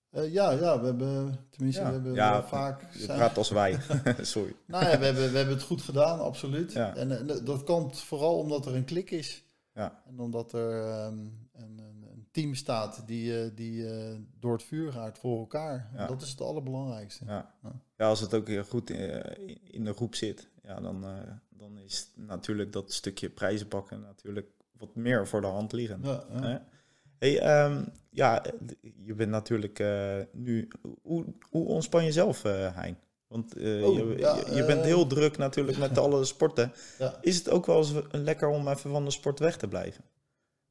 ja, 0.09 0.51
ja, 0.51 0.79
we 0.79 0.85
hebben 0.85 1.37
tenminste 1.49 1.81
Ja. 1.81 1.87
we 1.87 1.93
hebben 1.93 2.13
Ja, 2.13 2.43
vaak. 2.43 2.93
Je 2.93 2.99
zijn- 2.99 3.17
praat 3.17 3.37
als 3.37 3.49
wij. 3.49 3.79
Sorry. 4.21 4.55
Nou 4.67 4.83
ja, 4.85 4.99
we 4.99 5.05
hebben, 5.05 5.31
we 5.31 5.37
hebben 5.37 5.55
het 5.55 5.63
goed 5.63 5.81
gedaan, 5.81 6.19
absoluut. 6.19 6.71
Ja. 6.71 6.95
En 6.95 7.29
eh, 7.29 7.45
dat 7.45 7.63
komt 7.63 7.99
vooral 7.99 8.37
omdat 8.37 8.65
er 8.65 8.75
een 8.75 8.85
klik 8.85 9.11
is. 9.11 9.43
Ja. 9.73 10.03
En 10.05 10.19
omdat 10.19 10.53
er 10.53 10.87
ehm, 10.89 11.17
een 11.53 11.79
team 12.35 12.55
staat 12.55 13.03
die, 13.05 13.41
eh, 13.41 13.51
die 13.55 13.89
eh, 13.89 14.15
door 14.39 14.53
het 14.53 14.63
vuur 14.63 14.91
gaat 14.91 15.17
voor 15.17 15.39
elkaar. 15.39 15.89
Ja. 15.95 16.07
Dat 16.07 16.21
is 16.21 16.29
het 16.29 16.41
allerbelangrijkste. 16.41 17.25
Ja. 17.25 17.53
Ja. 17.97 18.07
als 18.07 18.19
het 18.19 18.33
ook 18.33 18.47
heel 18.47 18.63
goed 18.63 18.89
eh, 18.89 19.47
in 19.63 19.85
de 19.85 19.93
groep 19.93 20.15
zit, 20.15 20.49
ja, 20.63 20.79
dan, 20.81 21.03
eh, 21.05 21.11
dan 21.49 21.77
is 21.77 22.11
natuurlijk 22.15 22.73
dat 22.73 22.93
stukje 22.93 23.29
prijzen 23.29 23.67
pakken 23.67 24.01
natuurlijk 24.01 24.47
wat 24.77 24.95
meer 24.95 25.27
voor 25.27 25.41
de 25.41 25.47
hand 25.47 25.71
liggend. 25.71 26.05
Ja, 26.05 26.23
ja. 26.41 26.65
Hey, 27.17 27.39
ehm, 27.39 27.83
ja, 28.09 28.43
je 28.97 29.13
bent 29.13 29.31
natuurlijk 29.31 29.79
eh, 29.79 30.17
nu. 30.31 30.67
Hoe, 31.01 31.25
hoe 31.49 31.65
ontspan 31.67 32.05
je 32.05 32.11
zelf, 32.11 32.43
eh, 32.43 32.75
Hein? 32.75 32.97
Want 33.27 33.55
eh, 33.57 33.87
Oh, 33.87 33.97
je, 33.97 34.15
ja, 34.17 34.35
je, 34.35 34.65
bent 34.65 34.79
eh, 34.79 34.85
heel 34.85 35.07
druk 35.07 35.37
natuurlijk 35.37 35.77
met 35.77 35.97
alle 36.03 36.25
sporten. 36.25 36.71
Ja. 36.99 37.17
Is 37.21 37.37
het 37.37 37.49
ook 37.49 37.65
wel 37.65 37.77
eens 37.77 37.93
lekker 38.11 38.47
om 38.47 38.67
even 38.67 38.91
van 38.91 39.05
de 39.05 39.11
sport 39.11 39.39
weg 39.39 39.57
te 39.57 39.67
blijven? 39.67 40.03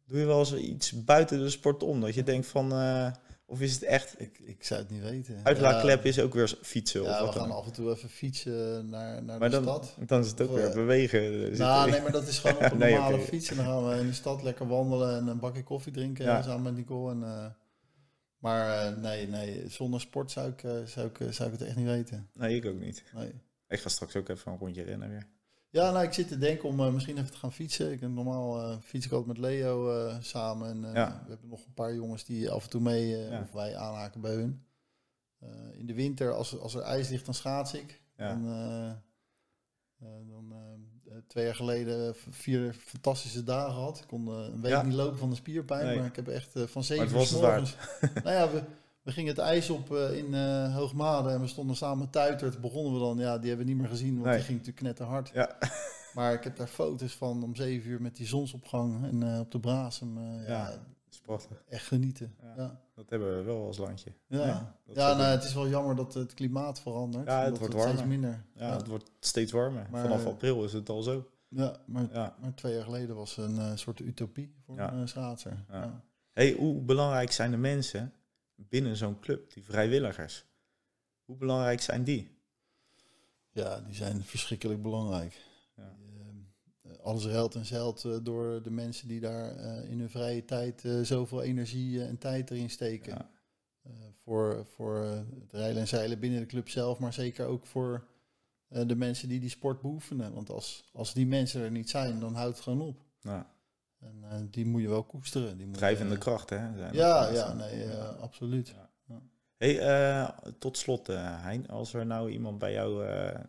Doe 0.06 0.18
je 0.18 0.26
wel 0.26 0.38
eens 0.38 0.54
iets 0.54 1.04
buiten 1.04 1.38
de 1.38 1.50
sport 1.50 1.82
om? 1.82 2.00
Dat 2.00 2.14
je 2.14 2.22
denkt 2.22 2.46
van. 2.46 2.72
eh, 2.72 3.12
of 3.46 3.60
is 3.60 3.72
het 3.74 3.82
echt. 3.82 4.20
Ik, 4.20 4.38
ik 4.38 4.64
zou 4.64 4.80
het 4.80 4.90
niet 4.90 5.02
weten. 5.02 5.40
Uitlaatklep 5.42 6.02
Ja, 6.02 6.08
is 6.08 6.20
ook 6.20 6.34
weer 6.34 6.58
fietsen 6.62 7.00
of 7.00 7.06
Ja, 7.06 7.18
we 7.18 7.24
wat 7.24 7.34
dan 7.34 7.42
gaan 7.42 7.52
ook. 7.52 7.58
af 7.58 7.66
en 7.66 7.72
toe 7.72 7.90
even 7.90 8.08
fietsen 8.08 8.88
naar, 8.88 9.22
naar 9.22 9.38
Maar 9.38 9.50
de 9.50 9.54
dan, 9.60 9.62
stad. 9.84 9.96
dan 10.06 10.20
is 10.20 10.28
het 10.30 10.40
ook 10.40 10.48
Of, 10.48 10.54
weer 10.54 10.68
eh, 10.68 10.74
bewegen. 10.74 11.46
Zit 11.46 11.58
Nou, 11.58 11.90
nee, 11.90 12.00
maar 12.00 12.12
dat 12.12 12.26
is 12.28 12.38
gewoon 12.38 12.56
op 12.64 12.70
een 12.72 12.78
Nee, 12.78 12.92
normale 12.92 13.16
oké. 13.16 13.24
fiets. 13.24 13.48
En 13.50 13.56
dan 13.56 13.64
gaan 13.64 13.88
we 13.88 13.96
in 14.00 14.06
de 14.06 14.12
stad 14.12 14.42
lekker 14.42 14.66
wandelen 14.66 15.16
en 15.16 15.26
een 15.26 15.38
bakje 15.38 15.62
koffie 15.62 15.92
drinken 15.92 16.24
Ja. 16.24 16.38
eh, 16.38 16.44
samen 16.44 16.62
met 16.62 16.74
Nicole. 16.76 17.10
En, 17.12 17.22
eh, 17.24 17.46
maar 18.38 18.86
eh, 18.86 18.96
nee, 18.96 19.28
nee, 19.28 19.68
zonder 19.68 20.00
sport 20.00 20.30
zou 20.30 20.50
ik, 20.50 20.62
eh, 20.62 20.70
zou, 20.84 21.06
ik, 21.06 21.20
eh, 21.20 21.28
zou 21.30 21.52
ik 21.52 21.58
het 21.58 21.68
echt 21.68 21.76
niet 21.76 21.86
weten. 21.86 22.28
Nee, 22.34 22.56
ik 22.56 22.66
ook 22.66 22.80
niet. 22.80 23.04
Nee. 23.14 23.32
Ik 23.68 23.80
ga 23.80 23.88
straks 23.88 24.16
ook 24.16 24.28
even 24.28 24.52
een 24.52 24.58
rondje 24.58 24.82
rennen 24.82 25.08
weer. 25.08 25.26
Ja, 25.74 25.90
nou, 25.90 26.04
ik 26.04 26.12
zit 26.12 26.28
te 26.28 26.38
denken 26.38 26.68
om 26.68 26.80
eh, 26.80 26.92
misschien 26.92 27.18
even 27.18 27.30
te 27.30 27.36
gaan 27.36 27.52
fietsen. 27.52 27.92
Ik, 27.92 28.00
normaal 28.00 28.60
eh, 28.60 28.76
fiets 28.80 29.06
ik 29.06 29.12
altijd 29.12 29.28
met 29.38 29.46
Leo 29.46 29.90
eh, 30.06 30.16
samen. 30.20 30.68
En, 30.68 30.92
Ja. 30.92 31.22
We 31.24 31.30
hebben 31.30 31.48
nog 31.48 31.64
een 31.66 31.74
paar 31.74 31.94
jongens 31.94 32.24
die 32.24 32.50
af 32.50 32.64
en 32.64 32.70
toe 32.70 32.80
mee, 32.80 33.08
Ja. 33.08 33.40
of 33.40 33.52
wij 33.52 33.76
aanhaken 33.76 34.20
bij 34.20 34.34
hun. 34.34 34.64
In 35.72 35.86
de 35.86 35.94
winter, 35.94 36.32
als, 36.32 36.58
als 36.58 36.74
er 36.74 36.82
ijs 36.82 37.08
ligt, 37.08 37.24
dan 37.24 37.34
schaats 37.34 37.74
ik. 37.74 38.00
Ja. 38.16 38.28
Dan, 38.28 38.46
eh, 38.46 38.92
dan, 40.28 40.52
twee 41.26 41.44
jaar 41.44 41.54
geleden 41.54 42.14
vier 42.30 42.74
fantastische 42.74 43.44
dagen 43.44 43.72
gehad. 43.72 43.98
Ik 43.98 44.06
kon 44.06 44.28
een 44.28 44.60
week 44.60 44.82
niet 44.82 44.94
lopen 44.94 45.18
van 45.18 45.30
de 45.30 45.36
spierpijn, 45.36 45.86
Nee. 45.86 45.96
maar 45.98 46.06
ik 46.06 46.16
heb 46.16 46.28
echt 46.28 46.52
van 46.54 46.84
zeven 46.84 47.18
uur 47.20 47.74
nou 48.24 48.36
ja, 48.36 48.50
we, 48.50 48.62
we 49.04 49.12
gingen 49.12 49.30
het 49.30 49.38
ijs 49.38 49.70
op 49.70 49.94
eh, 49.94 50.16
in 50.16 50.34
eh 50.34 50.74
Hoogmade 50.74 51.28
en 51.30 51.40
we 51.40 51.46
stonden 51.46 51.76
samen 51.76 51.98
met 51.98 52.12
Tuitert. 52.12 52.60
Begonnen 52.60 52.92
we 52.92 52.98
dan, 52.98 53.18
ja, 53.18 53.38
die 53.38 53.48
hebben 53.48 53.66
we 53.66 53.72
niet 53.72 53.80
meer 53.80 53.90
gezien, 53.90 54.12
want 54.14 54.24
Nee. 54.24 54.34
die 54.34 54.44
ging 54.44 54.58
natuurlijk 54.58 54.84
knetterhard. 54.84 55.30
Ja. 55.34 55.56
Maar 56.14 56.32
ik 56.32 56.44
heb 56.44 56.56
daar 56.56 56.66
foto's 56.66 57.12
van 57.16 57.42
om 57.42 57.54
zeven 57.56 57.90
uur 57.90 58.00
met 58.02 58.16
die 58.16 58.26
zonsopgang 58.26 59.04
en 59.04 59.32
eh, 59.34 59.40
op 59.40 59.50
de 59.50 59.60
Brasem. 59.60 60.18
ja. 60.18 60.42
Ja. 60.46 60.70
Dat 60.70 60.78
is 61.10 61.20
prachtig. 61.20 61.64
echt 61.68 61.86
genieten. 61.86 62.34
Ja. 62.42 62.54
Ja, 62.56 62.80
Dat 62.94 63.10
hebben 63.10 63.36
we 63.36 63.42
wel 63.42 63.66
als 63.66 63.78
landje. 63.78 64.12
ja. 64.26 64.74
Ja, 64.84 65.14
nou, 65.14 65.22
het 65.22 65.44
is 65.44 65.54
wel 65.54 65.68
jammer 65.68 65.96
dat 65.96 66.14
het 66.14 66.34
klimaat 66.34 66.80
verandert. 66.80 67.26
Ja, 67.26 67.44
het 67.44 67.58
wordt 67.58 67.72
steeds 67.74 67.86
warmer. 67.86 68.06
minder. 68.08 68.44
Ja, 68.54 68.76
het 68.76 68.86
wordt 68.86 69.10
steeds 69.20 69.52
warmer. 69.52 69.86
Maar, 69.90 70.02
Vanaf 70.02 70.26
april 70.26 70.64
is 70.64 70.72
het 70.72 70.88
al 70.88 71.02
zo. 71.02 71.28
ja, 71.48 71.76
maar, 71.86 72.32
twee 72.54 72.74
jaar 72.74 72.84
geleden 72.84 73.16
was 73.16 73.36
een 73.36 73.78
soort 73.78 74.00
utopie 74.00 74.54
voor 74.66 74.78
een 74.78 75.08
schaatser. 75.08 75.64
Hey, 76.32 76.52
hoe 76.58 76.80
belangrijk 76.82 77.32
zijn 77.32 77.50
de 77.50 77.56
mensen 77.56 78.12
binnen 78.54 78.96
zo'n 78.96 79.20
club, 79.20 79.52
die 79.52 79.64
vrijwilligers? 79.64 80.44
Hoe 81.24 81.36
belangrijk 81.36 81.80
zijn 81.80 82.04
die? 82.04 82.38
Ja, 83.50 83.80
die 83.80 83.94
zijn 83.94 84.22
verschrikkelijk 84.22 84.82
belangrijk. 84.82 85.40
Ja. 85.76 85.96
Eh, 86.82 86.98
alles 87.02 87.26
ruilt 87.26 87.54
en 87.54 87.64
zeilt 87.64 88.04
eh, 88.04 88.16
door 88.22 88.62
de 88.62 88.70
mensen 88.70 89.08
die 89.08 89.20
daar 89.20 89.56
eh, 89.56 89.90
in 89.90 89.98
hun 89.98 90.10
vrije 90.10 90.44
tijd 90.44 90.84
zoveel 91.02 91.42
energie 91.42 92.04
en 92.04 92.18
tijd 92.18 92.50
erin 92.50 92.70
steken. 92.70 93.12
Ja. 93.12 93.32
Voor 94.22 94.66
voor 94.66 94.96
het 95.40 95.52
rijden 95.52 95.80
en 95.80 95.88
zeilen 95.88 96.18
binnen 96.18 96.40
de 96.40 96.46
club 96.46 96.68
zelf, 96.68 96.98
maar 96.98 97.12
zeker 97.12 97.46
ook 97.46 97.66
voor 97.66 98.06
de 98.68 98.96
mensen 98.96 99.28
die 99.28 99.40
die 99.40 99.48
sport 99.48 99.80
beoefenen. 99.80 100.32
Want 100.32 100.50
als, 100.50 100.84
als 100.92 101.14
die 101.14 101.26
mensen 101.26 101.62
er 101.62 101.70
niet 101.70 101.90
zijn, 101.90 102.20
dan 102.20 102.34
houdt 102.34 102.54
het 102.54 102.64
gewoon 102.64 102.80
op. 102.80 103.00
Nou, 103.22 103.44
En 104.04 104.30
eh, 104.30 104.38
die 104.50 104.66
moet 104.66 104.82
je 104.82 104.88
wel 104.88 105.04
koesteren. 105.04 105.56
Die 105.56 105.66
moet 105.66 105.76
drijvende 105.76 106.12
je, 106.12 106.18
kracht, 106.18 106.50
hè? 106.50 106.56
zijn 106.56 106.76
dat 106.76 106.94
Ja, 106.94 107.28
ja, 107.28 107.52
nee, 107.52 107.84
eh, 107.84 108.20
absoluut. 108.20 108.74
Hey, 109.56 109.78
eh, 109.80 110.28
tot 110.58 110.78
slot, 110.78 111.08
eh, 111.08 111.42
Hein, 111.44 111.68
als 111.68 111.94
er 111.94 112.06
nou 112.06 112.30
iemand 112.30 112.58
bij 112.58 112.72
jou, 112.72 113.06
eh, 113.06 113.40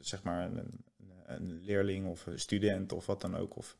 zeg 0.00 0.22
maar 0.22 0.44
een, 0.44 0.56
een, 0.56 0.84
een 1.26 1.60
leerling 1.62 2.06
of 2.06 2.26
een 2.26 2.38
student 2.38 2.92
of 2.92 3.06
wat 3.06 3.20
dan 3.20 3.36
ook, 3.36 3.56
of 3.56 3.76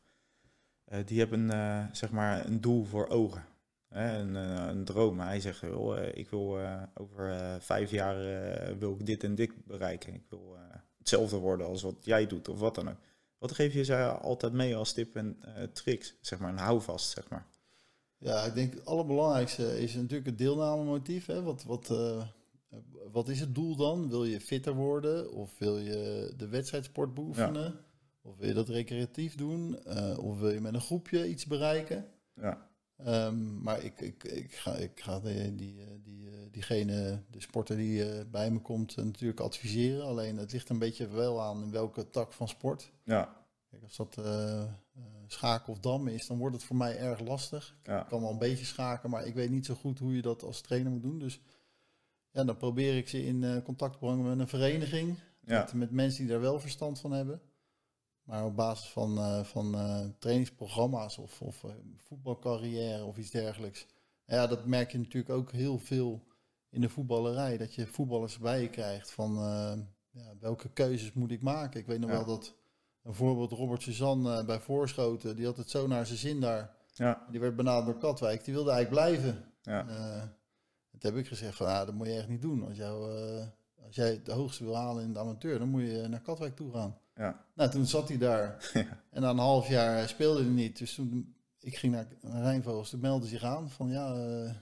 eh, 0.83 0.99
die 1.05 1.19
hebben 1.19 1.51
eh, 1.51 1.85
zeg 1.91 2.11
maar 2.11 2.45
een 2.45 2.61
doel 2.61 2.83
voor 2.83 3.07
ogen, 3.07 3.45
hè, 3.89 4.17
een, 4.17 4.35
eh, 4.35 4.65
een 4.67 4.83
droom. 4.85 5.19
Hij 5.19 5.39
zegt, 5.39 5.61
eh, 5.63 6.07
ik 6.13 6.29
wil 6.29 6.59
eh, 6.59 6.81
over 6.93 7.31
eh, 7.31 7.55
vijf 7.59 7.91
jaar 7.91 8.25
eh, 8.25 8.75
wil 8.77 8.91
ik 8.99 9.05
dit 9.05 9.23
en 9.23 9.35
dit 9.35 9.65
bereiken. 9.65 10.13
Ik 10.13 10.25
wil 10.29 10.55
eh, 10.55 10.75
hetzelfde 10.97 11.37
worden 11.37 11.67
als 11.67 11.81
wat 11.81 11.95
jij 12.05 12.27
doet 12.27 12.49
of 12.49 12.59
wat 12.59 12.75
dan 12.75 12.89
ook. 12.89 12.97
Wat 13.37 13.51
geef 13.51 13.73
je 13.73 13.83
ze 13.83 14.05
altijd 14.05 14.53
mee 14.53 14.75
als 14.75 14.93
tip 14.93 15.15
en 15.15 15.37
eh, 15.41 15.63
tricks, 15.63 16.15
zeg 16.21 16.39
maar, 16.39 16.49
een 16.49 16.57
houvast, 16.57 17.09
zeg 17.09 17.29
maar. 17.29 17.47
Ja, 18.17 18.43
ik 18.43 18.53
denk 18.53 18.73
het 18.73 18.85
allerbelangrijkste 18.85 19.81
is 19.81 19.93
natuurlijk 19.93 20.25
het 20.25 20.37
deelnamemotief. 20.37 21.25
Hè? 21.25 21.41
Wat, 21.41 21.63
wat, 21.63 21.89
eh, 21.89 22.27
wat 23.11 23.29
is 23.29 23.39
het 23.39 23.55
doel 23.55 23.75
dan? 23.75 24.09
Wil 24.09 24.25
je 24.25 24.41
fitter 24.41 24.73
worden? 24.73 25.31
Of 25.31 25.57
wil 25.57 25.77
je 25.77 26.33
de 26.37 26.47
wedstrijdsport 26.47 27.13
beoefenen? 27.13 27.79
Of 28.21 28.37
wil 28.37 28.47
je 28.47 28.53
dat 28.53 28.69
recreatief 28.69 29.35
doen? 29.35 29.83
Eh, 29.83 30.17
of 30.17 30.39
wil 30.39 30.49
je 30.49 30.61
met 30.61 30.73
een 30.73 30.81
groepje 30.81 31.29
iets 31.29 31.45
bereiken? 31.45 32.05
Ja, 32.33 32.69
Ehm, 32.97 33.61
maar 33.61 33.83
ik, 33.83 34.01
ik, 34.01 34.23
ik 34.23 34.51
ga, 34.55 34.75
ik 34.75 34.99
ga 34.99 35.19
die, 35.19 35.55
die, 35.55 35.81
eh, 35.81 35.87
die, 36.03 36.27
eh, 36.29 36.33
diegene, 36.51 37.21
de 37.31 37.41
sporter 37.41 37.75
die 37.77 38.09
eh, 38.11 38.25
bij 38.31 38.51
me 38.51 38.59
komt, 38.59 38.95
eh, 38.97 39.03
natuurlijk 39.05 39.39
adviseren. 39.39 40.05
Alleen 40.05 40.37
het 40.37 40.51
ligt 40.51 40.69
een 40.69 40.79
beetje 40.79 41.07
wel 41.07 41.41
aan 41.41 41.63
in 41.63 41.71
welke 41.71 42.09
tak 42.09 42.33
van 42.33 42.47
sport. 42.47 42.91
ja, 43.03 43.45
Kijk, 43.69 43.83
als 43.83 43.95
dat 43.95 44.17
eh, 44.17 44.61
eh, 44.61 44.67
schaken 45.27 45.73
of 45.73 45.79
dammen 45.79 46.13
is, 46.13 46.27
dan 46.27 46.37
wordt 46.37 46.55
het 46.55 46.63
voor 46.63 46.75
mij 46.75 46.97
erg 46.97 47.19
lastig. 47.19 47.77
ja, 47.83 48.01
Ik 48.01 48.07
kan 48.07 48.21
wel 48.21 48.31
een 48.31 48.37
beetje 48.37 48.65
schaken, 48.65 49.09
maar 49.09 49.25
ik 49.25 49.33
weet 49.33 49.49
niet 49.49 49.65
zo 49.65 49.73
goed 49.75 49.99
hoe 49.99 50.15
je 50.15 50.21
dat 50.21 50.43
als 50.43 50.61
trainer 50.61 50.91
moet 50.91 51.01
doen. 51.01 51.19
Dus 51.19 51.39
ja, 52.31 52.43
dan 52.43 52.57
probeer 52.57 52.97
ik 52.97 53.09
ze 53.09 53.25
in 53.25 53.43
eh, 53.43 53.63
contact 53.63 53.93
te 53.93 53.99
brengen 53.99 54.27
met 54.29 54.39
een 54.39 54.47
vereniging. 54.47 55.15
ja, 55.45 55.59
Met, 55.61 55.73
met 55.73 55.91
mensen 55.91 56.21
die 56.23 56.31
daar 56.31 56.41
wel 56.41 56.59
verstand 56.59 56.99
van 56.99 57.11
hebben. 57.11 57.41
Maar 58.27 58.45
op 58.45 58.55
basis 58.55 58.89
van, 58.89 59.17
eh, 59.17 59.43
van 59.43 59.75
eh, 59.75 60.05
trainingsprogramma's 60.19 61.17
of, 61.17 61.41
of 61.41 61.63
eh, 61.63 61.71
voetbalcarrière 61.97 63.03
of 63.05 63.17
iets 63.17 63.29
dergelijks. 63.29 63.87
Ja, 64.25 64.47
dat 64.47 64.65
merk 64.65 64.91
je 64.91 64.97
natuurlijk 64.97 65.33
ook 65.33 65.51
heel 65.51 65.77
veel 65.79 66.23
in 66.69 66.81
de 66.81 66.89
voetballerij. 66.89 67.57
Dat 67.57 67.73
je 67.73 67.87
voetballers 67.87 68.37
bij 68.37 68.61
je 68.61 68.69
krijgt 68.69 69.11
van 69.11 69.33
ja, 70.11 70.33
welke 70.39 70.69
keuzes 70.69 71.13
moet 71.13 71.31
ik 71.31 71.41
maken. 71.41 71.79
Ik 71.79 71.85
weet 71.85 71.99
nog 71.99 72.09
Ja. 72.09 72.15
wel 72.15 72.25
dat 72.25 72.53
een 73.03 73.13
voorbeeld 73.13 73.51
Robert 73.51 73.81
Suzanne 73.81 74.45
bij 74.45 74.59
Voorschoten, 74.59 75.35
die 75.35 75.45
had 75.45 75.57
het 75.57 75.69
zo 75.69 75.87
naar 75.87 76.05
zijn 76.05 76.17
zin 76.17 76.39
daar. 76.39 76.75
ja, 76.93 77.25
Die 77.31 77.39
werd 77.39 77.55
benaderd 77.55 77.85
door 77.85 77.97
Katwijk. 78.11 78.43
Die 78.43 78.53
wilde 78.53 78.71
eigenlijk 78.71 79.05
blijven. 79.05 79.45
ja, 79.61 79.83
dat 80.91 81.01
heb 81.01 81.15
ik 81.15 81.27
gezegd 81.27 81.55
van, 81.57 81.67
ah, 81.67 81.85
dat 81.85 81.93
moet 81.95 82.07
je 82.07 82.13
echt 82.17 82.27
niet 82.27 82.41
doen. 82.41 82.67
Als, 82.67 82.77
jou, 82.77 83.11
als 83.85 83.95
jij 83.95 84.09
het 84.09 84.27
hoogste 84.27 84.63
wil 84.63 84.75
halen 84.75 85.03
in 85.03 85.13
de 85.13 85.19
amateur, 85.19 85.59
dan 85.59 85.69
moet 85.69 85.81
je 85.81 86.07
naar 86.07 86.21
Katwijk 86.21 86.55
toe 86.55 86.71
gaan. 86.71 86.97
Ja. 87.17 87.45
Nou, 87.53 87.69
toen 87.69 87.85
zat 87.85 88.07
hij 88.07 88.17
daar. 88.17 88.55
Ja. 88.73 88.85
En 89.09 89.21
na 89.21 89.29
een 89.29 89.37
half 89.37 89.67
jaar 89.67 90.07
speelde 90.07 90.41
hij 90.41 90.51
niet. 90.51 90.77
Dus 90.77 90.95
toen 90.95 91.35
ik 91.59 91.77
ging 91.77 91.93
naar, 91.93 92.07
Rijnvogels, 92.21 92.89
toen 92.89 92.99
meldde 92.99 93.27
zich 93.27 93.43
aan 93.43 93.69
van, 93.69 93.89
ja, 93.89 94.13
eh, 94.13 94.49
eh, 94.49 94.55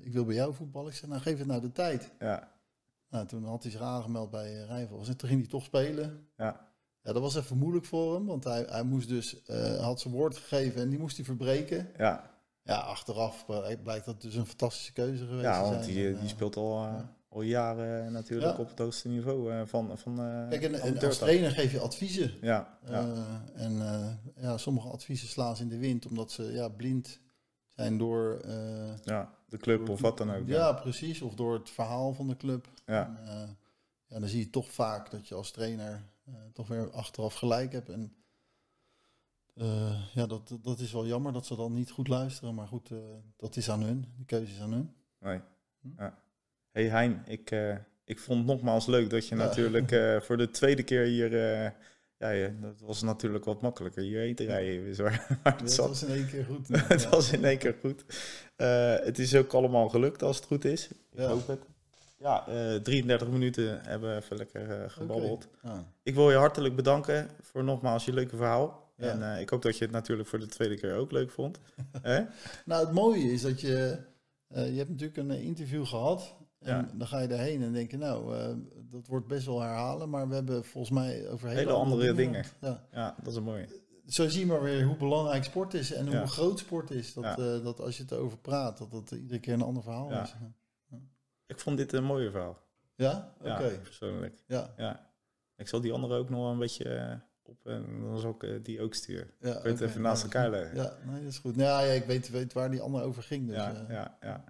ik 0.00 0.12
wil 0.12 0.24
bij 0.24 0.34
jou 0.34 0.54
voetballen. 0.54 0.90
Ik 0.90 0.96
zei, 0.96 1.10
nou, 1.10 1.22
geef 1.22 1.38
het 1.38 1.46
nou 1.46 1.60
de 1.60 1.72
tijd. 1.72 2.12
ja. 2.18 2.54
Nou, 3.08 3.26
toen 3.26 3.44
had 3.44 3.62
hij 3.62 3.72
zich 3.72 3.80
aangemeld 3.80 4.30
bij 4.30 4.54
uh, 4.54 4.66
Rijnvogels. 4.66 5.08
En 5.08 5.16
toen 5.16 5.28
ging 5.28 5.40
hij 5.40 5.50
toch 5.50 5.64
spelen. 5.64 6.28
Ja. 6.36 6.68
Ja, 7.02 7.12
dat 7.12 7.22
was 7.22 7.34
even 7.36 7.58
moeilijk 7.58 7.84
voor 7.84 8.14
hem, 8.14 8.26
want 8.26 8.44
hij, 8.44 8.66
hij 8.68 8.82
moest 8.82 9.08
dus, 9.08 9.42
eh, 9.42 9.82
had 9.84 10.00
zijn 10.00 10.14
woord 10.14 10.36
gegeven 10.36 10.80
en 10.80 10.88
die 10.88 10.98
moest 10.98 11.16
hij 11.16 11.24
verbreken. 11.24 11.90
Ja, 11.96 12.30
Ja, 12.62 12.76
achteraf 12.76 13.46
blijkt 13.82 14.04
dat 14.04 14.22
dus 14.22 14.34
een 14.34 14.46
fantastische 14.46 14.92
keuze 14.92 15.26
geweest 15.26 15.44
ja 15.44 15.62
te 15.62 15.70
want 15.70 15.84
die, 15.84 16.18
die 16.18 16.28
speelt 16.28 16.56
al. 16.56 16.88
Al 17.36 17.42
jaren 17.42 18.12
natuurlijk 18.12 18.56
Ja. 18.56 18.62
op 18.62 18.68
het 18.68 18.78
hoogste 18.78 19.08
niveau 19.08 19.52
eh, 19.52 19.62
van, 19.64 19.98
van 19.98 20.20
eh 20.20 20.48
Kijk, 20.48 20.62
en, 20.62 21.00
als 21.00 21.18
trainer 21.18 21.50
geef 21.50 21.72
je 21.72 21.80
adviezen. 21.80 22.34
Ja, 22.40 22.78
ja, 22.86 23.00
Eh, 23.00 23.64
en 23.64 23.72
ja, 24.36 24.56
sommige 24.58 24.88
adviezen 24.88 25.28
slaan 25.28 25.56
ze 25.56 25.62
in 25.62 25.68
de 25.68 25.78
wind, 25.78 26.06
omdat 26.06 26.30
ze 26.30 26.42
ja, 26.42 26.68
blind 26.68 27.20
zijn 27.68 27.98
door... 27.98 28.46
ja, 29.04 29.34
de 29.48 29.56
club 29.56 29.88
of 29.88 30.00
wat 30.00 30.18
dan 30.18 30.32
ook. 30.32 30.46
Ja, 30.48 30.72
precies. 30.72 31.22
Of 31.22 31.34
door 31.34 31.54
het 31.54 31.70
verhaal 31.70 32.12
van 32.14 32.28
de 32.28 32.36
club. 32.36 32.68
ja, 32.86 33.20
En, 33.26 33.58
ja, 34.06 34.18
dan 34.18 34.28
zie 34.28 34.38
je 34.38 34.50
toch 34.50 34.70
vaak 34.70 35.10
dat 35.10 35.28
je 35.28 35.34
als 35.34 35.50
trainer 35.50 36.02
toch 36.52 36.68
weer 36.68 36.90
achteraf 36.90 37.34
gelijk 37.34 37.72
hebt. 37.72 37.88
En 37.88 38.16
ja, 40.14 40.26
dat, 40.26 40.58
dat 40.62 40.78
is 40.78 40.92
wel 40.92 41.06
jammer 41.06 41.32
dat 41.32 41.46
ze 41.46 41.56
dan 41.56 41.72
niet 41.72 41.90
goed 41.90 42.08
luisteren. 42.08 42.54
Maar 42.54 42.68
goed, 42.68 42.90
dat 43.36 43.56
is 43.56 43.70
aan 43.70 43.82
hun. 43.82 44.12
Die 44.16 44.26
keuze 44.26 44.52
is 44.52 44.60
aan 44.60 44.72
hun. 44.72 44.94
nee. 45.20 45.40
Hm? 45.80 45.88
ja. 46.02 46.24
Hey 46.76 46.88
Hein, 46.88 47.22
ik, 47.26 47.50
eh, 47.50 47.76
ik 48.04 48.18
vond 48.18 48.38
het 48.38 48.46
nogmaals 48.46 48.86
leuk 48.86 49.10
dat 49.10 49.28
je 49.28 49.36
Ja. 49.36 49.44
natuurlijk 49.44 49.92
eh, 50.02 50.20
voor 50.20 50.36
de 50.36 50.50
tweede 50.50 50.82
keer 50.82 51.02
hier... 51.04 51.54
eh, 51.54 51.70
ja, 52.18 52.50
dat 52.60 52.80
was 52.80 53.02
natuurlijk 53.02 53.44
wat 53.44 53.60
makkelijker 53.62 54.02
hierheen 54.02 54.34
te 54.34 54.44
rijden. 54.44 54.96
Waar, 54.96 55.26
waar 55.42 55.56
het 55.58 55.76
Dat 55.76 55.88
was 55.88 56.02
in 56.02 56.10
één 56.14 56.26
keer 56.26 56.44
goed. 56.44 56.68
het 56.68 57.02
Ja. 57.02 57.08
was 57.08 57.32
in 57.32 57.44
één 57.44 57.58
keer 57.58 57.74
goed. 57.80 58.04
Het 59.04 59.18
is 59.18 59.34
ook 59.34 59.52
allemaal 59.52 59.88
gelukt 59.88 60.22
als 60.22 60.36
het 60.36 60.44
goed 60.46 60.64
is. 60.64 60.88
Ik 60.88 60.96
Ja. 61.10 61.26
hoop 61.28 61.46
het. 61.46 61.60
Ja, 62.18 62.46
eh 62.48 62.74
33 62.74 63.28
minuten 63.28 63.80
hebben 63.82 64.10
we 64.10 64.16
even 64.22 64.36
lekker 64.36 64.90
gebabbeld. 64.90 65.48
Ah. 65.62 65.78
Ik 66.02 66.14
wil 66.14 66.30
je 66.30 66.36
hartelijk 66.36 66.76
bedanken 66.76 67.28
voor 67.40 67.64
nogmaals 67.64 68.04
je 68.04 68.12
leuke 68.12 68.36
verhaal. 68.36 68.92
Ja. 68.96 69.08
En 69.20 69.40
ik 69.40 69.48
hoop 69.50 69.62
dat 69.62 69.78
je 69.78 69.84
het 69.84 69.92
natuurlijk 69.92 70.28
voor 70.28 70.38
de 70.38 70.46
tweede 70.46 70.76
keer 70.76 70.94
ook 70.94 71.12
leuk 71.12 71.30
vond. 71.30 71.58
Nou, 72.64 72.84
het 72.84 72.92
mooie 72.92 73.32
is 73.32 73.42
dat 73.42 73.60
je... 73.60 73.96
je 74.48 74.60
hebt 74.76 74.88
natuurlijk 74.90 75.16
een 75.16 75.30
interview 75.30 75.86
gehad. 75.86 76.35
En 76.60 76.76
Ja. 76.76 76.88
dan 76.94 77.06
ga 77.06 77.18
je 77.20 77.28
daarheen 77.28 77.62
en 77.62 77.72
denk 77.72 77.90
je, 77.90 77.96
nou, 77.96 78.36
eh, 78.38 78.54
dat 78.90 79.06
wordt 79.06 79.26
best 79.26 79.46
wel 79.46 79.60
herhalen. 79.60 80.10
Maar 80.10 80.28
we 80.28 80.34
hebben 80.34 80.64
volgens 80.64 80.92
mij 80.98 81.28
over 81.28 81.48
hele, 81.48 81.60
Hele 81.60 81.72
andere 81.72 82.14
dingen. 82.14 82.44
Ja. 82.60 82.86
Ja, 82.90 83.14
dat 83.18 83.26
is 83.26 83.36
een 83.36 83.42
mooie. 83.42 83.84
Zo 84.06 84.28
zie 84.28 84.40
je 84.40 84.46
maar 84.46 84.62
weer 84.62 84.84
hoe 84.84 84.96
belangrijk 84.96 85.44
sport 85.44 85.74
is 85.74 85.92
en 85.92 86.10
Ja. 86.10 86.18
hoe 86.18 86.26
groot 86.26 86.58
sport 86.58 86.90
is. 86.90 87.14
Dat, 87.14 87.24
eh, 87.24 87.36
dat 87.64 87.80
als 87.80 87.96
je 87.96 88.02
het 88.02 88.12
erover 88.12 88.38
praat, 88.38 88.78
dat 88.78 88.90
dat 88.90 89.10
iedere 89.10 89.40
keer 89.40 89.52
een 89.54 89.62
ander 89.62 89.82
verhaal 89.82 90.10
Ja. 90.10 90.22
is. 90.22 90.34
Ik 91.46 91.58
vond 91.60 91.76
dit 91.76 91.92
een 91.92 92.04
mooie 92.04 92.30
verhaal. 92.30 92.58
Ja? 92.94 93.32
Oké. 93.40 93.50
Ja, 93.66 93.78
persoonlijk. 93.82 94.42
Ja. 94.46 94.74
Ja. 94.76 95.10
Ik 95.56 95.68
zal 95.68 95.80
die 95.80 95.92
andere 95.92 96.14
ook 96.18 96.30
nog 96.30 96.50
een 96.52 96.58
beetje 96.58 96.84
eh, 96.88 97.14
op 97.42 97.66
en 97.66 98.00
dan 98.02 98.18
zal 98.18 98.36
ik 98.38 98.64
die 98.64 98.80
ook 98.80 98.94
sturen. 98.94 99.30
Ja, 99.40 99.56
Ik 99.56 99.62
weet 99.62 99.80
even 99.80 100.00
naast 100.02 100.22
elkaar 100.22 100.50
leggen. 100.50 100.76
Ja, 100.76 100.96
nee, 101.04 101.22
dat 101.22 101.32
is 101.32 101.38
goed. 101.38 101.56
Nou, 101.56 101.86
ja, 101.86 101.92
ik 101.92 102.04
weet, 102.04 102.28
weet 102.30 102.52
waar 102.52 102.70
die 102.70 102.80
ander 102.80 103.02
over 103.02 103.22
ging. 103.22 103.46
Dus, 103.46 103.56
ja, 103.56 103.86
ja, 103.88 104.16
ja. 104.20 104.44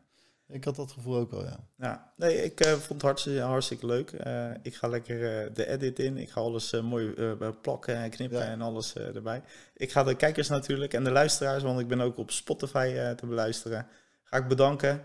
Ik 0.48 0.64
had 0.64 0.76
dat 0.76 0.92
gevoel 0.92 1.16
ook 1.16 1.30
wel, 1.30 1.44
ja. 1.44 1.58
Ja, 1.76 2.12
nee, 2.16 2.42
ik 2.42 2.60
eh, 2.60 2.72
vond 2.72 2.88
het 2.88 3.02
hartstikke, 3.02 3.40
hartstikke 3.40 3.86
leuk. 3.86 4.10
Eh, 4.12 4.50
ik 4.62 4.74
ga 4.74 4.88
lekker 4.88 5.44
eh, 5.44 5.54
de 5.54 5.66
edit 5.66 5.98
in. 5.98 6.16
Ik 6.16 6.30
ga 6.30 6.40
alles 6.40 6.72
mooi 6.72 7.14
plakken 7.62 7.96
en 7.96 8.10
knippen 8.10 8.38
Ja. 8.38 8.44
en 8.44 8.60
alles 8.60 8.94
erbij. 8.94 9.42
Ik 9.76 9.92
ga 9.92 10.04
de 10.04 10.14
kijkers 10.14 10.48
natuurlijk 10.48 10.92
en 10.92 11.04
de 11.04 11.10
luisteraars, 11.10 11.62
want 11.62 11.80
ik 11.80 11.88
ben 11.88 12.00
ook 12.00 12.16
op 12.18 12.30
Spotify 12.30 13.14
te 13.14 13.26
beluisteren. 13.26 13.86
Ga 14.22 14.36
ik 14.36 14.48
bedanken. 14.48 15.02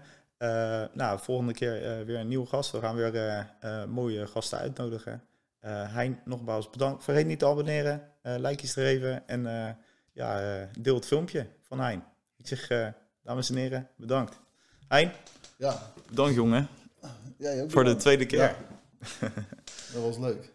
Nou, 0.94 1.20
volgende 1.20 1.54
keer 1.54 2.06
weer 2.06 2.20
een 2.20 2.28
nieuwe 2.28 2.46
gast. 2.46 2.72
We 2.72 2.80
gaan 2.80 2.96
weer 2.96 3.50
mooie 3.88 4.28
gasten 4.28 4.58
uitnodigen. 4.58 5.24
Hein, 5.60 6.20
nogmaals 6.26 6.70
bedankt. 6.70 7.04
Vergeet 7.04 7.26
niet 7.26 7.40
te 7.40 7.46
abonneren, 7.46 8.02
likejes 8.22 8.74
te 8.74 8.82
geven 8.82 9.28
en 9.28 9.78
ja, 10.12 10.68
deel 10.80 10.96
het 10.96 11.06
filmpje 11.06 11.48
van 11.62 11.80
Hein. 11.80 12.04
Ik 12.38 12.48
zeg, 12.48 12.94
dames 13.24 13.50
en 13.50 13.56
heren, 13.56 13.90
bedankt. 13.96 14.40
Hein? 14.92 15.12
Ja, 15.58 15.92
Bedankt 16.10 16.36
jongen, 16.36 16.68
jij 17.38 17.62
ook. 17.64 17.72
voor 17.72 17.84
de 17.84 17.96
tweede 17.96 18.26
keer. 18.26 18.40
Ja. 18.40 18.56
Dat 19.94 20.02
was 20.04 20.18
leuk. 20.18 20.52